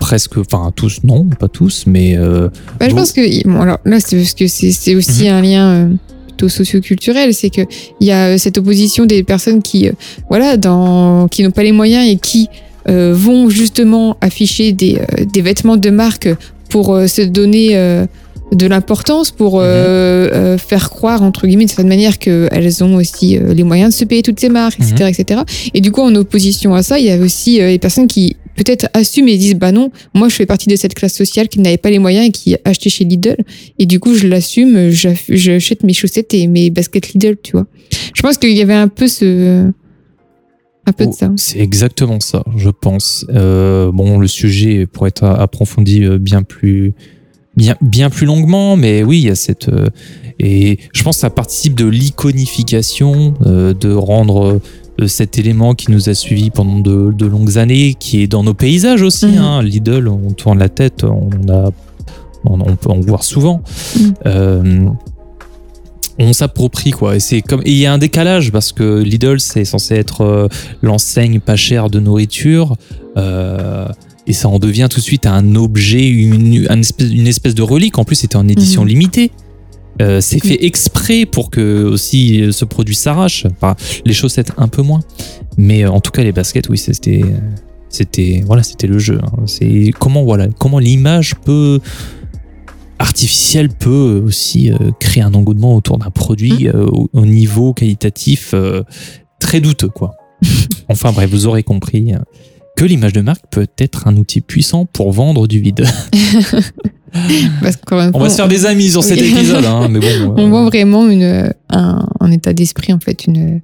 presque, 0.00 0.36
enfin 0.38 0.72
tous, 0.74 1.00
non, 1.04 1.24
pas 1.24 1.48
tous, 1.48 1.84
mais 1.86 2.16
euh, 2.16 2.48
Bah, 2.80 2.88
je 2.88 2.94
pense 2.94 3.12
que 3.12 3.46
bon, 3.48 3.60
alors 3.60 3.78
là 3.84 3.98
c'est 4.00 4.16
parce 4.16 4.34
que 4.34 4.46
c'est 4.46 4.94
aussi 4.94 5.24
Mhm. 5.24 5.30
un 5.32 5.40
lien 5.42 5.68
euh, 5.70 5.88
plutôt 6.28 6.48
socio-culturel, 6.48 7.32
c'est 7.34 7.50
que 7.50 7.62
il 8.00 8.06
y 8.06 8.10
a 8.12 8.28
euh, 8.34 8.38
cette 8.38 8.58
opposition 8.58 9.06
des 9.06 9.22
personnes 9.22 9.62
qui 9.62 9.88
euh, 9.88 9.92
voilà 10.28 10.56
dans 10.56 11.28
qui 11.28 11.42
n'ont 11.42 11.50
pas 11.50 11.62
les 11.62 11.72
moyens 11.72 12.08
et 12.08 12.16
qui 12.16 12.48
euh, 12.88 13.12
vont 13.16 13.48
justement 13.50 14.16
afficher 14.20 14.72
des, 14.72 14.96
euh, 14.98 15.24
des 15.24 15.42
vêtements 15.42 15.76
de 15.76 15.90
marque 15.90 16.28
pour 16.68 16.94
euh, 16.94 17.06
se 17.08 17.22
donner 17.22 17.76
euh, 17.76 18.06
de 18.52 18.66
l'importance 18.68 19.32
pour 19.32 19.58
euh, 19.58 19.64
euh, 19.64 20.56
faire 20.58 20.90
croire 20.90 21.22
entre 21.22 21.48
guillemets 21.48 21.64
de 21.64 21.70
certaine 21.70 21.88
manière 21.88 22.18
qu'elles 22.20 22.84
ont 22.84 22.94
aussi 22.94 23.36
euh, 23.38 23.54
les 23.54 23.64
moyens 23.64 23.92
de 23.92 23.98
se 23.98 24.04
payer 24.04 24.22
toutes 24.22 24.38
ces 24.38 24.48
marques, 24.50 24.78
etc., 24.78 25.10
etc. 25.12 25.40
Et 25.74 25.80
du 25.80 25.90
coup, 25.90 26.02
en 26.02 26.14
opposition 26.14 26.72
à 26.76 26.84
ça, 26.84 27.00
il 27.00 27.06
y 27.06 27.10
a 27.10 27.16
aussi 27.18 27.60
euh, 27.60 27.66
les 27.68 27.80
personnes 27.80 28.06
qui 28.06 28.36
peut-être 28.56 28.88
assument 28.94 29.28
et 29.28 29.36
disent 29.36 29.54
bah 29.54 29.72
non, 29.72 29.90
moi 30.14 30.28
je 30.28 30.34
fais 30.34 30.46
partie 30.46 30.68
de 30.68 30.76
cette 30.76 30.94
classe 30.94 31.14
sociale 31.14 31.48
qui 31.48 31.60
n'avait 31.60 31.76
pas 31.76 31.90
les 31.90 31.98
moyens 31.98 32.26
et 32.26 32.30
qui 32.30 32.56
achetait 32.64 32.90
chez 32.90 33.04
Lidl. 33.04 33.36
Et 33.78 33.86
du 33.86 34.00
coup, 34.00 34.14
je 34.14 34.26
l'assume, 34.26 34.90
j'achète 34.90 35.84
mes 35.84 35.92
chaussettes 35.92 36.34
et 36.34 36.46
mes 36.46 36.70
baskets 36.70 37.12
Lidl, 37.12 37.36
tu 37.42 37.52
vois. 37.52 37.66
Je 38.14 38.22
pense 38.22 38.38
qu'il 38.38 38.56
y 38.56 38.62
avait 38.62 38.74
un 38.74 38.88
peu 38.88 39.06
ce. 39.08 39.70
Un 40.88 40.92
peu 40.92 41.04
de 41.04 41.10
oh, 41.10 41.16
ça. 41.18 41.32
c'est 41.36 41.58
exactement 41.58 42.20
ça, 42.20 42.44
je 42.56 42.70
pense. 42.70 43.26
Euh, 43.30 43.90
bon, 43.90 44.18
le 44.18 44.28
sujet 44.28 44.86
pourrait 44.86 45.08
être 45.08 45.24
approfondi 45.24 46.04
euh, 46.04 46.16
bien 46.16 46.44
plus, 46.44 46.94
bien, 47.56 47.74
bien 47.80 48.08
plus 48.08 48.24
longuement, 48.24 48.76
mais 48.76 49.02
oui, 49.02 49.18
il 49.18 49.24
y 49.24 49.30
a 49.30 49.34
cette. 49.34 49.68
euh, 49.68 49.88
et 50.38 50.78
je 50.92 51.02
pense 51.02 51.16
que 51.16 51.20
ça 51.22 51.30
participe 51.30 51.74
de 51.74 51.86
l'iconification, 51.86 53.34
euh, 53.46 53.72
de 53.74 53.92
rendre 53.92 54.60
cet 55.06 55.38
élément 55.38 55.74
qui 55.74 55.90
nous 55.90 56.08
a 56.08 56.14
suivis 56.14 56.50
pendant 56.50 56.78
de, 56.80 57.12
de 57.12 57.26
longues 57.26 57.58
années, 57.58 57.94
qui 57.98 58.22
est 58.22 58.26
dans 58.26 58.42
nos 58.42 58.54
paysages 58.54 59.02
aussi. 59.02 59.26
Mhm. 59.26 59.38
hein. 59.38 59.62
Lidl, 59.62 60.08
on 60.08 60.32
tourne 60.32 60.58
la 60.58 60.68
tête, 60.68 61.04
on 61.04 61.30
a, 61.50 61.70
on, 62.44 62.60
on 62.60 62.76
peut 62.76 62.90
en 62.90 63.00
voir 63.00 63.22
souvent. 63.24 63.62
Mhm. 63.98 64.14
Euh, 64.26 64.88
on 66.18 66.32
s'approprie 66.32 66.92
quoi 66.92 67.16
et 67.16 67.20
c'est 67.20 67.42
comme 67.42 67.60
il 67.66 67.74
y 67.74 67.84
a 67.84 67.92
un 67.92 67.98
décalage 67.98 68.50
parce 68.50 68.72
que 68.72 69.02
Lidl 69.02 69.38
c'est 69.38 69.66
censé 69.66 69.96
être 69.96 70.22
euh, 70.22 70.48
l'enseigne 70.80 71.40
pas 71.40 71.56
chère 71.56 71.90
de 71.90 72.00
nourriture 72.00 72.76
euh, 73.18 73.86
et 74.26 74.32
ça 74.32 74.48
en 74.48 74.58
devient 74.58 74.88
tout 74.90 75.00
de 75.00 75.04
suite 75.04 75.26
un 75.26 75.54
objet 75.56 76.08
une, 76.08 76.66
espèce, 76.70 77.10
une 77.10 77.26
espèce 77.26 77.54
de 77.54 77.60
relique 77.60 77.98
en 77.98 78.04
plus 78.04 78.16
c'était 78.16 78.36
en 78.36 78.48
édition 78.48 78.80
Mhm. 78.82 78.88
limitée 78.88 79.30
Euh, 80.02 80.20
c'est 80.20 80.40
fait 80.40 80.64
exprès 80.66 81.24
pour 81.24 81.48
que 81.50 81.84
aussi 81.84 82.42
euh, 82.42 82.52
ce 82.52 82.66
produit 82.66 82.94
s'arrache 82.94 83.46
enfin, 83.46 83.76
les 84.04 84.12
chaussettes 84.12 84.52
un 84.58 84.68
peu 84.68 84.82
moins 84.82 85.00
mais 85.56 85.84
euh, 85.84 85.90
en 85.90 86.00
tout 86.00 86.10
cas 86.10 86.22
les 86.22 86.32
baskets 86.32 86.68
oui 86.68 86.76
c'était 86.76 87.24
c'était 87.88 88.42
voilà 88.44 88.62
c'était 88.62 88.88
le 88.88 88.98
jeu 88.98 89.18
hein. 89.22 89.44
c'est 89.46 89.90
comment 89.98 90.22
voilà 90.22 90.48
comment 90.58 90.78
l'image 90.78 91.34
peut 91.36 91.80
artificielle 92.98 93.70
peut 93.70 94.22
aussi 94.24 94.70
créer 95.00 95.22
un 95.22 95.32
engouement 95.32 95.74
autour 95.74 95.96
d'un 95.96 96.10
produit 96.10 96.68
euh, 96.68 96.86
au, 96.86 97.08
au 97.14 97.24
niveau 97.24 97.72
qualitatif 97.72 98.54
très 99.38 99.60
douteux 99.60 99.88
quoi 99.88 100.16
enfin 100.90 101.12
bref, 101.12 101.30
vous 101.30 101.46
aurez 101.46 101.62
compris 101.62 102.12
que 102.76 102.84
l'image 102.84 103.14
de 103.14 103.22
marque 103.22 103.44
peut 103.50 103.66
être 103.78 104.06
un 104.06 104.16
outil 104.18 104.42
puissant 104.42 104.84
pour 104.84 105.10
vendre 105.10 105.46
du 105.46 105.60
vide. 105.60 105.86
Parce 107.62 107.76
On 108.14 108.18
va 108.18 108.28
se 108.30 108.36
faire 108.36 108.48
des 108.48 108.66
amis 108.66 108.90
sur 108.90 109.02
cet 109.04 109.20
épisode, 109.20 109.64
hein, 109.64 109.88
mais 109.88 110.00
bon. 110.00 110.34
on 110.36 110.46
euh, 110.46 110.48
voit 110.48 110.64
vraiment 110.64 111.08
une, 111.08 111.52
un, 111.70 112.06
un 112.20 112.30
état 112.32 112.52
d'esprit, 112.52 112.92
en 112.92 113.00
fait, 113.00 113.26
une, 113.26 113.60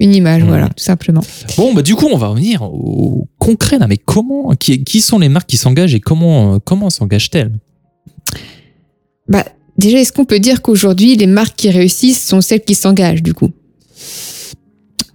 une 0.00 0.14
image, 0.14 0.42
Mhm. 0.42 0.48
voilà, 0.48 0.68
tout 0.68 0.82
simplement. 0.82 1.20
Bon, 1.56 1.72
bah 1.74 1.82
du 1.82 1.94
coup, 1.94 2.08
on 2.12 2.16
va 2.16 2.28
revenir 2.28 2.62
au 2.62 3.28
concret 3.38 3.78
là. 3.78 3.86
Mais 3.86 3.96
comment, 3.98 4.50
qui, 4.58 4.82
qui 4.84 5.00
sont 5.00 5.18
les 5.18 5.28
marques 5.28 5.48
qui 5.48 5.56
s'engagent 5.56 5.94
et 5.94 6.00
comment, 6.00 6.54
euh, 6.54 6.58
comment 6.64 6.90
s'engagent-elles? 6.90 7.52
Bah, 9.28 9.44
déjà, 9.78 9.98
est-ce 10.00 10.12
qu'on 10.12 10.24
peut 10.24 10.40
dire 10.40 10.60
qu'aujourd'hui, 10.62 11.16
les 11.16 11.26
marques 11.26 11.56
qui 11.56 11.70
réussissent 11.70 12.26
sont 12.26 12.40
celles 12.40 12.62
qui 12.62 12.74
s'engagent, 12.74 13.22
du 13.22 13.34
coup? 13.34 13.50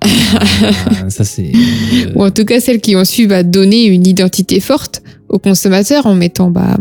Ah, 0.02 1.10
Ça 1.10 1.24
c'est. 1.26 1.52
euh, 1.54 2.12
Ou 2.16 2.24
en 2.24 2.32
tout 2.32 2.46
cas, 2.46 2.60
celles 2.60 2.80
qui 2.80 2.96
ont 2.96 3.04
su 3.06 3.28
bah, 3.28 3.44
donner 3.44 3.86
une 3.86 4.08
identité 4.08 4.60
forte 4.60 5.02
aux 5.28 5.40
consommateurs 5.40 6.06
en 6.06 6.16
mettant 6.16 6.50
bah, 6.50 6.78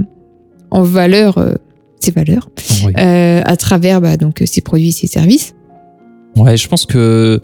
en 0.70 0.82
valeur 0.82 1.38
euh, 1.38 1.54
ces 2.00 2.10
valeurs 2.12 2.48
oui. 2.84 2.92
euh, 2.98 3.42
à 3.44 3.56
travers 3.56 4.00
bah, 4.00 4.16
donc, 4.16 4.42
ces 4.44 4.60
produits 4.60 4.88
et 4.88 4.92
ces 4.92 5.06
services. 5.06 5.54
Ouais, 6.36 6.56
je 6.56 6.68
pense 6.68 6.86
que 6.86 7.40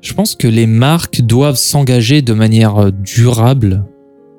je 0.00 0.14
pense 0.14 0.34
que 0.36 0.46
les 0.48 0.66
marques 0.66 1.20
doivent 1.20 1.56
s'engager 1.56 2.22
de 2.22 2.32
manière 2.32 2.76
euh, 2.76 2.90
durable 2.90 3.84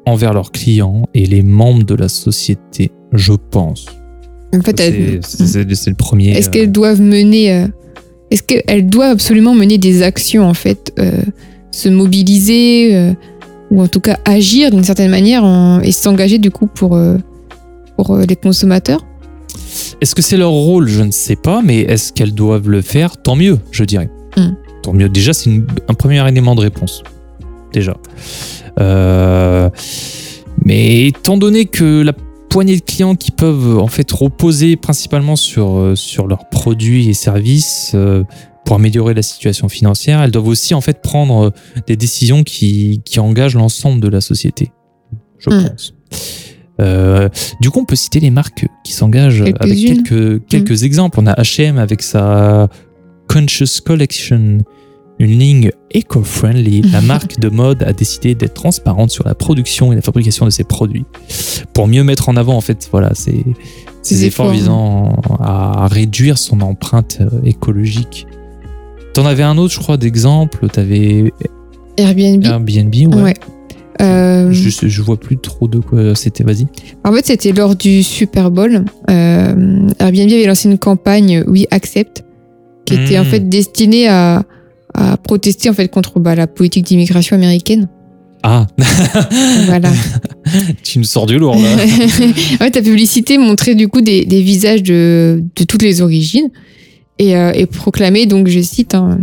envers 0.05 0.33
leurs 0.33 0.51
clients 0.51 1.07
et 1.13 1.25
les 1.25 1.43
membres 1.43 1.83
de 1.83 1.93
la 1.95 2.07
société. 2.07 2.91
Je 3.13 3.33
pense. 3.33 3.85
En 4.55 4.61
fait, 4.61 4.77
C'est 4.79 5.89
le 5.89 5.95
premier. 5.95 6.29
Est-ce 6.31 6.47
euh, 6.47 6.51
qu'elles 6.51 6.71
doivent 6.71 7.01
mener 7.01 7.53
euh, 7.53 7.67
Est-ce 8.31 8.43
qu'elles 8.43 8.87
doivent 8.89 9.11
absolument 9.11 9.53
mener 9.53 9.77
des 9.77 10.03
actions 10.03 10.45
en 10.47 10.53
fait, 10.53 10.93
euh, 10.99 11.11
se 11.71 11.89
mobiliser 11.89 12.95
euh, 12.95 13.13
ou 13.69 13.81
en 13.81 13.87
tout 13.87 13.99
cas 13.99 14.17
agir 14.23 14.71
d'une 14.71 14.85
certaine 14.85 15.11
manière 15.11 15.43
en- 15.43 15.81
et 15.81 15.91
s'engager 15.91 16.37
du 16.39 16.49
coup 16.49 16.67
pour 16.67 16.95
euh, 16.95 17.17
pour 17.97 18.15
euh, 18.15 18.23
les 18.25 18.35
consommateurs 18.37 19.05
Est-ce 19.99 20.15
que 20.15 20.21
c'est 20.21 20.37
leur 20.37 20.51
rôle? 20.51 20.87
Je 20.87 21.01
ne 21.03 21.11
sais 21.11 21.35
pas, 21.35 21.61
mais 21.61 21.79
est-ce 21.81 22.13
qu'elles 22.13 22.33
doivent 22.33 22.69
le 22.69 22.81
faire? 22.81 23.17
Tant 23.21 23.35
mieux, 23.35 23.59
je 23.71 23.83
dirais. 23.83 24.09
Mm. 24.37 24.49
Tant 24.83 24.93
mieux. 24.93 25.09
Déjà, 25.09 25.33
c'est 25.33 25.49
un 25.89 25.93
premier 25.93 26.25
élément 26.27 26.55
de 26.55 26.61
réponse. 26.61 27.03
Déjà. 27.73 27.97
Euh, 28.79 29.69
mais 30.63 31.07
étant 31.07 31.37
donné 31.37 31.65
que 31.65 32.01
la 32.01 32.13
poignée 32.49 32.75
de 32.77 32.81
clients 32.81 33.15
qui 33.15 33.31
peuvent 33.31 33.77
en 33.79 33.87
fait 33.87 34.09
reposer 34.11 34.75
principalement 34.77 35.35
sur, 35.35 35.77
euh, 35.77 35.95
sur 35.95 36.27
leurs 36.27 36.47
produits 36.49 37.09
et 37.09 37.13
services 37.13 37.91
euh, 37.95 38.23
pour 38.65 38.75
améliorer 38.77 39.13
la 39.13 39.21
situation 39.21 39.69
financière, 39.69 40.21
elles 40.21 40.31
doivent 40.31 40.47
aussi 40.47 40.73
en 40.73 40.81
fait 40.81 41.01
prendre 41.01 41.51
des 41.87 41.95
décisions 41.95 42.43
qui, 42.43 43.01
qui 43.03 43.19
engagent 43.19 43.55
l'ensemble 43.55 43.99
de 44.01 44.07
la 44.07 44.21
société. 44.21 44.71
Je 45.39 45.49
Mm. 45.49 45.69
pense. 45.69 45.93
Euh, 46.79 47.29
du 47.61 47.69
coup, 47.69 47.79
on 47.79 47.85
peut 47.85 47.95
citer 47.95 48.19
les 48.19 48.29
marques 48.29 48.65
qui 48.83 48.93
s'engagent 48.93 49.41
avec 49.41 49.57
quelques, 49.57 50.45
quelques 50.47 50.83
exemples. 50.83 51.19
On 51.19 51.27
a 51.27 51.33
H&M 51.33 51.77
avec 51.77 52.01
sa 52.01 52.69
Conscious 53.27 53.81
Collection, 53.85 54.59
une 55.19 55.39
ligne 55.39 55.71
eco-friendly. 55.95 56.81
La 56.91 57.01
marque 57.01 57.39
de 57.39 57.49
mode 57.49 57.83
a 57.83 57.93
décidé 57.93 58.35
d'être 58.35 58.53
transparente 58.53 59.11
sur 59.11 59.25
la 59.25 59.35
production 59.35 59.91
et 59.91 59.95
la 59.95 60.01
fabrication 60.01 60.45
de 60.45 60.51
ses 60.51 60.63
produits 60.63 61.05
pour 61.73 61.87
mieux 61.87 62.03
mettre 62.03 62.29
en 62.29 62.35
avant 62.37 62.55
en 62.55 62.61
fait 62.61 62.87
voilà 62.91 63.13
ses, 63.13 63.43
efforts 64.23 64.47
efforts, 64.47 64.51
visant 64.51 65.21
à 65.39 65.87
réduire 65.87 66.37
son 66.37 66.61
empreinte 66.61 67.19
euh, 67.21 67.41
écologique. 67.43 68.27
T'en 69.13 69.25
avais 69.25 69.43
un 69.43 69.57
autre, 69.57 69.73
je 69.73 69.79
crois, 69.79 69.97
d'exemple. 69.97 70.67
T'avais 70.69 71.33
Airbnb. 71.97 72.45
Airbnb, 72.45 73.15
ouais. 73.15 73.21
Ouais. 73.23 73.33
Euh, 74.01 74.51
Je, 74.51 74.69
je 74.87 75.01
vois 75.01 75.17
plus 75.19 75.37
trop 75.37 75.67
de 75.67 75.79
quoi 75.79 76.13
c'était. 76.15 76.43
Vas-y. 76.43 76.67
En 77.03 77.11
fait, 77.13 77.25
c'était 77.25 77.51
lors 77.51 77.75
du 77.75 78.03
Super 78.03 78.51
Bowl. 78.51 78.85
Euh, 79.09 79.89
Airbnb 79.99 80.31
avait 80.31 80.45
lancé 80.45 80.69
une 80.69 80.77
campagne 80.77 81.43
We 81.47 81.65
Accept 81.71 82.23
qui 82.85 82.93
était 82.93 83.17
en 83.17 83.23
Mm. 83.23 83.27
fait 83.27 83.49
destinée 83.49 84.07
à, 84.07 84.43
à 84.93 85.17
protester 85.17 85.69
en 85.69 85.73
fait 85.73 85.87
contre 85.89 86.19
bah, 86.19 86.35
la 86.35 86.47
politique 86.47 86.85
d'immigration 86.85 87.35
américaine. 87.35 87.89
Ah, 88.43 88.67
Voilà. 89.65 89.91
tu 90.83 90.99
nous 90.99 91.05
sors 91.05 91.25
du 91.25 91.37
lourd 91.39 91.55
là. 91.55 91.73
en 91.73 91.77
fait, 92.63 92.75
la 92.75 92.81
publicité 92.81 93.37
montrait 93.37 93.75
du 93.75 93.87
coup 93.87 94.01
des, 94.01 94.25
des 94.25 94.41
visages 94.41 94.83
de, 94.83 95.43
de 95.55 95.63
toutes 95.63 95.81
les 95.81 96.01
origines 96.01 96.49
et, 97.19 97.35
euh, 97.35 97.51
et 97.53 97.65
proclamait, 97.65 98.25
donc 98.27 98.47
je 98.47 98.59
cite, 98.61 98.93
hein, 98.95 99.19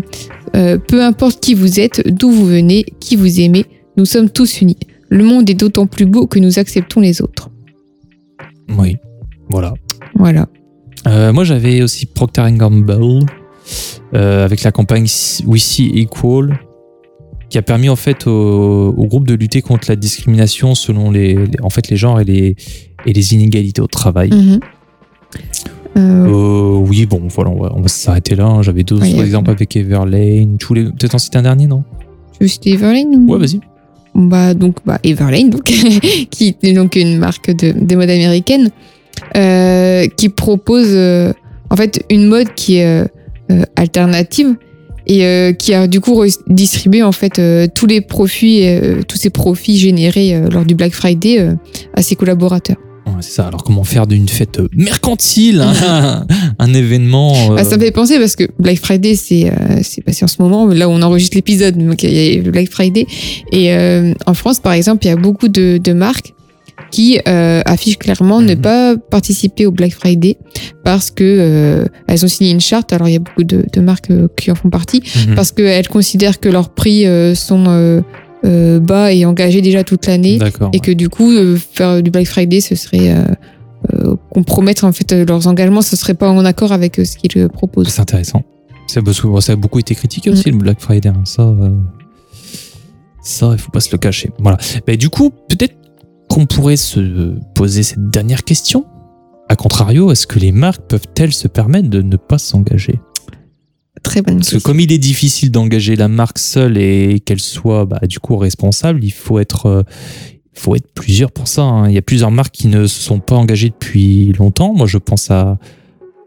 euh, 0.56 0.78
Peu 0.78 1.02
importe 1.02 1.40
qui 1.40 1.54
vous 1.54 1.78
êtes, 1.80 2.02
d'où 2.06 2.30
vous 2.30 2.44
venez, 2.44 2.84
qui 3.00 3.16
vous 3.16 3.40
aimez, 3.40 3.64
nous 3.96 4.04
sommes 4.04 4.30
tous 4.30 4.60
unis. 4.60 4.78
Le 5.08 5.24
monde 5.24 5.48
est 5.50 5.54
d'autant 5.54 5.86
plus 5.86 6.06
beau 6.06 6.26
que 6.26 6.38
nous 6.38 6.58
acceptons 6.58 7.00
les 7.00 7.22
autres. 7.22 7.50
oui, 8.78 8.96
voilà. 9.48 9.74
Voilà. 10.16 10.48
Euh, 11.06 11.32
moi, 11.32 11.44
j'avais 11.44 11.82
aussi 11.82 12.06
Procter 12.06 12.46
Gamble 12.52 13.26
euh, 14.14 14.44
avec 14.44 14.62
la 14.62 14.72
campagne 14.72 15.06
We 15.46 15.62
See 15.62 15.90
Equal 15.94 16.58
qui 17.50 17.58
a 17.58 17.62
permis 17.62 17.88
en 17.88 17.96
fait 17.96 18.26
au, 18.26 18.94
au 18.96 19.06
groupe 19.06 19.28
de 19.28 19.34
lutter 19.34 19.60
contre 19.62 19.88
la 19.88 19.96
discrimination 19.96 20.74
selon 20.74 21.10
les, 21.10 21.34
les- 21.34 21.60
en 21.62 21.70
fait 21.70 21.88
les 21.88 21.96
genres 21.96 22.20
et 22.20 22.24
les 22.24 22.56
et 23.06 23.12
les 23.12 23.34
inégalités 23.34 23.80
au 23.82 23.86
travail. 23.86 24.30
Mhm. 24.32 24.60
Euh, 25.96 26.26
Euh, 26.26 26.76
oui, 26.88 27.06
bon, 27.06 27.28
voilà, 27.28 27.50
on 27.50 27.60
va, 27.62 27.72
on 27.76 27.80
va 27.82 27.88
s'arrêter 27.88 28.34
là. 28.34 28.46
hein. 28.46 28.62
J'avais 28.62 28.82
a- 29.00 29.24
exemples 29.24 29.50
avec 29.50 29.76
Everlane. 29.76 30.56
Tu 30.58 30.66
voulais 30.66 30.84
peut-être 30.84 31.14
en 31.14 31.18
citer 31.18 31.38
un 31.38 31.42
dernier, 31.42 31.66
non? 31.66 31.84
Tu 32.32 32.38
veux 32.44 32.48
citer 32.48 32.72
Everlane 32.72 33.14
ou- 33.14 33.32
Ouais, 33.32 33.38
vas-y. 33.38 33.60
Bah 34.14 34.54
donc 34.54 34.76
bah 34.86 34.98
Everlane 35.02 35.50
donc 35.50 35.62
qui 36.30 36.56
est 36.62 36.72
donc 36.72 36.96
une 36.96 37.18
marque 37.18 37.50
de, 37.50 37.72
de 37.72 37.96
mode 37.96 38.10
américaine 38.10 38.70
euh, 39.36 40.06
qui 40.16 40.28
propose 40.28 40.90
euh, 40.90 41.32
en 41.70 41.76
fait 41.76 42.04
une 42.10 42.28
mode 42.28 42.54
qui 42.54 42.76
est 42.76 43.04
euh, 43.50 43.62
alternative 43.76 44.54
et 45.06 45.54
qui 45.58 45.74
a 45.74 45.86
du 45.86 46.00
coup 46.00 46.24
distribué 46.46 47.02
en 47.02 47.12
fait 47.12 47.38
tous 47.74 47.86
les 47.86 48.00
profits 48.00 48.66
tous 49.06 49.18
ces 49.18 49.28
profits 49.28 49.76
générés 49.76 50.40
lors 50.50 50.64
du 50.64 50.74
Black 50.74 50.94
Friday 50.94 51.46
à 51.92 52.00
ses 52.00 52.16
collaborateurs. 52.16 52.78
C'est 53.20 53.32
ça. 53.32 53.46
Alors, 53.46 53.64
comment 53.64 53.84
faire 53.84 54.06
d'une 54.06 54.28
fête 54.28 54.60
mercantile 54.72 55.60
un, 55.60 56.26
un 56.58 56.74
événement 56.74 57.52
euh, 57.52 57.56
Ah, 57.58 57.64
ça 57.64 57.76
me 57.76 57.82
fait 57.82 57.90
penser 57.90 58.18
parce 58.18 58.36
que 58.36 58.44
Black 58.58 58.78
Friday, 58.78 59.14
c'est 59.14 59.50
euh, 59.50 59.80
c'est 59.82 60.02
passé 60.02 60.24
en 60.24 60.28
ce 60.28 60.40
moment, 60.40 60.66
là 60.66 60.88
où 60.88 60.92
on 60.92 61.02
enregistre 61.02 61.36
l'épisode, 61.36 61.76
donc 61.76 62.02
il 62.02 62.12
y 62.12 62.38
a 62.38 62.42
Black 62.42 62.70
Friday. 62.70 63.06
Et 63.52 63.72
euh, 63.72 64.14
en 64.26 64.34
France, 64.34 64.60
par 64.60 64.72
exemple, 64.72 65.04
il 65.04 65.08
y 65.08 65.12
a 65.12 65.16
beaucoup 65.16 65.48
de, 65.48 65.78
de 65.82 65.92
marques 65.92 66.34
qui 66.90 67.18
affichent 67.24 67.98
clairement 67.98 68.40
ne 68.40 68.54
Mhm. 68.54 68.60
pas 68.60 68.96
participer 68.96 69.66
au 69.66 69.72
Black 69.72 69.92
Friday 69.92 70.36
parce 70.84 71.10
que 71.10 71.84
elles 72.06 72.24
ont 72.24 72.28
signé 72.28 72.52
une 72.52 72.60
charte. 72.60 72.92
Alors 72.92 73.08
il 73.08 73.12
y 73.12 73.16
a 73.16 73.20
beaucoup 73.20 73.42
de, 73.42 73.64
de 73.72 73.80
marques 73.80 74.10
qui 74.36 74.50
en 74.52 74.54
font 74.54 74.70
partie 74.70 75.02
mhm. 75.26 75.34
parce 75.34 75.50
qu'elles 75.50 75.88
considèrent 75.88 76.38
que 76.38 76.48
leurs 76.48 76.68
prix 76.70 77.04
sont 77.34 78.02
euh, 78.44 78.78
bas 78.80 79.12
et 79.12 79.24
engagés 79.24 79.60
déjà 79.62 79.84
toute 79.84 80.06
l'année 80.06 80.38
et 80.72 80.80
que 80.80 80.90
du 80.92 81.08
coup 81.08 81.30
euh, 81.30 81.56
faire 81.56 82.02
du 82.02 82.10
Black 82.10 82.26
Friday 82.26 82.60
ce 82.60 82.74
serait 82.74 83.10
euh, 83.12 83.24
euh, 83.94 84.16
compromettre 84.30 84.84
en 84.84 84.92
fait 84.92 85.12
leurs 85.12 85.46
engagements 85.46 85.82
ce 85.82 85.96
serait 85.96 86.14
pas 86.14 86.30
en 86.30 86.44
accord 86.44 86.72
avec 86.72 86.96
ce 86.96 87.16
qu'ils 87.16 87.48
proposent 87.48 87.88
C'est 87.88 88.02
intéressant. 88.02 88.42
Ça 88.86 89.00
a 89.52 89.56
beaucoup 89.56 89.78
été 89.78 89.94
critiqué 89.94 90.30
Mm. 90.30 90.32
aussi 90.34 90.50
le 90.50 90.58
Black 90.58 90.80
Friday. 90.80 91.08
hein. 91.08 91.22
Ça, 91.24 91.54
ça, 93.22 93.50
il 93.52 93.58
faut 93.58 93.70
pas 93.70 93.80
se 93.80 93.90
le 93.92 93.98
cacher. 93.98 94.30
Voilà. 94.38 94.58
Mais 94.86 94.96
du 94.96 95.08
coup, 95.08 95.30
peut-être 95.48 95.74
qu'on 96.28 96.46
pourrait 96.46 96.76
se 96.76 97.34
poser 97.54 97.82
cette 97.82 98.10
dernière 98.10 98.44
question. 98.44 98.84
A 99.48 99.56
contrario, 99.56 100.10
est-ce 100.12 100.26
que 100.26 100.38
les 100.38 100.52
marques 100.52 100.82
peuvent-elles 100.88 101.32
se 101.32 101.48
permettre 101.48 101.88
de 101.88 102.02
ne 102.02 102.16
pas 102.16 102.38
s'engager? 102.38 103.00
Très 104.04 104.22
bonne 104.22 104.36
Parce 104.36 104.50
que 104.50 104.54
question 104.56 104.70
comme 104.70 104.78
il 104.80 104.92
est 104.92 104.98
difficile 104.98 105.50
d'engager 105.50 105.96
la 105.96 106.06
marque 106.06 106.38
seule 106.38 106.78
et 106.78 107.18
qu'elle 107.24 107.40
soit 107.40 107.84
bah, 107.86 108.00
du 108.08 108.20
coup 108.20 108.36
responsable, 108.36 109.02
il 109.02 109.12
faut 109.12 109.40
être, 109.40 109.66
euh, 109.66 109.82
faut 110.52 110.76
être 110.76 110.86
plusieurs 110.94 111.32
pour 111.32 111.48
ça. 111.48 111.62
hein. 111.62 111.88
Il 111.88 111.94
y 111.94 111.98
a 111.98 112.02
plusieurs 112.02 112.30
marques 112.30 112.54
qui 112.54 112.68
ne 112.68 112.86
se 112.86 113.00
sont 113.02 113.18
pas 113.18 113.34
engagées 113.34 113.70
depuis 113.70 114.32
longtemps. 114.38 114.72
Moi, 114.72 114.86
je 114.86 114.98
pense 114.98 115.30
à, 115.32 115.58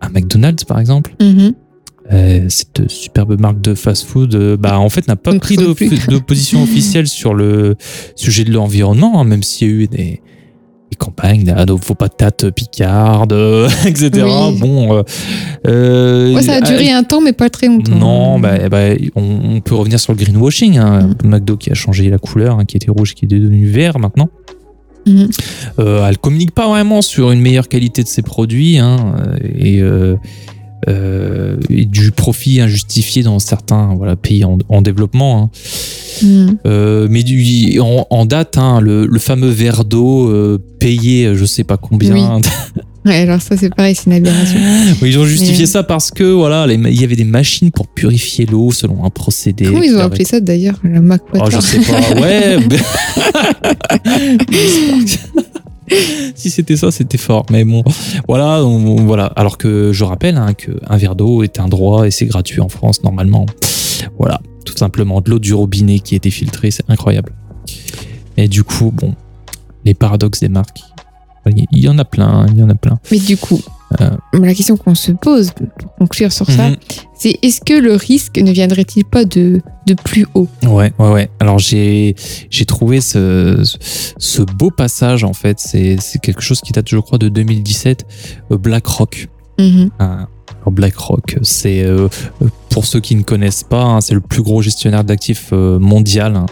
à 0.01 0.09
McDonald's 0.09 0.65
par 0.65 0.79
exemple. 0.79 1.15
Mhm. 1.21 1.53
Euh, 2.11 2.45
cette 2.47 2.89
superbe 2.89 3.39
marque 3.39 3.59
de 3.59 3.75
fast-food, 3.75 4.33
euh, 4.35 4.57
bah, 4.57 4.79
en 4.79 4.89
fait, 4.89 5.07
n'a 5.09 5.17
pas 5.17 5.37
pris 5.39 5.57
de 5.57 6.19
position 6.19 6.63
officielle 6.67 7.07
sur 7.07 7.33
le 7.33 7.75
sujet 8.15 8.45
de 8.45 8.51
l'environnement, 8.53 9.19
hein, 9.19 9.25
même 9.25 9.43
s'il 9.43 9.67
y 9.67 9.71
a 9.71 9.73
eu 9.73 9.87
des, 9.87 10.21
des 10.91 10.95
campagnes, 10.97 11.45
là, 11.45 11.65
de 11.65 11.73
vos 11.73 11.95
patates 11.95 12.49
picardes, 12.51 13.33
euh, 13.33 13.67
etc. 13.85 14.09
Oui. 14.25 14.59
Bon, 14.59 14.95
euh, 14.97 15.03
euh, 15.67 16.33
Ouais, 16.35 16.41
ça 16.41 16.55
a 16.55 16.61
duré 16.61 16.91
un 16.91 17.03
temps, 17.03 17.21
mais 17.21 17.33
pas 17.33 17.49
très 17.49 17.67
longtemps. 17.67 17.95
non, 17.95 18.39
bah, 18.39 18.53
eh 18.63 18.69
ben, 18.69 18.97
on, 19.15 19.55
on 19.55 19.61
peut 19.61 19.75
revenir 19.75 19.99
sur 19.99 20.13
le 20.13 20.17
greenwashing. 20.17 20.77
Hein. 20.77 21.09
McDo 21.23 21.57
qui 21.57 21.71
a 21.71 21.73
changé 21.73 22.09
la 22.09 22.17
couleur, 22.19 22.59
hein, 22.59 22.65
qui 22.65 22.77
était 22.77 22.91
rouge, 22.91 23.13
qui 23.15 23.25
est 23.25 23.27
devenu 23.27 23.65
vert 23.65 23.99
maintenant. 23.99 24.29
Mhm. 25.05 25.29
Euh, 25.79 26.05
elle 26.07 26.17
communique 26.17 26.51
pas 26.51 26.67
vraiment 26.67 27.01
sur 27.01 27.31
une 27.31 27.39
meilleure 27.41 27.69
qualité 27.69 28.03
de 28.03 28.07
ses 28.09 28.21
produits. 28.21 28.77
hein, 28.77 29.15
et 29.57 29.81
euh, 30.87 31.57
et 31.69 31.85
du 31.85 32.11
profit 32.11 32.61
injustifié 32.61 33.23
dans 33.23 33.39
certains 33.39 33.95
voilà, 33.95 34.15
pays 34.15 34.43
en, 34.45 34.57
en 34.69 34.81
développement. 34.81 35.43
hein. 35.43 35.49
Mm. 36.25 36.47
Euh, 36.65 37.07
mais 37.09 37.23
du, 37.23 37.79
en, 37.79 38.05
en 38.09 38.25
date, 38.25 38.57
hein, 38.57 38.79
le, 38.81 39.05
le 39.05 39.19
fameux 39.19 39.49
verre 39.49 39.85
d'eau 39.85 40.29
euh, 40.29 40.57
payé, 40.79 41.31
je 41.35 41.45
sais 41.45 41.63
pas 41.63 41.77
combien. 41.77 42.39
Ouais, 43.05 43.19
alors 43.21 43.41
ça, 43.41 43.55
c'est 43.55 43.73
pareil, 43.73 43.95
c'est 43.95 44.07
une 44.07 44.17
aberration. 44.17 44.59
Oui, 45.01 45.11
ils 45.11 45.17
ont 45.17 45.23
justifié 45.25 45.59
Mais- 45.61 45.65
ça 45.65 45.81
parce 45.83 46.11
que 46.11 46.25
voilà, 46.25 46.67
les 46.67 46.73
il 46.75 46.99
y 46.99 47.05
avait 47.05 47.15
des 47.15 47.23
machines 47.23 47.71
pour 47.71 47.87
purifier 47.87 48.45
l'eau 48.45 48.71
selon 48.73 49.05
un 49.05 49.09
procédé. 49.09 49.63
Comment 49.63 49.81
ils 49.81 49.95
ont 49.95 50.01
appelé 50.01 50.25
ça 50.25 50.41
d'ailleurs 50.41 50.77
Le 50.83 50.99
Mac 50.99 51.21
Oh, 51.33 51.45
je 51.49 51.57
sais 51.61 51.79
pas. 51.79 52.19
Ouais. 52.19 52.57
si 56.35 56.49
c'était 56.49 56.75
ça, 56.75 56.91
c'était 56.91 57.17
fort. 57.17 57.45
Mais 57.49 57.63
bon, 57.63 57.83
voilà, 58.27 58.61
voilà. 58.61 59.25
Alors 59.35 59.57
que 59.57 59.91
je 59.93 60.03
rappelle 60.03 60.37
hein, 60.37 60.53
qu'un 60.53 60.97
verre 60.97 61.15
d'eau 61.15 61.43
est 61.43 61.59
un 61.59 61.67
droit 61.67 62.07
et 62.07 62.11
c'est 62.11 62.25
gratuit 62.25 62.61
en 62.61 62.69
France 62.69 63.03
normalement. 63.03 63.45
Voilà, 64.17 64.41
tout 64.65 64.77
simplement 64.77 65.21
de 65.21 65.29
l'eau 65.29 65.39
du 65.39 65.53
robinet 65.53 65.99
qui 65.99 66.15
a 66.15 66.17
été 66.17 66.29
filtrée, 66.29 66.71
c'est 66.71 66.89
incroyable. 66.89 67.33
Et 68.37 68.47
du 68.47 68.63
coup, 68.63 68.91
bon, 68.91 69.15
les 69.85 69.93
paradoxes 69.93 70.39
des 70.39 70.49
marques, 70.49 70.81
il 71.45 71.79
y 71.79 71.89
en 71.89 71.97
a 71.97 72.05
plein, 72.05 72.45
il 72.49 72.57
y 72.57 72.63
en 72.63 72.69
a 72.69 72.75
plein. 72.75 72.99
Mais 73.11 73.19
du 73.19 73.37
coup. 73.37 73.61
La 74.33 74.53
question 74.53 74.75
qu'on 74.77 74.95
se 74.95 75.11
pose 75.11 75.51
pour 75.79 75.95
conclure 75.95 76.31
sur 76.31 76.45
ça, 76.49 76.69
Mhm. 76.69 76.75
c'est 77.17 77.37
est-ce 77.41 77.61
que 77.61 77.73
le 77.73 77.93
risque 77.95 78.37
ne 78.37 78.51
viendrait-il 78.51 79.05
pas 79.05 79.23
de, 79.25 79.61
de 79.85 79.93
plus 79.93 80.25
haut? 80.33 80.47
Ouais, 80.63 80.91
ouais, 80.99 81.09
ouais. 81.11 81.29
Alors 81.39 81.57
j'ai 81.59 82.15
j'ai 82.49 82.65
trouvé 82.65 82.99
ce, 83.01 83.63
ce 84.17 84.41
beau 84.41 84.71
passage 84.71 85.23
en 85.23 85.33
fait. 85.33 85.57
C'est 85.59 85.97
quelque 86.21 86.41
chose 86.41 86.59
qui 86.61 86.73
date, 86.73 86.89
je 86.89 86.97
crois, 86.97 87.17
de 87.17 87.29
2017. 87.29 88.05
euh, 88.51 88.57
BlackRock. 88.57 89.27
Alors 89.99 90.27
BlackRock, 90.71 91.37
c'est 91.43 91.81
euh, 91.83 92.09
euh, 92.41 92.47
pour 92.69 92.85
ceux 92.85 92.99
qui 92.99 93.15
ne 93.15 93.23
connaissent 93.23 93.63
pas, 93.63 93.81
hein, 93.83 94.01
c'est 94.01 94.13
le 94.13 94.19
plus 94.19 94.41
gros 94.43 94.61
gestionnaire 94.61 95.03
d'actifs 95.03 95.49
euh, 95.53 95.79
mondial. 95.79 96.35
hein. 96.35 96.45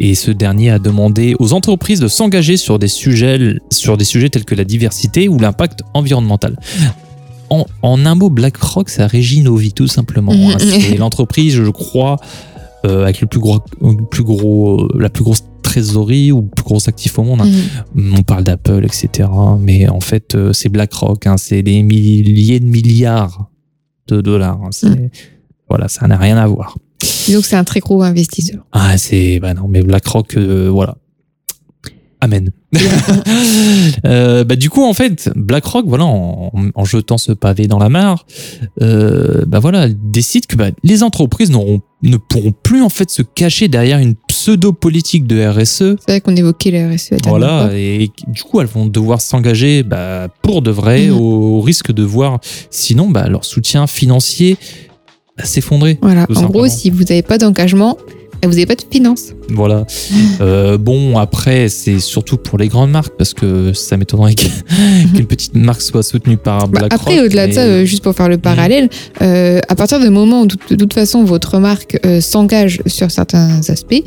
Et 0.00 0.14
ce 0.14 0.30
dernier 0.30 0.70
a 0.70 0.78
demandé 0.78 1.34
aux 1.38 1.52
entreprises 1.52 2.00
de 2.00 2.08
s'engager 2.08 2.56
sur 2.56 2.78
des 2.78 2.88
sujets 2.88 3.38
sur 3.70 3.96
des 3.96 4.04
sujets 4.04 4.28
tels 4.30 4.44
que 4.44 4.54
la 4.54 4.64
diversité 4.64 5.28
ou 5.28 5.38
l'impact 5.38 5.80
environnemental. 5.94 6.56
En, 7.50 7.66
en 7.82 8.04
un 8.06 8.14
mot, 8.14 8.30
BlackRock, 8.30 8.90
ça 8.90 9.06
régit 9.06 9.40
nos 9.40 9.56
vies 9.56 9.72
tout 9.72 9.88
simplement. 9.88 10.32
hein. 10.32 10.56
Mhm. 10.60 10.80
C'est 10.80 10.96
l'entreprise, 10.96 11.54
je 11.54 11.70
crois, 11.70 12.16
euh, 12.86 13.02
avec 13.04 13.20
le 13.20 13.26
plus 13.26 13.40
gros, 13.40 13.58
le 13.80 14.04
plus 14.04 14.22
gros, 14.22 14.86
la 14.98 15.08
plus 15.08 15.24
grosse 15.24 15.44
trésorerie 15.62 16.30
ou 16.30 16.42
le 16.42 16.48
plus 16.48 16.64
gros 16.64 16.88
actif 16.88 17.18
au 17.18 17.22
monde. 17.24 17.40
hein. 17.42 17.50
Mhm. 17.94 18.14
On 18.18 18.22
parle 18.22 18.44
d'Apple, 18.44 18.84
etc. 18.84 19.28
Mais 19.60 19.88
en 19.88 20.00
fait, 20.00 20.34
euh, 20.34 20.52
c'est 20.52 20.68
BlackRock. 20.68 21.26
hein. 21.26 21.36
C'est 21.38 21.62
des 21.62 21.82
milliers 21.82 22.60
de 22.60 22.66
milliards 22.66 23.48
de 24.08 24.20
dollars. 24.20 24.60
Mm. 24.82 25.08
Voilà, 25.68 25.88
ça 25.88 26.06
n'a 26.06 26.16
rien 26.16 26.36
à 26.36 26.46
voir. 26.46 26.76
Disons 27.26 27.40
que 27.40 27.46
c'est 27.46 27.56
un 27.56 27.64
très 27.64 27.80
gros 27.80 28.02
investisseur. 28.02 28.64
Ah, 28.72 28.96
c'est. 28.98 29.38
Bah 29.40 29.54
non, 29.54 29.68
mais 29.68 29.82
BlackRock, 29.82 30.36
euh, 30.36 30.68
voilà. 30.70 30.96
Amen. 32.20 32.50
Euh, 34.04 34.44
bah, 34.44 34.56
du 34.56 34.70
coup, 34.70 34.84
en 34.84 34.92
fait, 34.94 35.30
BlackRock, 35.34 35.84
voilà, 35.86 36.04
en, 36.04 36.52
en 36.74 36.84
jetant 36.84 37.18
ce 37.18 37.32
pavé 37.32 37.66
dans 37.66 37.78
la 37.78 37.88
mare, 37.88 38.26
euh, 38.82 39.44
bah 39.46 39.58
voilà, 39.58 39.88
décide 39.88 40.46
que 40.46 40.56
bah, 40.56 40.70
les 40.84 41.02
entreprises 41.02 41.50
n'auront, 41.50 41.80
ne 42.02 42.16
pourront 42.16 42.52
plus 42.62 42.82
en 42.82 42.88
fait 42.88 43.10
se 43.10 43.22
cacher 43.22 43.68
derrière 43.68 43.98
une 43.98 44.14
pseudo-politique 44.28 45.26
de 45.26 45.44
RSE 45.46 45.74
C'est 45.74 45.96
vrai 46.08 46.20
qu'on 46.20 46.36
évoquait 46.36 46.70
la 46.70 46.88
RSE. 46.90 47.10
la 47.12 47.16
dernière 47.18 47.30
Voilà, 47.30 47.76
et 47.76 48.10
du 48.28 48.42
coup, 48.42 48.60
elles 48.60 48.66
vont 48.66 48.86
devoir 48.86 49.20
s'engager 49.20 49.82
bah, 49.82 50.28
pour 50.42 50.62
de 50.62 50.70
vrai, 50.70 51.06
Mhm. 51.08 51.16
au 51.16 51.60
risque 51.60 51.92
de 51.92 52.02
voir, 52.02 52.40
sinon, 52.70 53.08
bah, 53.10 53.28
leur 53.28 53.44
soutien 53.44 53.86
financier 53.86 54.56
s'effondrer. 55.44 55.98
Voilà. 56.02 56.26
En 56.34 56.46
gros, 56.46 56.68
si 56.68 56.90
vous 56.90 57.04
n'avez 57.04 57.22
pas 57.22 57.38
d'engagement, 57.38 57.98
bah, 58.42 58.48
vous 58.48 58.54
n'avez 58.54 58.66
pas 58.66 58.74
de 58.74 58.84
finances. 58.90 59.32
Voilà. 59.50 59.86
Euh, 60.40 60.78
bon, 60.78 61.18
après, 61.18 61.68
c'est 61.68 61.98
surtout 61.98 62.36
pour 62.36 62.58
les 62.58 62.68
grandes 62.68 62.90
marques, 62.92 63.14
parce 63.18 63.34
que 63.34 63.72
ça 63.72 63.96
m'étonnerait 63.96 64.34
qu'une 65.14 65.26
petite 65.26 65.56
marque 65.56 65.82
soit 65.82 66.02
soutenue 66.04 66.36
par 66.36 66.68
Bah, 66.68 66.80
BlackRock. 66.80 66.92
après, 66.92 67.20
au-delà 67.20 67.48
de 67.48 67.52
ça, 67.52 67.62
euh, 67.62 67.84
juste 67.84 68.04
pour 68.04 68.14
faire 68.14 68.28
le 68.28 68.38
parallèle, 68.38 68.88
euh, 69.20 69.58
à 69.68 69.74
partir 69.74 69.98
du 69.98 70.10
moment 70.10 70.42
où 70.42 70.46
de, 70.46 70.54
toute 70.76 70.94
façon 70.94 71.24
votre 71.24 71.58
marque 71.58 71.98
euh, 72.06 72.20
s'engage 72.20 72.80
sur 72.86 73.10
certains 73.10 73.60
aspects, 73.68 74.02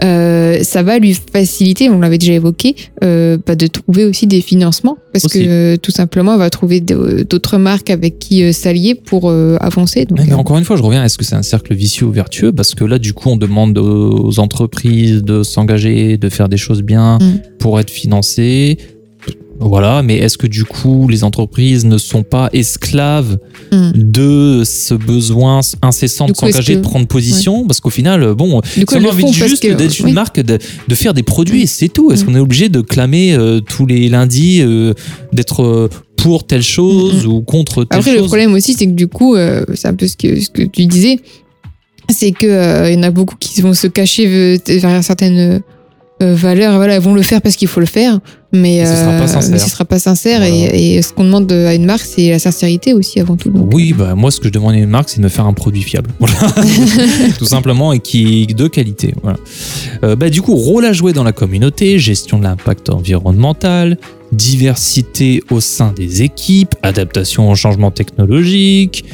ça 0.00 0.82
va 0.82 0.98
lui 0.98 1.16
faciliter, 1.32 1.88
on 1.88 2.00
l'avait 2.00 2.18
déjà 2.18 2.32
évoqué, 2.32 2.74
bah, 3.00 3.54
de 3.54 3.66
trouver 3.66 4.04
aussi 4.04 4.26
des 4.26 4.40
financements 4.40 4.98
parce 5.12 5.24
Aussi. 5.26 5.44
que 5.44 5.76
tout 5.76 5.90
simplement, 5.92 6.34
elle 6.34 6.38
va 6.38 6.50
trouver 6.50 6.80
d'autres 6.80 7.56
marques 7.56 7.88
avec 7.88 8.18
qui 8.18 8.52
s'allier 8.52 8.94
pour 8.94 9.30
avancer. 9.30 10.04
Donc, 10.04 10.18
mais 10.26 10.34
encore 10.34 10.58
une 10.58 10.64
fois, 10.64 10.76
je 10.76 10.82
reviens, 10.82 11.02
est-ce 11.04 11.16
que 11.16 11.24
c'est 11.24 11.36
un 11.36 11.42
cercle 11.42 11.74
vicieux 11.74 12.06
ou 12.06 12.10
vertueux? 12.10 12.52
Parce 12.52 12.74
que 12.74 12.84
là, 12.84 12.98
du 12.98 13.14
coup, 13.14 13.30
on 13.30 13.36
demande 13.36 13.75
aux 13.78 14.38
entreprises 14.38 15.22
de 15.22 15.42
s'engager, 15.42 16.16
de 16.16 16.28
faire 16.28 16.48
des 16.48 16.56
choses 16.56 16.82
bien 16.82 17.18
Mm. 17.20 17.40
pour 17.58 17.78
être 17.80 17.90
financées. 17.90 18.78
Voilà, 19.58 20.02
mais 20.02 20.18
est-ce 20.18 20.36
que 20.36 20.46
du 20.46 20.64
coup, 20.64 21.08
les 21.08 21.24
entreprises 21.24 21.86
ne 21.86 21.96
sont 21.96 22.22
pas 22.22 22.50
esclaves 22.52 23.38
Mm. 23.72 23.90
de 23.94 24.62
ce 24.66 24.92
besoin 24.92 25.60
incessant 25.80 26.26
de 26.28 26.36
s'engager, 26.36 26.74
que- 26.74 26.78
de 26.78 26.82
prendre 26.84 27.06
position? 27.06 27.66
Parce 27.66 27.80
qu'au 27.80 27.88
final, 27.90 28.34
bon, 28.34 28.60
du 28.76 28.84
coup, 28.84 28.94
si 28.94 28.98
on 28.98 29.00
elles 29.00 29.06
a 29.06 29.08
le 29.08 29.08
envie 29.14 29.22
font 29.22 29.30
de 29.30 29.38
parce 29.38 29.50
juste 29.50 29.62
que 29.62 29.72
d'être 29.72 29.98
une 29.98 30.06
oui. 30.06 30.12
marque, 30.12 30.40
de, 30.40 30.58
de 30.88 30.94
faire 30.94 31.14
des 31.14 31.22
produits, 31.22 31.62
et 31.62 31.66
c'est 31.66 31.88
tout. 31.88 32.12
Est-ce 32.12 32.22
Mm. 32.22 32.26
qu'on 32.26 32.34
est 32.34 32.40
obligé 32.40 32.68
de 32.68 32.82
clamer 32.82 33.32
euh, 33.32 33.60
tous 33.60 33.86
les 33.86 34.08
lundis 34.10 34.60
euh, 34.60 34.92
d'être 35.32 35.62
euh, 35.62 35.88
pour 36.18 36.46
telle 36.46 36.62
chose 36.62 37.26
ou 37.26 37.40
contre 37.40 37.84
telle 37.84 37.98
Après, 37.98 38.10
chose? 38.12 38.20
le 38.20 38.26
problème 38.26 38.52
aussi, 38.52 38.74
c'est 38.74 38.86
que 38.86 38.92
du 38.92 39.08
coup, 39.08 39.36
euh, 39.36 39.64
c'est 39.74 39.88
un 39.88 39.94
peu 39.94 40.06
ce 40.06 40.16
que, 40.18 40.38
ce 40.38 40.50
que 40.50 40.62
tu 40.62 40.84
disais, 40.86 41.18
c'est 42.10 42.32
que 42.32 42.46
euh, 42.46 42.90
il 42.90 42.96
y 42.96 42.98
en 42.98 43.02
a 43.02 43.10
beaucoup 43.10 43.36
qui 43.38 43.60
vont 43.60 43.74
se 43.74 43.86
cacher 43.86 44.26
euh, 44.26 44.58
derrière 44.66 45.02
certaines 45.04 45.60
euh, 46.22 46.34
valeurs. 46.34 46.76
Voilà, 46.76 46.94
elles 46.96 47.02
vont 47.02 47.14
le 47.14 47.22
faire 47.22 47.42
parce 47.42 47.56
qu'il 47.56 47.68
faut 47.68 47.80
le 47.80 47.86
faire, 47.86 48.20
mais, 48.52 48.84
ce 48.86 48.92
sera 48.92 49.10
pas 49.12 49.22
euh, 49.24 49.26
sincère. 49.26 49.50
mais 49.52 49.58
ce 49.58 49.68
sera 49.70 49.84
pas 49.84 49.98
sincère. 49.98 50.38
Voilà. 50.40 50.54
Et, 50.74 50.94
et 50.96 51.02
ce 51.02 51.12
qu'on 51.12 51.24
demande 51.24 51.46
de- 51.46 51.66
à 51.66 51.74
une 51.74 51.84
marque, 51.84 52.00
c'est 52.06 52.30
la 52.30 52.38
sincérité 52.38 52.94
aussi 52.94 53.20
avant 53.20 53.36
tout. 53.36 53.50
Donc, 53.50 53.74
Oui, 53.74 53.92
bah 53.92 54.14
moi 54.14 54.30
ce 54.30 54.40
que 54.40 54.46
je 54.48 54.52
demande 54.52 54.72
à 54.74 54.78
une 54.78 54.88
marque, 54.88 55.10
c'est 55.10 55.18
de 55.18 55.24
me 55.24 55.28
faire 55.28 55.46
un 55.46 55.52
produit 55.52 55.82
fiable, 55.82 56.10
voilà. 56.18 56.36
tout 57.38 57.44
simplement 57.44 57.92
et 57.92 57.98
qui 57.98 58.42
est 58.50 58.54
de 58.54 58.66
qualité. 58.68 59.14
Voilà. 59.22 59.38
Euh, 60.04 60.16
bah 60.16 60.30
du 60.30 60.40
coup, 60.42 60.54
rôle 60.54 60.86
à 60.86 60.92
jouer 60.94 61.12
dans 61.12 61.24
la 61.24 61.32
communauté, 61.32 61.98
gestion 61.98 62.38
de 62.38 62.44
l'impact 62.44 62.88
environnemental, 62.88 63.98
diversité 64.32 65.42
au 65.50 65.60
sein 65.60 65.92
des 65.96 66.22
équipes, 66.22 66.74
adaptation 66.82 67.50
au 67.50 67.54
changement 67.54 67.90
technologique, 67.90 69.04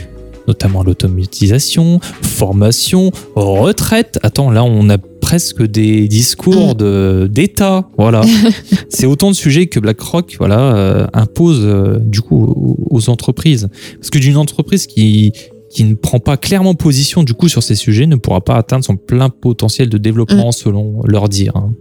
notamment 0.48 0.82
l'automatisation, 0.82 2.00
formation, 2.22 3.10
retraite. 3.34 4.18
Attends, 4.22 4.50
là 4.50 4.64
on 4.64 4.88
a 4.90 4.98
presque 4.98 5.62
des 5.62 6.08
discours 6.08 6.74
Mm. 6.74 6.74
de 6.74 7.28
d'État, 7.32 7.88
voilà. 7.96 8.22
c'est 8.88 9.06
autant 9.06 9.30
de 9.30 9.36
sujets 9.36 9.66
que 9.66 9.78
BlackRock, 9.80 10.34
voilà, 10.38 10.74
euh, 10.74 11.06
impose 11.12 11.60
euh, 11.62 11.98
du 12.00 12.20
coup 12.20 12.76
aux, 12.90 13.08
entreprises. 13.08 13.68
Parce 13.96 14.10
que 14.10 14.18
d'une 14.18 14.36
entreprise 14.36 14.86
qui 14.86 15.32
qui 15.70 15.84
ne 15.84 15.94
prend 15.94 16.18
pas 16.18 16.36
clairement 16.36 16.74
position 16.74 17.22
du 17.22 17.32
coup 17.32 17.48
sur 17.48 17.62
ces 17.62 17.76
sujets 17.76 18.04
ne 18.06 18.16
pourra 18.16 18.42
pas 18.42 18.56
atteindre 18.56 18.84
son 18.84 18.96
plein 18.96 19.30
potentiel 19.30 19.88
de 19.88 19.96
développement 19.96 20.48
Mm. 20.48 20.52
selon 20.52 21.00
leur 21.06 21.28
dire. 21.30 21.52
hein. 21.56 21.72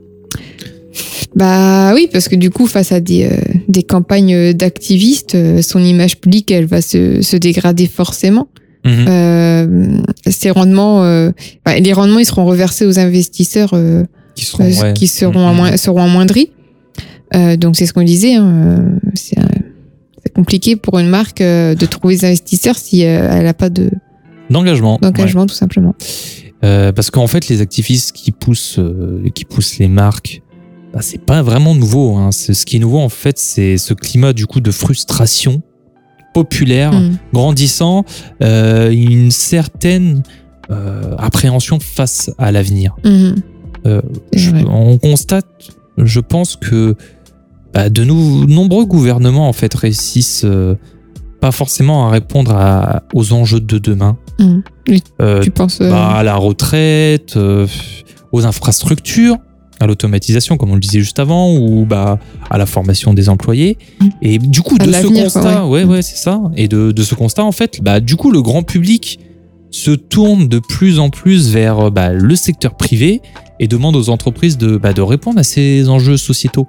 Bah 1.36 1.94
oui, 1.94 2.10
parce 2.12 2.28
que 2.28 2.36
du 2.36 2.50
coup, 2.50 2.68
face 2.68 2.92
à 2.92 3.00
des, 3.00 3.24
euh, 3.24 3.38
des 3.70 3.84
campagnes 3.84 4.52
d'activistes, 4.54 5.38
son 5.62 5.80
image 5.84 6.20
publique, 6.20 6.52
elle 6.52 6.66
va 6.66 6.82
se, 6.82 7.22
se 7.22 7.38
dégrader 7.38 7.88
forcément. 7.88 8.50
Mhm. 8.86 9.06
Euh, 9.08 10.02
ces 10.30 10.50
rendements, 10.52 11.04
euh, 11.04 11.32
bah, 11.66 11.78
les 11.80 11.94
rendements, 11.94 12.20
ils 12.20 12.26
seront 12.26 12.46
reversés 12.46 12.86
aux 12.86 12.98
investisseurs 13.00 13.72
euh, 13.74 14.04
qui 14.36 14.46
seront, 14.46 14.64
euh, 14.64 14.82
ouais. 14.82 14.94
qui 14.94 15.08
seront, 15.08 15.54
Mhm. 15.54 15.78
seront 15.78 16.02
amoindris. 16.02 16.52
Euh, 17.36 17.56
donc 17.58 17.76
c'est 17.78 17.86
ce 17.86 17.94
qu'on 17.94 18.04
disait, 18.04 18.36
hein, 18.36 18.48
euh, 19.04 19.10
c'est 19.14 19.38
compliqué 20.34 20.76
pour 20.76 21.00
une 21.00 21.08
marque 21.10 21.40
de 21.42 21.86
trouver 21.86 22.16
des 22.16 22.26
investisseurs 22.26 22.78
si 22.78 23.02
elle 23.02 23.44
n'a 23.44 23.54
pas 23.54 23.70
de- 23.70 23.92
d'engagement. 24.50 24.94
ouais. 24.96 25.00
d'engagement 25.12 25.46
tout 25.46 25.56
simplement. 25.56 25.96
Euh, 26.64 26.92
parce 26.92 27.10
qu'en 27.10 27.28
fait, 27.28 27.48
les 27.50 27.62
activistes 27.62 28.12
qui 28.12 28.32
poussent, 28.32 28.78
euh, 28.80 29.24
qui 29.34 29.46
poussent 29.46 29.80
les 29.80 29.88
marques, 29.88 30.42
bah, 30.94 31.00
c'est 31.02 31.22
pas 31.24 31.42
vraiment 31.42 31.74
nouveau. 31.74 32.16
Hein. 32.18 32.32
Ce 32.32 32.52
qui 32.66 32.76
est 32.76 32.80
nouveau, 32.80 33.00
en 33.00 33.10
fait, 33.10 33.38
c'est 33.40 33.78
ce 33.78 33.94
climat 33.94 34.34
du 34.34 34.46
coup 34.46 34.60
de 34.60 34.72
frustration 34.72 35.62
populaire, 36.34 36.92
Mm. 36.94 37.18
grandissant, 37.34 38.06
euh, 38.42 38.92
une 38.92 39.32
certaine 39.32 40.24
euh, 40.70 41.16
appréhension 41.18 41.80
face 41.82 42.32
à 42.38 42.52
l'avenir. 42.52 42.96
Mhm. 43.04 43.36
Euh, 43.88 44.02
on 44.70 44.98
constate, 44.98 45.46
je 45.98 46.20
pense 46.22 46.56
que 46.56 46.96
bah, 47.74 47.90
de 47.90 48.04
nombreux 48.06 48.86
gouvernements 48.86 49.50
en 49.50 49.54
fait 49.54 49.74
réussissent 49.74 50.46
pas 51.42 51.52
forcément 51.52 52.08
à 52.08 52.12
répondre 52.12 52.52
à- 52.56 53.04
aux 53.14 53.34
enjeux 53.34 53.60
de 53.60 53.78
demain. 53.80 54.18
Oui, 54.88 55.02
Euh, 55.22 55.42
Tu 55.42 55.52
penses 55.52 55.80
bah, 55.80 56.10
à 56.12 56.24
la 56.24 56.36
retraite, 56.36 57.38
aux 58.32 58.46
infrastructures, 58.46 59.38
à 59.82 59.88
l'automatisation, 59.88 60.58
comme 60.58 60.72
on 60.72 60.76
le 60.76 60.80
disait 60.80 61.00
juste 61.00 61.20
avant, 61.20 61.54
ou 61.56 61.86
bah, 61.86 62.20
à 62.50 62.58
la 62.58 62.66
formation 62.66 63.14
des 63.14 63.30
employés. 63.30 63.78
Et 64.22 64.38
du 64.38 64.62
coup, 64.62 64.76
À 64.80 64.86
de 64.86 64.92
ce 64.92 65.08
constat, 65.08 65.66
ouais. 65.68 65.84
ouais, 65.84 65.92
ouais, 65.96 66.02
c'est 66.02 66.18
ça. 66.18 66.42
Et 66.56 66.68
de, 66.68 66.92
de 66.92 67.04
ce 67.04 67.16
constat, 67.16 67.44
en 67.44 67.52
fait, 67.52 67.80
bah, 67.82 68.00
du 68.00 68.16
coup, 68.16 68.32
le 68.32 68.42
grand 68.42 68.64
public 68.64 69.20
se 69.72 69.92
tourne 69.92 70.48
de 70.50 70.60
plus 70.60 71.00
en 71.00 71.10
plus 71.10 71.50
vers 71.50 71.92
bah, 71.92 72.12
le 72.12 72.36
secteur 72.36 72.76
privé 72.76 73.22
et 73.60 73.68
demande 73.68 73.96
aux 73.96 74.10
entreprises 74.10 74.58
de, 74.58 74.76
bah, 74.78 74.92
de 74.94 75.02
répondre 75.02 75.40
à 75.40 75.44
ces 75.44 75.88
enjeux 75.88 76.18
sociétaux. 76.18 76.68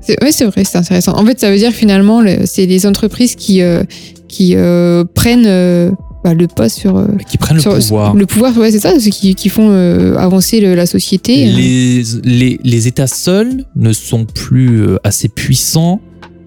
C'est- 0.00 0.16
Oui, 0.22 0.32
c'est 0.32 0.46
vrai, 0.46 0.64
c'est 0.64 0.78
intéressant. 0.78 1.12
En 1.16 1.26
fait, 1.26 1.38
ça 1.38 1.50
veut 1.50 1.58
dire 1.58 1.72
finalement, 1.72 2.22
le- 2.22 2.46
c'est 2.46 2.64
les 2.66 2.86
entreprises 2.86 3.34
qui, 3.36 3.60
euh, 3.60 3.84
qui 4.28 4.54
euh, 4.56 5.04
prennent 5.14 5.44
euh, 5.46 5.90
bah, 6.24 6.34
le 6.34 6.46
pas 6.46 6.68
sur, 6.68 6.96
euh, 6.96 7.06
qui 7.28 7.36
prennent 7.38 7.58
sur- 7.60 7.72
le 7.74 7.80
pouvoir. 7.80 8.14
Le 8.14 8.26
pouvoir, 8.26 8.56
ouais, 8.58 8.70
c'est 8.70 8.78
ça, 8.80 8.98
c'est 9.00 9.10
qui, 9.10 9.34
qui 9.34 9.48
font 9.48 9.70
euh, 9.70 10.16
avancer 10.16 10.60
le- 10.60 10.74
la 10.74 10.86
société. 10.86 11.48
euh. 11.48 11.52
les, 11.56 12.02
les, 12.24 12.60
les 12.62 12.86
États 12.88 13.06
seuls 13.06 13.64
ne 13.76 13.92
sont 13.92 14.24
plus 14.24 14.82
assez 15.04 15.28
puissants 15.28 16.00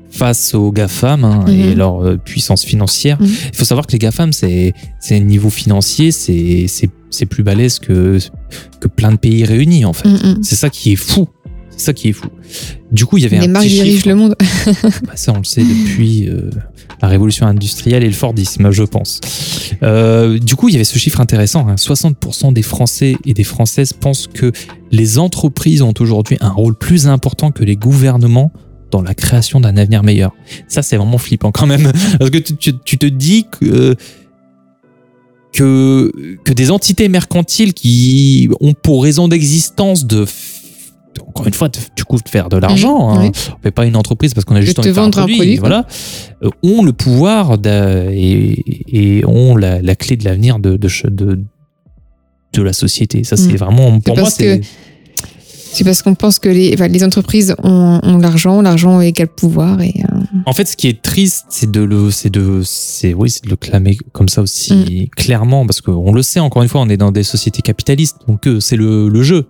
face 0.10 0.54
aux 0.54 0.72
GAFAM 0.72 1.26
hein, 1.26 1.46
et 1.50 1.72
Mhm. 1.72 1.78
leur 1.78 2.18
puissance 2.24 2.64
financière. 2.64 3.18
Mhm. 3.22 3.28
Il 3.52 3.56
faut 3.58 3.66
savoir 3.66 3.86
que 3.86 3.92
les 3.92 4.00
GAFAM, 4.00 4.32
c'est 4.32 4.74
c'est 5.02 5.20
niveau 5.20 5.50
financier, 5.50 6.12
c'est 6.12 7.26
plus 7.30 7.44
balèze 7.44 7.80
que, 7.80 8.18
que 8.80 8.88
plein 8.88 9.12
de 9.12 9.18
pays 9.18 9.44
réunis, 9.44 9.84
en 9.86 9.92
fait. 9.94 10.08
Mm, 10.10 10.14
mm. 10.40 10.44
C'est 10.44 10.56
ça 10.56 10.70
qui 10.70 10.94
est 10.94 10.96
fou. 10.98 11.28
C'est 11.78 11.86
ça 11.86 11.94
qui 11.94 12.10
est 12.10 12.14
fou. 12.14 12.28
Du 12.92 13.06
coup, 13.06 13.18
il 13.18 13.24
y 13.24 13.26
avait 13.26 13.40
Les 13.40 13.46
un 13.46 13.50
marques 13.50 13.66
petit 13.66 13.76
dirigent 13.76 13.96
chiffre. 13.96 14.08
le 14.10 14.16
monde. 14.16 14.36
Bah, 15.06 15.14
ça, 15.16 15.34
on 15.34 15.40
le 15.40 15.44
sait 15.44 15.64
depuis 15.64 16.28
euh, 16.30 16.50
la 17.02 17.08
révolution 17.08 17.46
industrielle 17.48 18.04
et 18.04 18.08
le 18.08 18.14
Fordisme, 18.14 18.72
je 18.72 18.84
pense. 18.84 19.20
Euh, 19.84 20.40
du 20.40 20.56
coup, 20.56 20.70
il 20.70 20.74
y 20.74 20.76
avait 20.76 20.84
ce 20.86 20.98
chiffre 20.98 21.20
intéressant. 21.20 21.68
hein. 21.68 21.76
60% 21.76 22.54
des 22.54 22.62
Français 22.62 23.18
et 23.26 23.34
des 23.34 23.44
Françaises 23.44 23.92
pensent 23.94 24.28
que 24.28 24.52
les 24.92 25.18
entreprises 25.20 25.82
ont 25.82 25.94
aujourd'hui 26.00 26.38
un 26.40 26.50
rôle 26.50 26.76
plus 26.76 27.08
important 27.08 27.52
que 27.52 27.64
les 27.64 27.76
gouvernements 27.76 28.52
dans 28.92 29.02
la 29.02 29.14
création 29.16 29.60
d'un 29.60 29.76
avenir 29.76 30.04
meilleur. 30.04 30.32
Ça, 30.70 30.82
c'est 30.82 30.96
vraiment 30.96 31.18
flippant 31.18 31.52
quand 31.52 31.68
même. 31.68 31.92
Parce 32.20 32.30
que 32.32 32.38
tu, 32.38 32.56
tu- 32.56 32.74
tu 32.86 32.98
te 32.98 33.06
dis 33.08 33.46
que, 33.60 33.96
que, 35.54 36.12
que 36.44 36.54
des 36.54 36.72
entités 36.72 37.08
mercantiles 37.10 37.74
qui 37.74 38.50
ont 38.60 38.74
pour 38.74 39.04
raison 39.04 39.28
d'existence 39.28 40.06
de 40.06 40.26
encore 41.28 41.48
une 41.48 41.54
fois, 41.54 41.70
coup, 42.06 42.18
de 42.18 42.30
faire 42.30 42.50
de 42.50 42.58
l'argent. 42.58 43.12
Mhm, 43.12 43.18
hein. 43.18 43.32
oui. 43.34 43.52
On 43.60 43.62
fait 43.64 43.72
pas 43.72 43.86
une 43.86 43.96
entreprise 43.96 44.34
parce 44.34 44.46
qu'on 44.46 44.56
a 44.56 44.62
juste 44.62 44.76
te 44.76 44.82
envie 44.82 44.90
de 44.90 44.94
faire 44.94 45.04
vendre 45.04 45.20
un 45.20 45.22
produit, 45.26 45.58
quoi. 45.58 45.68
voilà, 45.70 45.86
euh, 46.44 46.50
ont 46.64 46.84
le 46.84 46.94
pouvoir 46.94 47.58
et, 48.14 49.18
et 49.20 49.26
ont 49.26 49.56
la, 49.56 49.82
la 49.82 49.96
clé 49.96 50.16
de 50.18 50.26
l'avenir 50.26 50.60
de, 50.60 50.78
de, 50.78 50.90
de, 51.10 51.42
de 52.54 52.62
la 52.62 52.74
société. 52.74 53.24
Ça, 53.24 53.38
c'est 53.38 53.50
Mhm. 53.52 53.58
vraiment, 53.58 54.00
pour 54.00 54.18
moi, 54.18 54.30
c'est. 54.30 54.62
C'est 55.78 55.84
parce 55.84 56.02
qu'on 56.02 56.16
pense 56.16 56.40
que 56.40 56.48
les, 56.48 56.72
enfin, 56.74 56.88
les 56.88 57.04
entreprises 57.04 57.54
ont, 57.62 58.00
ont 58.02 58.18
l'argent, 58.18 58.62
l'argent 58.62 59.02
égale 59.02 59.28
pouvoir. 59.28 59.82
Et, 59.82 59.94
euh, 60.10 60.20
En 60.46 60.54
fait, 60.54 60.70
ce 60.70 60.78
qui 60.78 60.88
est 60.88 61.02
triste, 61.02 61.48
c'est 61.50 61.70
de 61.70 61.82
le, 61.82 62.12
c'est 62.12 62.30
de, 62.30 62.62
c'est, 62.64 63.14
oui, 63.14 63.30
c'est 63.30 63.44
de 63.44 63.50
le 63.50 63.58
clamer 63.58 63.98
comme 64.14 64.30
ça 64.30 64.42
aussi 64.42 64.74
Mm. 64.74 65.08
clairement, 65.18 65.66
parce 65.66 65.82
qu'on 65.82 66.14
le 66.14 66.22
sait, 66.22 66.40
encore 66.40 66.64
une 66.64 66.70
fois, 66.70 66.80
on 66.80 66.88
est 66.88 66.96
dans 66.96 67.12
des 67.12 67.24
sociétés 67.24 67.62
capitalistes, 67.62 68.16
donc 68.26 68.48
euh, 68.48 68.62
c'est 68.62 68.78
le, 68.78 69.10
le 69.10 69.22
jeu. 69.22 69.48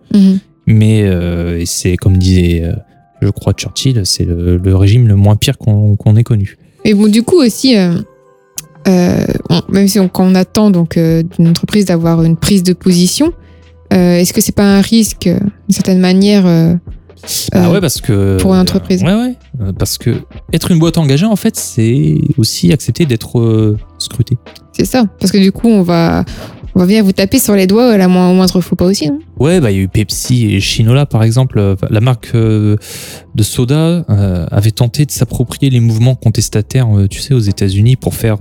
Mais 0.68 1.04
euh, 1.04 1.60
et 1.60 1.66
c'est 1.66 1.96
comme 1.98 2.18
disait, 2.18 2.64
euh, 2.64 2.74
je 3.22 3.30
crois, 3.30 3.54
Churchill, 3.54 4.02
c'est 4.06 4.26
le, 4.26 4.58
le 4.58 4.76
régime 4.76 5.08
le 5.08 5.16
moins 5.16 5.36
pire 5.36 5.58
qu'on 5.58 6.16
ait 6.16 6.24
connu. 6.24 6.58
Mais 6.84 6.94
bon, 6.94 7.08
du 7.08 7.24
coup 7.24 7.38
aussi, 7.42 7.78
euh, 7.78 7.94
on- 9.50 9.62
même 9.70 9.88
si 9.88 10.00
on, 10.00 10.08
quand 10.08 10.26
on 10.26 10.36
attend 10.36 10.72
donc 10.72 10.98
d'une 10.98 11.48
entreprise 11.48 11.86
d'avoir 11.86 12.24
une 12.24 12.38
prise 12.38 12.64
de 12.64 12.74
position, 12.74 13.34
est-ce 13.92 14.34
que 14.34 14.42
c'est 14.42 14.56
pas 14.56 14.78
un 14.78 14.82
risque, 14.82 15.24
d'une 15.24 15.40
certaine 15.70 16.00
manière 16.00 16.46
Ah 17.54 17.72
ouais, 17.72 17.80
parce 17.80 18.02
que. 18.02 18.38
pour 18.38 18.54
une 18.54 18.60
entreprise. 18.60 19.02
Ouais, 19.04 19.14
ouais. 19.14 19.36
Parce 19.80 19.98
que 19.98 20.12
être 20.52 20.70
une 20.72 20.80
boîte 20.80 20.98
engagée, 20.98 21.26
en 21.26 21.36
fait, 21.38 21.56
c'est 21.56 22.18
aussi 22.38 22.74
accepter 22.74 23.06
d'être 23.06 23.76
scruté. 24.00 24.38
C'est 24.74 24.86
ça, 24.86 25.06
parce 25.20 25.32
que 25.32 25.38
du 25.38 25.52
coup, 25.54 25.70
on 25.70 25.82
va, 25.82 26.26
on 26.76 26.80
va 26.80 26.86
venir 26.86 27.04
vous 27.04 27.14
taper 27.14 27.40
sur 27.40 27.56
les 27.56 27.68
doigts 27.68 27.92
à 27.92 27.98
la 27.98 28.08
mo- 28.08 28.30
au 28.32 28.34
moindre 28.34 28.60
faux 28.62 28.76
pas 28.76 28.86
aussi. 28.86 29.08
hein. 29.08 29.18
Ouais, 29.40 29.60
bah, 29.62 29.72
il 29.72 29.78
y 29.78 29.80
a 29.80 29.84
eu 29.84 29.88
Pepsi 29.88 30.54
et 30.54 30.60
Shinola, 30.60 31.06
par 31.06 31.24
exemple. 31.24 31.58
Euh, 31.58 31.76
La 31.90 32.02
marque 32.02 32.32
euh, 32.36 32.76
de 33.34 33.44
soda 33.44 34.06
euh, 34.10 34.46
avait 34.52 34.72
tenté 34.72 35.06
de 35.06 35.12
s'approprier 35.12 35.70
les 35.70 35.80
mouvements 35.80 36.16
contestataires, 36.16 36.88
tu 37.10 37.20
sais, 37.22 37.34
aux 37.34 37.40
États-Unis 37.40 37.96
pour 37.96 38.14
faire, 38.14 38.38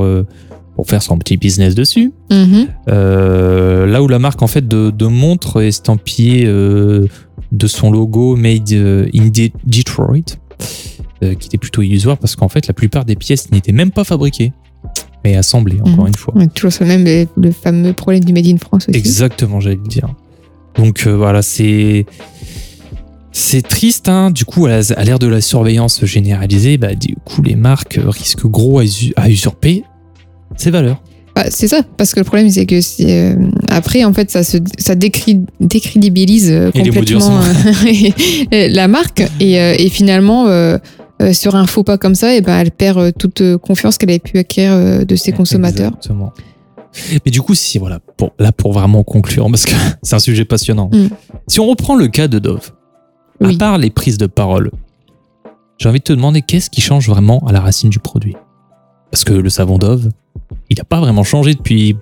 pour 0.76 0.86
faire 0.86 1.02
son 1.02 1.16
petit 1.18 1.36
business 1.36 1.74
dessus. 1.74 2.12
Mhm. 2.30 2.66
Euh, 2.88 3.86
là 3.86 4.02
où 4.02 4.08
la 4.08 4.18
marque, 4.18 4.42
en 4.42 4.46
fait, 4.48 4.66
de, 4.66 4.90
de 4.90 5.06
montre 5.06 5.62
estampillée 5.62 6.44
euh, 6.46 7.06
de 7.52 7.66
son 7.68 7.90
logo 7.92 8.34
Made 8.36 8.72
in 8.72 9.28
De- 9.28 9.50
Detroit, 9.64 10.36
euh, 11.22 11.34
qui 11.34 11.46
était 11.46 11.58
plutôt 11.58 11.82
illusoire 11.82 12.18
parce 12.18 12.34
qu'en 12.34 12.48
fait, 12.48 12.66
la 12.66 12.74
plupart 12.74 13.04
des 13.04 13.14
pièces 13.14 13.50
n'étaient 13.52 13.72
même 13.72 13.90
pas 13.92 14.02
fabriquées, 14.04 14.52
mais 15.24 15.36
assemblées, 15.36 15.80
encore 15.80 16.00
Mhm. 16.04 16.08
une 16.08 16.14
fois. 16.14 16.34
Ouais, 16.36 16.46
toujours 16.48 16.72
le 16.80 16.86
même, 16.86 17.26
le, 17.36 17.50
fameux 17.52 17.92
problème 17.92 18.24
du 18.24 18.32
Made 18.32 18.46
in 18.46 18.58
France 18.58 18.86
aussi. 18.88 18.98
Exactement, 18.98 19.60
j'allais 19.60 19.76
le 19.76 19.88
dire. 19.88 20.08
Donc 20.76 21.06
euh, 21.06 21.16
voilà, 21.16 21.40
c'est 21.42 22.04
c'est 23.32 23.66
triste. 23.66 24.08
Hein. 24.08 24.30
Du 24.30 24.44
coup, 24.44 24.66
à 24.66 24.80
l'ère 25.04 25.18
de 25.18 25.26
la 25.26 25.40
surveillance 25.40 26.04
généralisée, 26.04 26.78
bah, 26.78 26.94
du 26.94 27.16
coup, 27.24 27.42
les 27.42 27.56
marques 27.56 27.98
risquent 28.02 28.46
gros 28.46 28.78
à, 28.78 28.84
usu- 28.84 29.12
à 29.16 29.28
usurper 29.28 29.82
ces 30.56 30.70
valeurs. 30.70 31.02
Bah, 31.34 31.46
c'est 31.50 31.66
ça, 31.66 31.82
parce 31.96 32.14
que 32.14 32.20
le 32.20 32.24
problème, 32.24 32.48
c'est 32.48 32.64
que 32.64 32.78
euh, 33.02 33.34
après, 33.68 34.04
en 34.04 34.12
fait, 34.12 34.30
ça, 34.30 34.44
se, 34.44 34.58
ça 34.78 34.94
décri- 34.94 35.44
décrédibilise 35.58 36.48
euh, 36.52 36.70
complètement 36.70 37.40
euh, 38.52 38.68
la 38.70 38.86
marque. 38.86 39.24
Et, 39.40 39.54
et 39.54 39.88
finalement, 39.88 40.46
euh, 41.22 41.32
sur 41.32 41.54
un 41.54 41.66
faux 41.66 41.84
pas 41.84 41.96
comme 41.96 42.14
ça, 42.14 42.34
et 42.34 42.40
ben, 42.40 42.58
elle 42.58 42.70
perd 42.72 42.98
euh, 42.98 43.12
toute 43.16 43.40
euh, 43.40 43.56
confiance 43.56 43.98
qu'elle 43.98 44.10
avait 44.10 44.18
pu 44.18 44.38
acquérir 44.38 45.06
de 45.06 45.16
ses 45.16 45.32
consommateurs. 45.32 45.92
Exactement. 45.96 46.32
Mais 47.24 47.30
du 47.30 47.40
coup, 47.40 47.54
si 47.54 47.78
voilà, 47.78 48.00
pour, 48.16 48.32
là 48.38 48.52
pour 48.52 48.72
vraiment 48.72 49.04
conclure, 49.04 49.46
parce 49.50 49.64
que 49.64 49.74
c'est 50.02 50.16
un 50.16 50.20
sujet 50.20 50.44
passionnant. 50.44 50.90
Mm. 50.92 51.08
Si 51.48 51.60
on 51.60 51.66
reprend 51.66 51.94
le 51.96 52.08
cas 52.08 52.28
de 52.28 52.38
Dove, 52.38 52.72
Oui. 53.40 53.54
à 53.54 53.58
part 53.58 53.78
les 53.78 53.90
prises 53.90 54.18
de 54.18 54.26
parole, 54.26 54.70
j'ai 55.78 55.88
envie 55.88 55.98
de 55.98 56.04
te 56.04 56.12
demander 56.12 56.42
qu'est-ce 56.42 56.70
qui 56.70 56.80
change 56.80 57.08
vraiment 57.08 57.44
à 57.46 57.52
la 57.52 57.60
racine 57.60 57.90
du 57.90 57.98
produit? 57.98 58.36
Parce 59.10 59.24
que 59.24 59.32
le 59.32 59.50
savon 59.50 59.78
Dove, 59.78 60.08
il 60.70 60.76
n'a 60.78 60.84
pas 60.84 61.00
vraiment 61.00 61.24
changé 61.24 61.54
depuis 61.54 61.96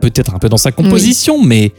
peut-être 0.00 0.34
un 0.34 0.38
peu 0.38 0.48
dans 0.48 0.56
sa 0.58 0.72
composition, 0.72 1.42
mais 1.42 1.72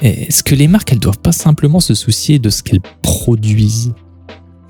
est-ce 0.00 0.42
que 0.42 0.54
les 0.54 0.66
marques, 0.68 0.92
elles 0.92 0.98
doivent 0.98 1.18
pas 1.18 1.32
simplement 1.32 1.80
se 1.80 1.94
soucier 1.94 2.38
de 2.38 2.50
ce 2.50 2.62
qu'elles 2.62 2.80
produisent? 3.02 3.92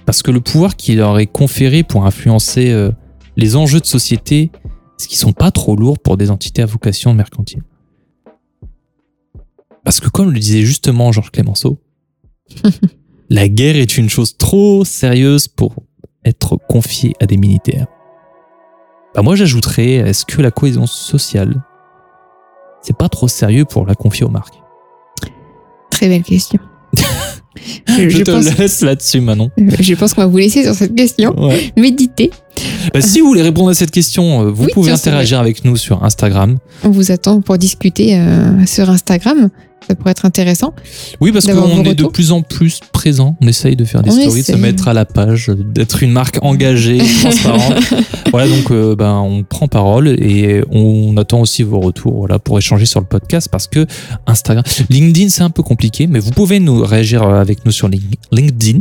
Parce 0.07 0.23
que 0.23 0.31
le 0.31 0.41
pouvoir 0.41 0.77
qui 0.77 0.95
leur 0.95 1.19
est 1.19 1.27
conféré 1.27 1.83
pour 1.83 2.07
influencer 2.07 2.71
euh, 2.71 2.91
les 3.37 3.57
enjeux 3.57 3.81
de 3.81 3.87
société, 3.87 4.51
est-ce 4.99 5.09
qu'ils 5.09 5.19
sont 5.19 5.33
pas 5.33 5.51
trop 5.51 5.77
lourds 5.77 5.99
pour 5.99 6.17
des 6.17 6.31
entités 6.31 6.63
à 6.63 6.67
vocation 6.67 7.15
mercantile? 7.15 7.63
Parce 9.85 10.01
que 10.01 10.09
comme 10.09 10.31
le 10.33 10.39
disait 10.39 10.63
justement 10.63 11.13
Georges 11.13 11.31
Clémenceau, 11.31 11.81
la 13.31 13.49
guerre 13.49 13.77
est 13.77 13.97
une 13.97 14.09
chose 14.09 14.37
trop 14.37 14.85
sérieuse 14.85 15.49
pour 15.49 15.75
être 16.25 16.57
confiée 16.69 17.15
à 17.21 17.27
des 17.27 17.37
militaires. 17.37 17.87
Bah 19.15 19.23
moi 19.23 19.35
j'ajouterais, 19.35 19.95
est-ce 19.95 20.25
que 20.25 20.41
la 20.41 20.51
cohésion 20.51 20.87
sociale, 20.87 21.63
c'est 22.81 22.97
pas 22.97 23.09
trop 23.09 23.29
sérieux 23.29 23.65
pour 23.65 23.87
la 23.87 23.95
confier 23.95 24.25
aux 24.25 24.31
marques? 24.31 24.63
Très 25.91 26.09
belle 26.09 26.23
question. 26.23 26.61
Je, 27.57 27.95
Je, 28.05 28.09
je 28.09 28.23
te 28.23 28.31
pense, 28.31 28.59
laisse 28.59 28.81
là-dessus 28.81 29.21
Manon. 29.21 29.51
je 29.59 29.95
pense 29.95 30.15
qu'on 30.15 30.23
va 30.23 30.27
vous 30.27 30.39
laisser 30.39 30.63
sur 30.65 30.75
cette 30.75 30.95
question. 30.95 31.35
Ouais. 31.39 31.73
Méditez. 31.77 32.31
Bah, 32.93 33.01
si 33.01 33.21
vous 33.21 33.27
voulez 33.29 33.43
répondre 33.43 33.71
à 33.71 33.75
cette 33.75 33.91
question, 33.91 34.43
euh, 34.47 34.51
vous 34.51 34.65
Oui, 34.65 34.71
pouvez 34.73 34.87
tiens, 34.89 34.95
interagir 34.97 35.39
avec 35.41 35.65
nous 35.65 35.77
sur 35.77 36.03
Instagram. 36.05 36.59
On 36.85 36.91
vous 36.91 37.11
attend 37.13 37.41
pour 37.41 37.59
discuter 37.59 38.17
euh, 38.19 38.65
sur 38.67 38.91
Instagram. 38.91 39.49
Ça 39.89 39.97
pourrait 39.97 40.13
être 40.13 40.25
intéressant. 40.25 40.75
Oui, 41.21 41.33
parce 41.33 41.45
qu'on 41.45 41.83
est 41.83 41.95
de 41.97 42.05
plus 42.07 42.31
en 42.31 42.43
plus 42.43 42.79
présent. 42.93 43.37
On 43.41 43.49
essaye 43.49 43.75
de 43.75 43.85
faire 43.85 44.01
des 44.03 44.11
On 44.11 44.21
stories, 44.21 44.43
de 44.43 44.47
se 44.47 44.53
mettre 44.53 44.87
à 44.87 44.93
la 44.95 45.05
page, 45.05 45.49
d'être 45.75 46.05
une 46.05 46.13
marque 46.13 46.39
engagée, 46.41 46.99
transparente. 47.21 47.75
voilà, 48.31 48.47
donc 48.49 48.71
euh, 48.71 48.95
ben, 48.95 49.17
on 49.19 49.43
prend 49.43 49.67
parole 49.67 50.07
et 50.09 50.63
on 50.71 51.17
attend 51.17 51.41
aussi 51.41 51.65
vos 51.65 51.81
retours 51.81 52.15
voilà, 52.19 52.39
pour 52.39 52.59
échanger 52.59 52.87
sur 52.87 53.01
le 53.01 53.07
podcast 53.07 53.49
parce 53.51 53.67
que 53.67 53.85
Instagram, 54.29 54.63
LinkedIn, 54.89 55.31
c'est 55.31 55.43
un 55.43 55.51
peu 55.51 55.65
compliqué, 55.65 56.07
mais 56.07 56.21
vous 56.21 56.31
pouvez 56.31 56.61
nous 56.61 56.85
réagir 56.85 57.25
avec 57.25 57.65
nous 57.67 57.73
sur 57.73 57.89
Link- 57.89 58.21
LinkedIn. 58.31 58.79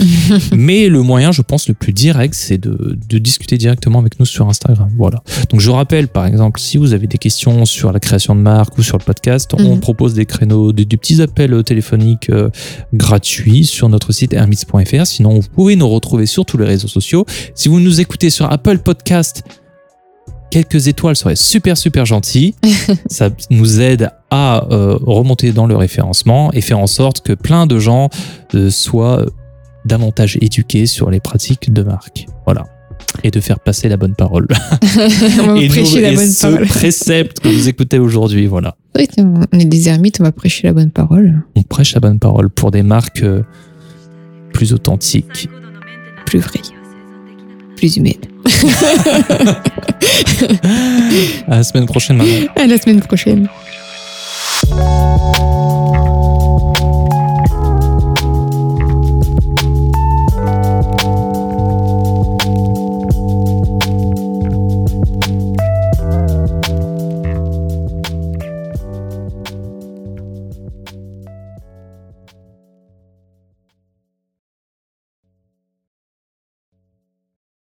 mais 0.56 0.88
le 0.88 1.02
moyen, 1.02 1.32
je 1.32 1.42
pense, 1.42 1.68
le 1.68 1.74
plus 1.74 1.92
direct, 1.92 2.34
c'est 2.34 2.58
de, 2.58 2.98
de 3.08 3.18
discuter 3.18 3.58
directement 3.58 3.98
avec 3.98 4.18
nous 4.18 4.26
sur 4.26 4.48
Instagram. 4.48 4.88
Voilà. 4.96 5.22
Donc 5.50 5.60
je 5.60 5.70
rappelle, 5.70 6.08
par 6.08 6.26
exemple, 6.26 6.60
si 6.60 6.76
vous 6.78 6.92
avez 6.92 7.06
des 7.06 7.18
questions 7.18 7.64
sur 7.64 7.92
la 7.92 8.00
création 8.00 8.34
de 8.34 8.40
marque 8.40 8.76
ou 8.78 8.82
sur 8.82 8.98
le 8.98 9.04
podcast, 9.04 9.52
on 9.54 9.74
Mhm. 9.74 9.80
propose 9.80 10.14
des 10.14 10.26
créneaux, 10.26 10.72
des, 10.72 10.84
des 10.84 10.96
petits 10.96 11.20
appels 11.22 11.62
téléphoniques 11.64 12.30
euh, 12.30 12.50
gratuits 12.94 13.64
sur 13.64 13.88
notre 13.88 14.12
site 14.12 14.32
hermits.fr. 14.32 15.06
Sinon, 15.06 15.38
vous 15.40 15.48
pouvez 15.54 15.76
nous 15.76 15.88
retrouver 15.88 16.26
sur 16.26 16.44
tous 16.44 16.56
les 16.58 16.64
réseaux 16.66 16.88
sociaux. 16.88 17.24
Si 17.54 17.68
vous 17.68 17.80
nous 17.80 18.00
écoutez 18.00 18.30
sur 18.30 18.50
Apple 18.50 18.78
Podcast, 18.78 19.42
quelques 20.50 20.88
étoiles 20.88 21.16
serait 21.16 21.36
super 21.36 21.76
super 21.76 22.06
gentil. 22.06 22.54
ça 23.08 23.30
nous 23.50 23.80
aide 23.80 24.10
à 24.30 24.66
euh, 24.72 24.96
remonter 25.02 25.52
dans 25.52 25.66
le 25.66 25.76
référencement 25.76 26.52
et 26.52 26.60
faire 26.60 26.78
en 26.78 26.86
sorte 26.86 27.20
que 27.20 27.32
plein 27.32 27.66
de 27.66 27.78
gens 27.78 28.10
euh, 28.54 28.70
soient 28.70 29.24
davantage 29.90 30.38
éduqués 30.40 30.86
sur 30.86 31.10
les 31.10 31.20
pratiques 31.20 31.72
de 31.72 31.82
marque. 31.82 32.26
Voilà. 32.46 32.64
Et 33.24 33.30
de 33.30 33.40
faire 33.40 33.58
passer 33.60 33.88
la 33.88 33.96
bonne 33.96 34.14
parole. 34.14 34.46
on 35.42 35.54
va 35.54 35.60
et 35.60 35.68
prêcher 35.68 35.96
nous- 35.96 36.02
la 36.02 36.12
et 36.12 36.16
bonne 36.16 36.28
ce 36.30 36.46
parole. 36.46 36.66
précepte 36.66 37.40
que 37.40 37.48
vous 37.48 37.68
écoutez 37.68 37.98
aujourd'hui, 37.98 38.46
voilà. 38.46 38.76
Oui, 38.96 39.08
on 39.18 39.58
est 39.58 39.64
des 39.64 39.88
ermites, 39.88 40.20
on 40.20 40.24
va 40.24 40.32
prêcher 40.32 40.66
la 40.68 40.72
bonne 40.72 40.90
parole. 40.90 41.42
On 41.56 41.62
prêche 41.62 41.94
la 41.94 42.00
bonne 42.00 42.18
parole 42.18 42.50
pour 42.50 42.70
des 42.70 42.82
marques 42.82 43.22
euh, 43.22 43.42
plus 44.52 44.72
authentiques. 44.72 45.48
Plus 46.26 46.38
vraie. 46.38 46.60
Plus 47.76 47.96
humaine. 47.96 48.14
À 51.48 51.56
la 51.56 51.62
semaine 51.62 51.86
prochaine, 51.86 52.16
Manon. 52.18 52.30
À 52.56 52.66
la 52.66 52.78
semaine 52.78 53.00
prochaine. 53.00 53.48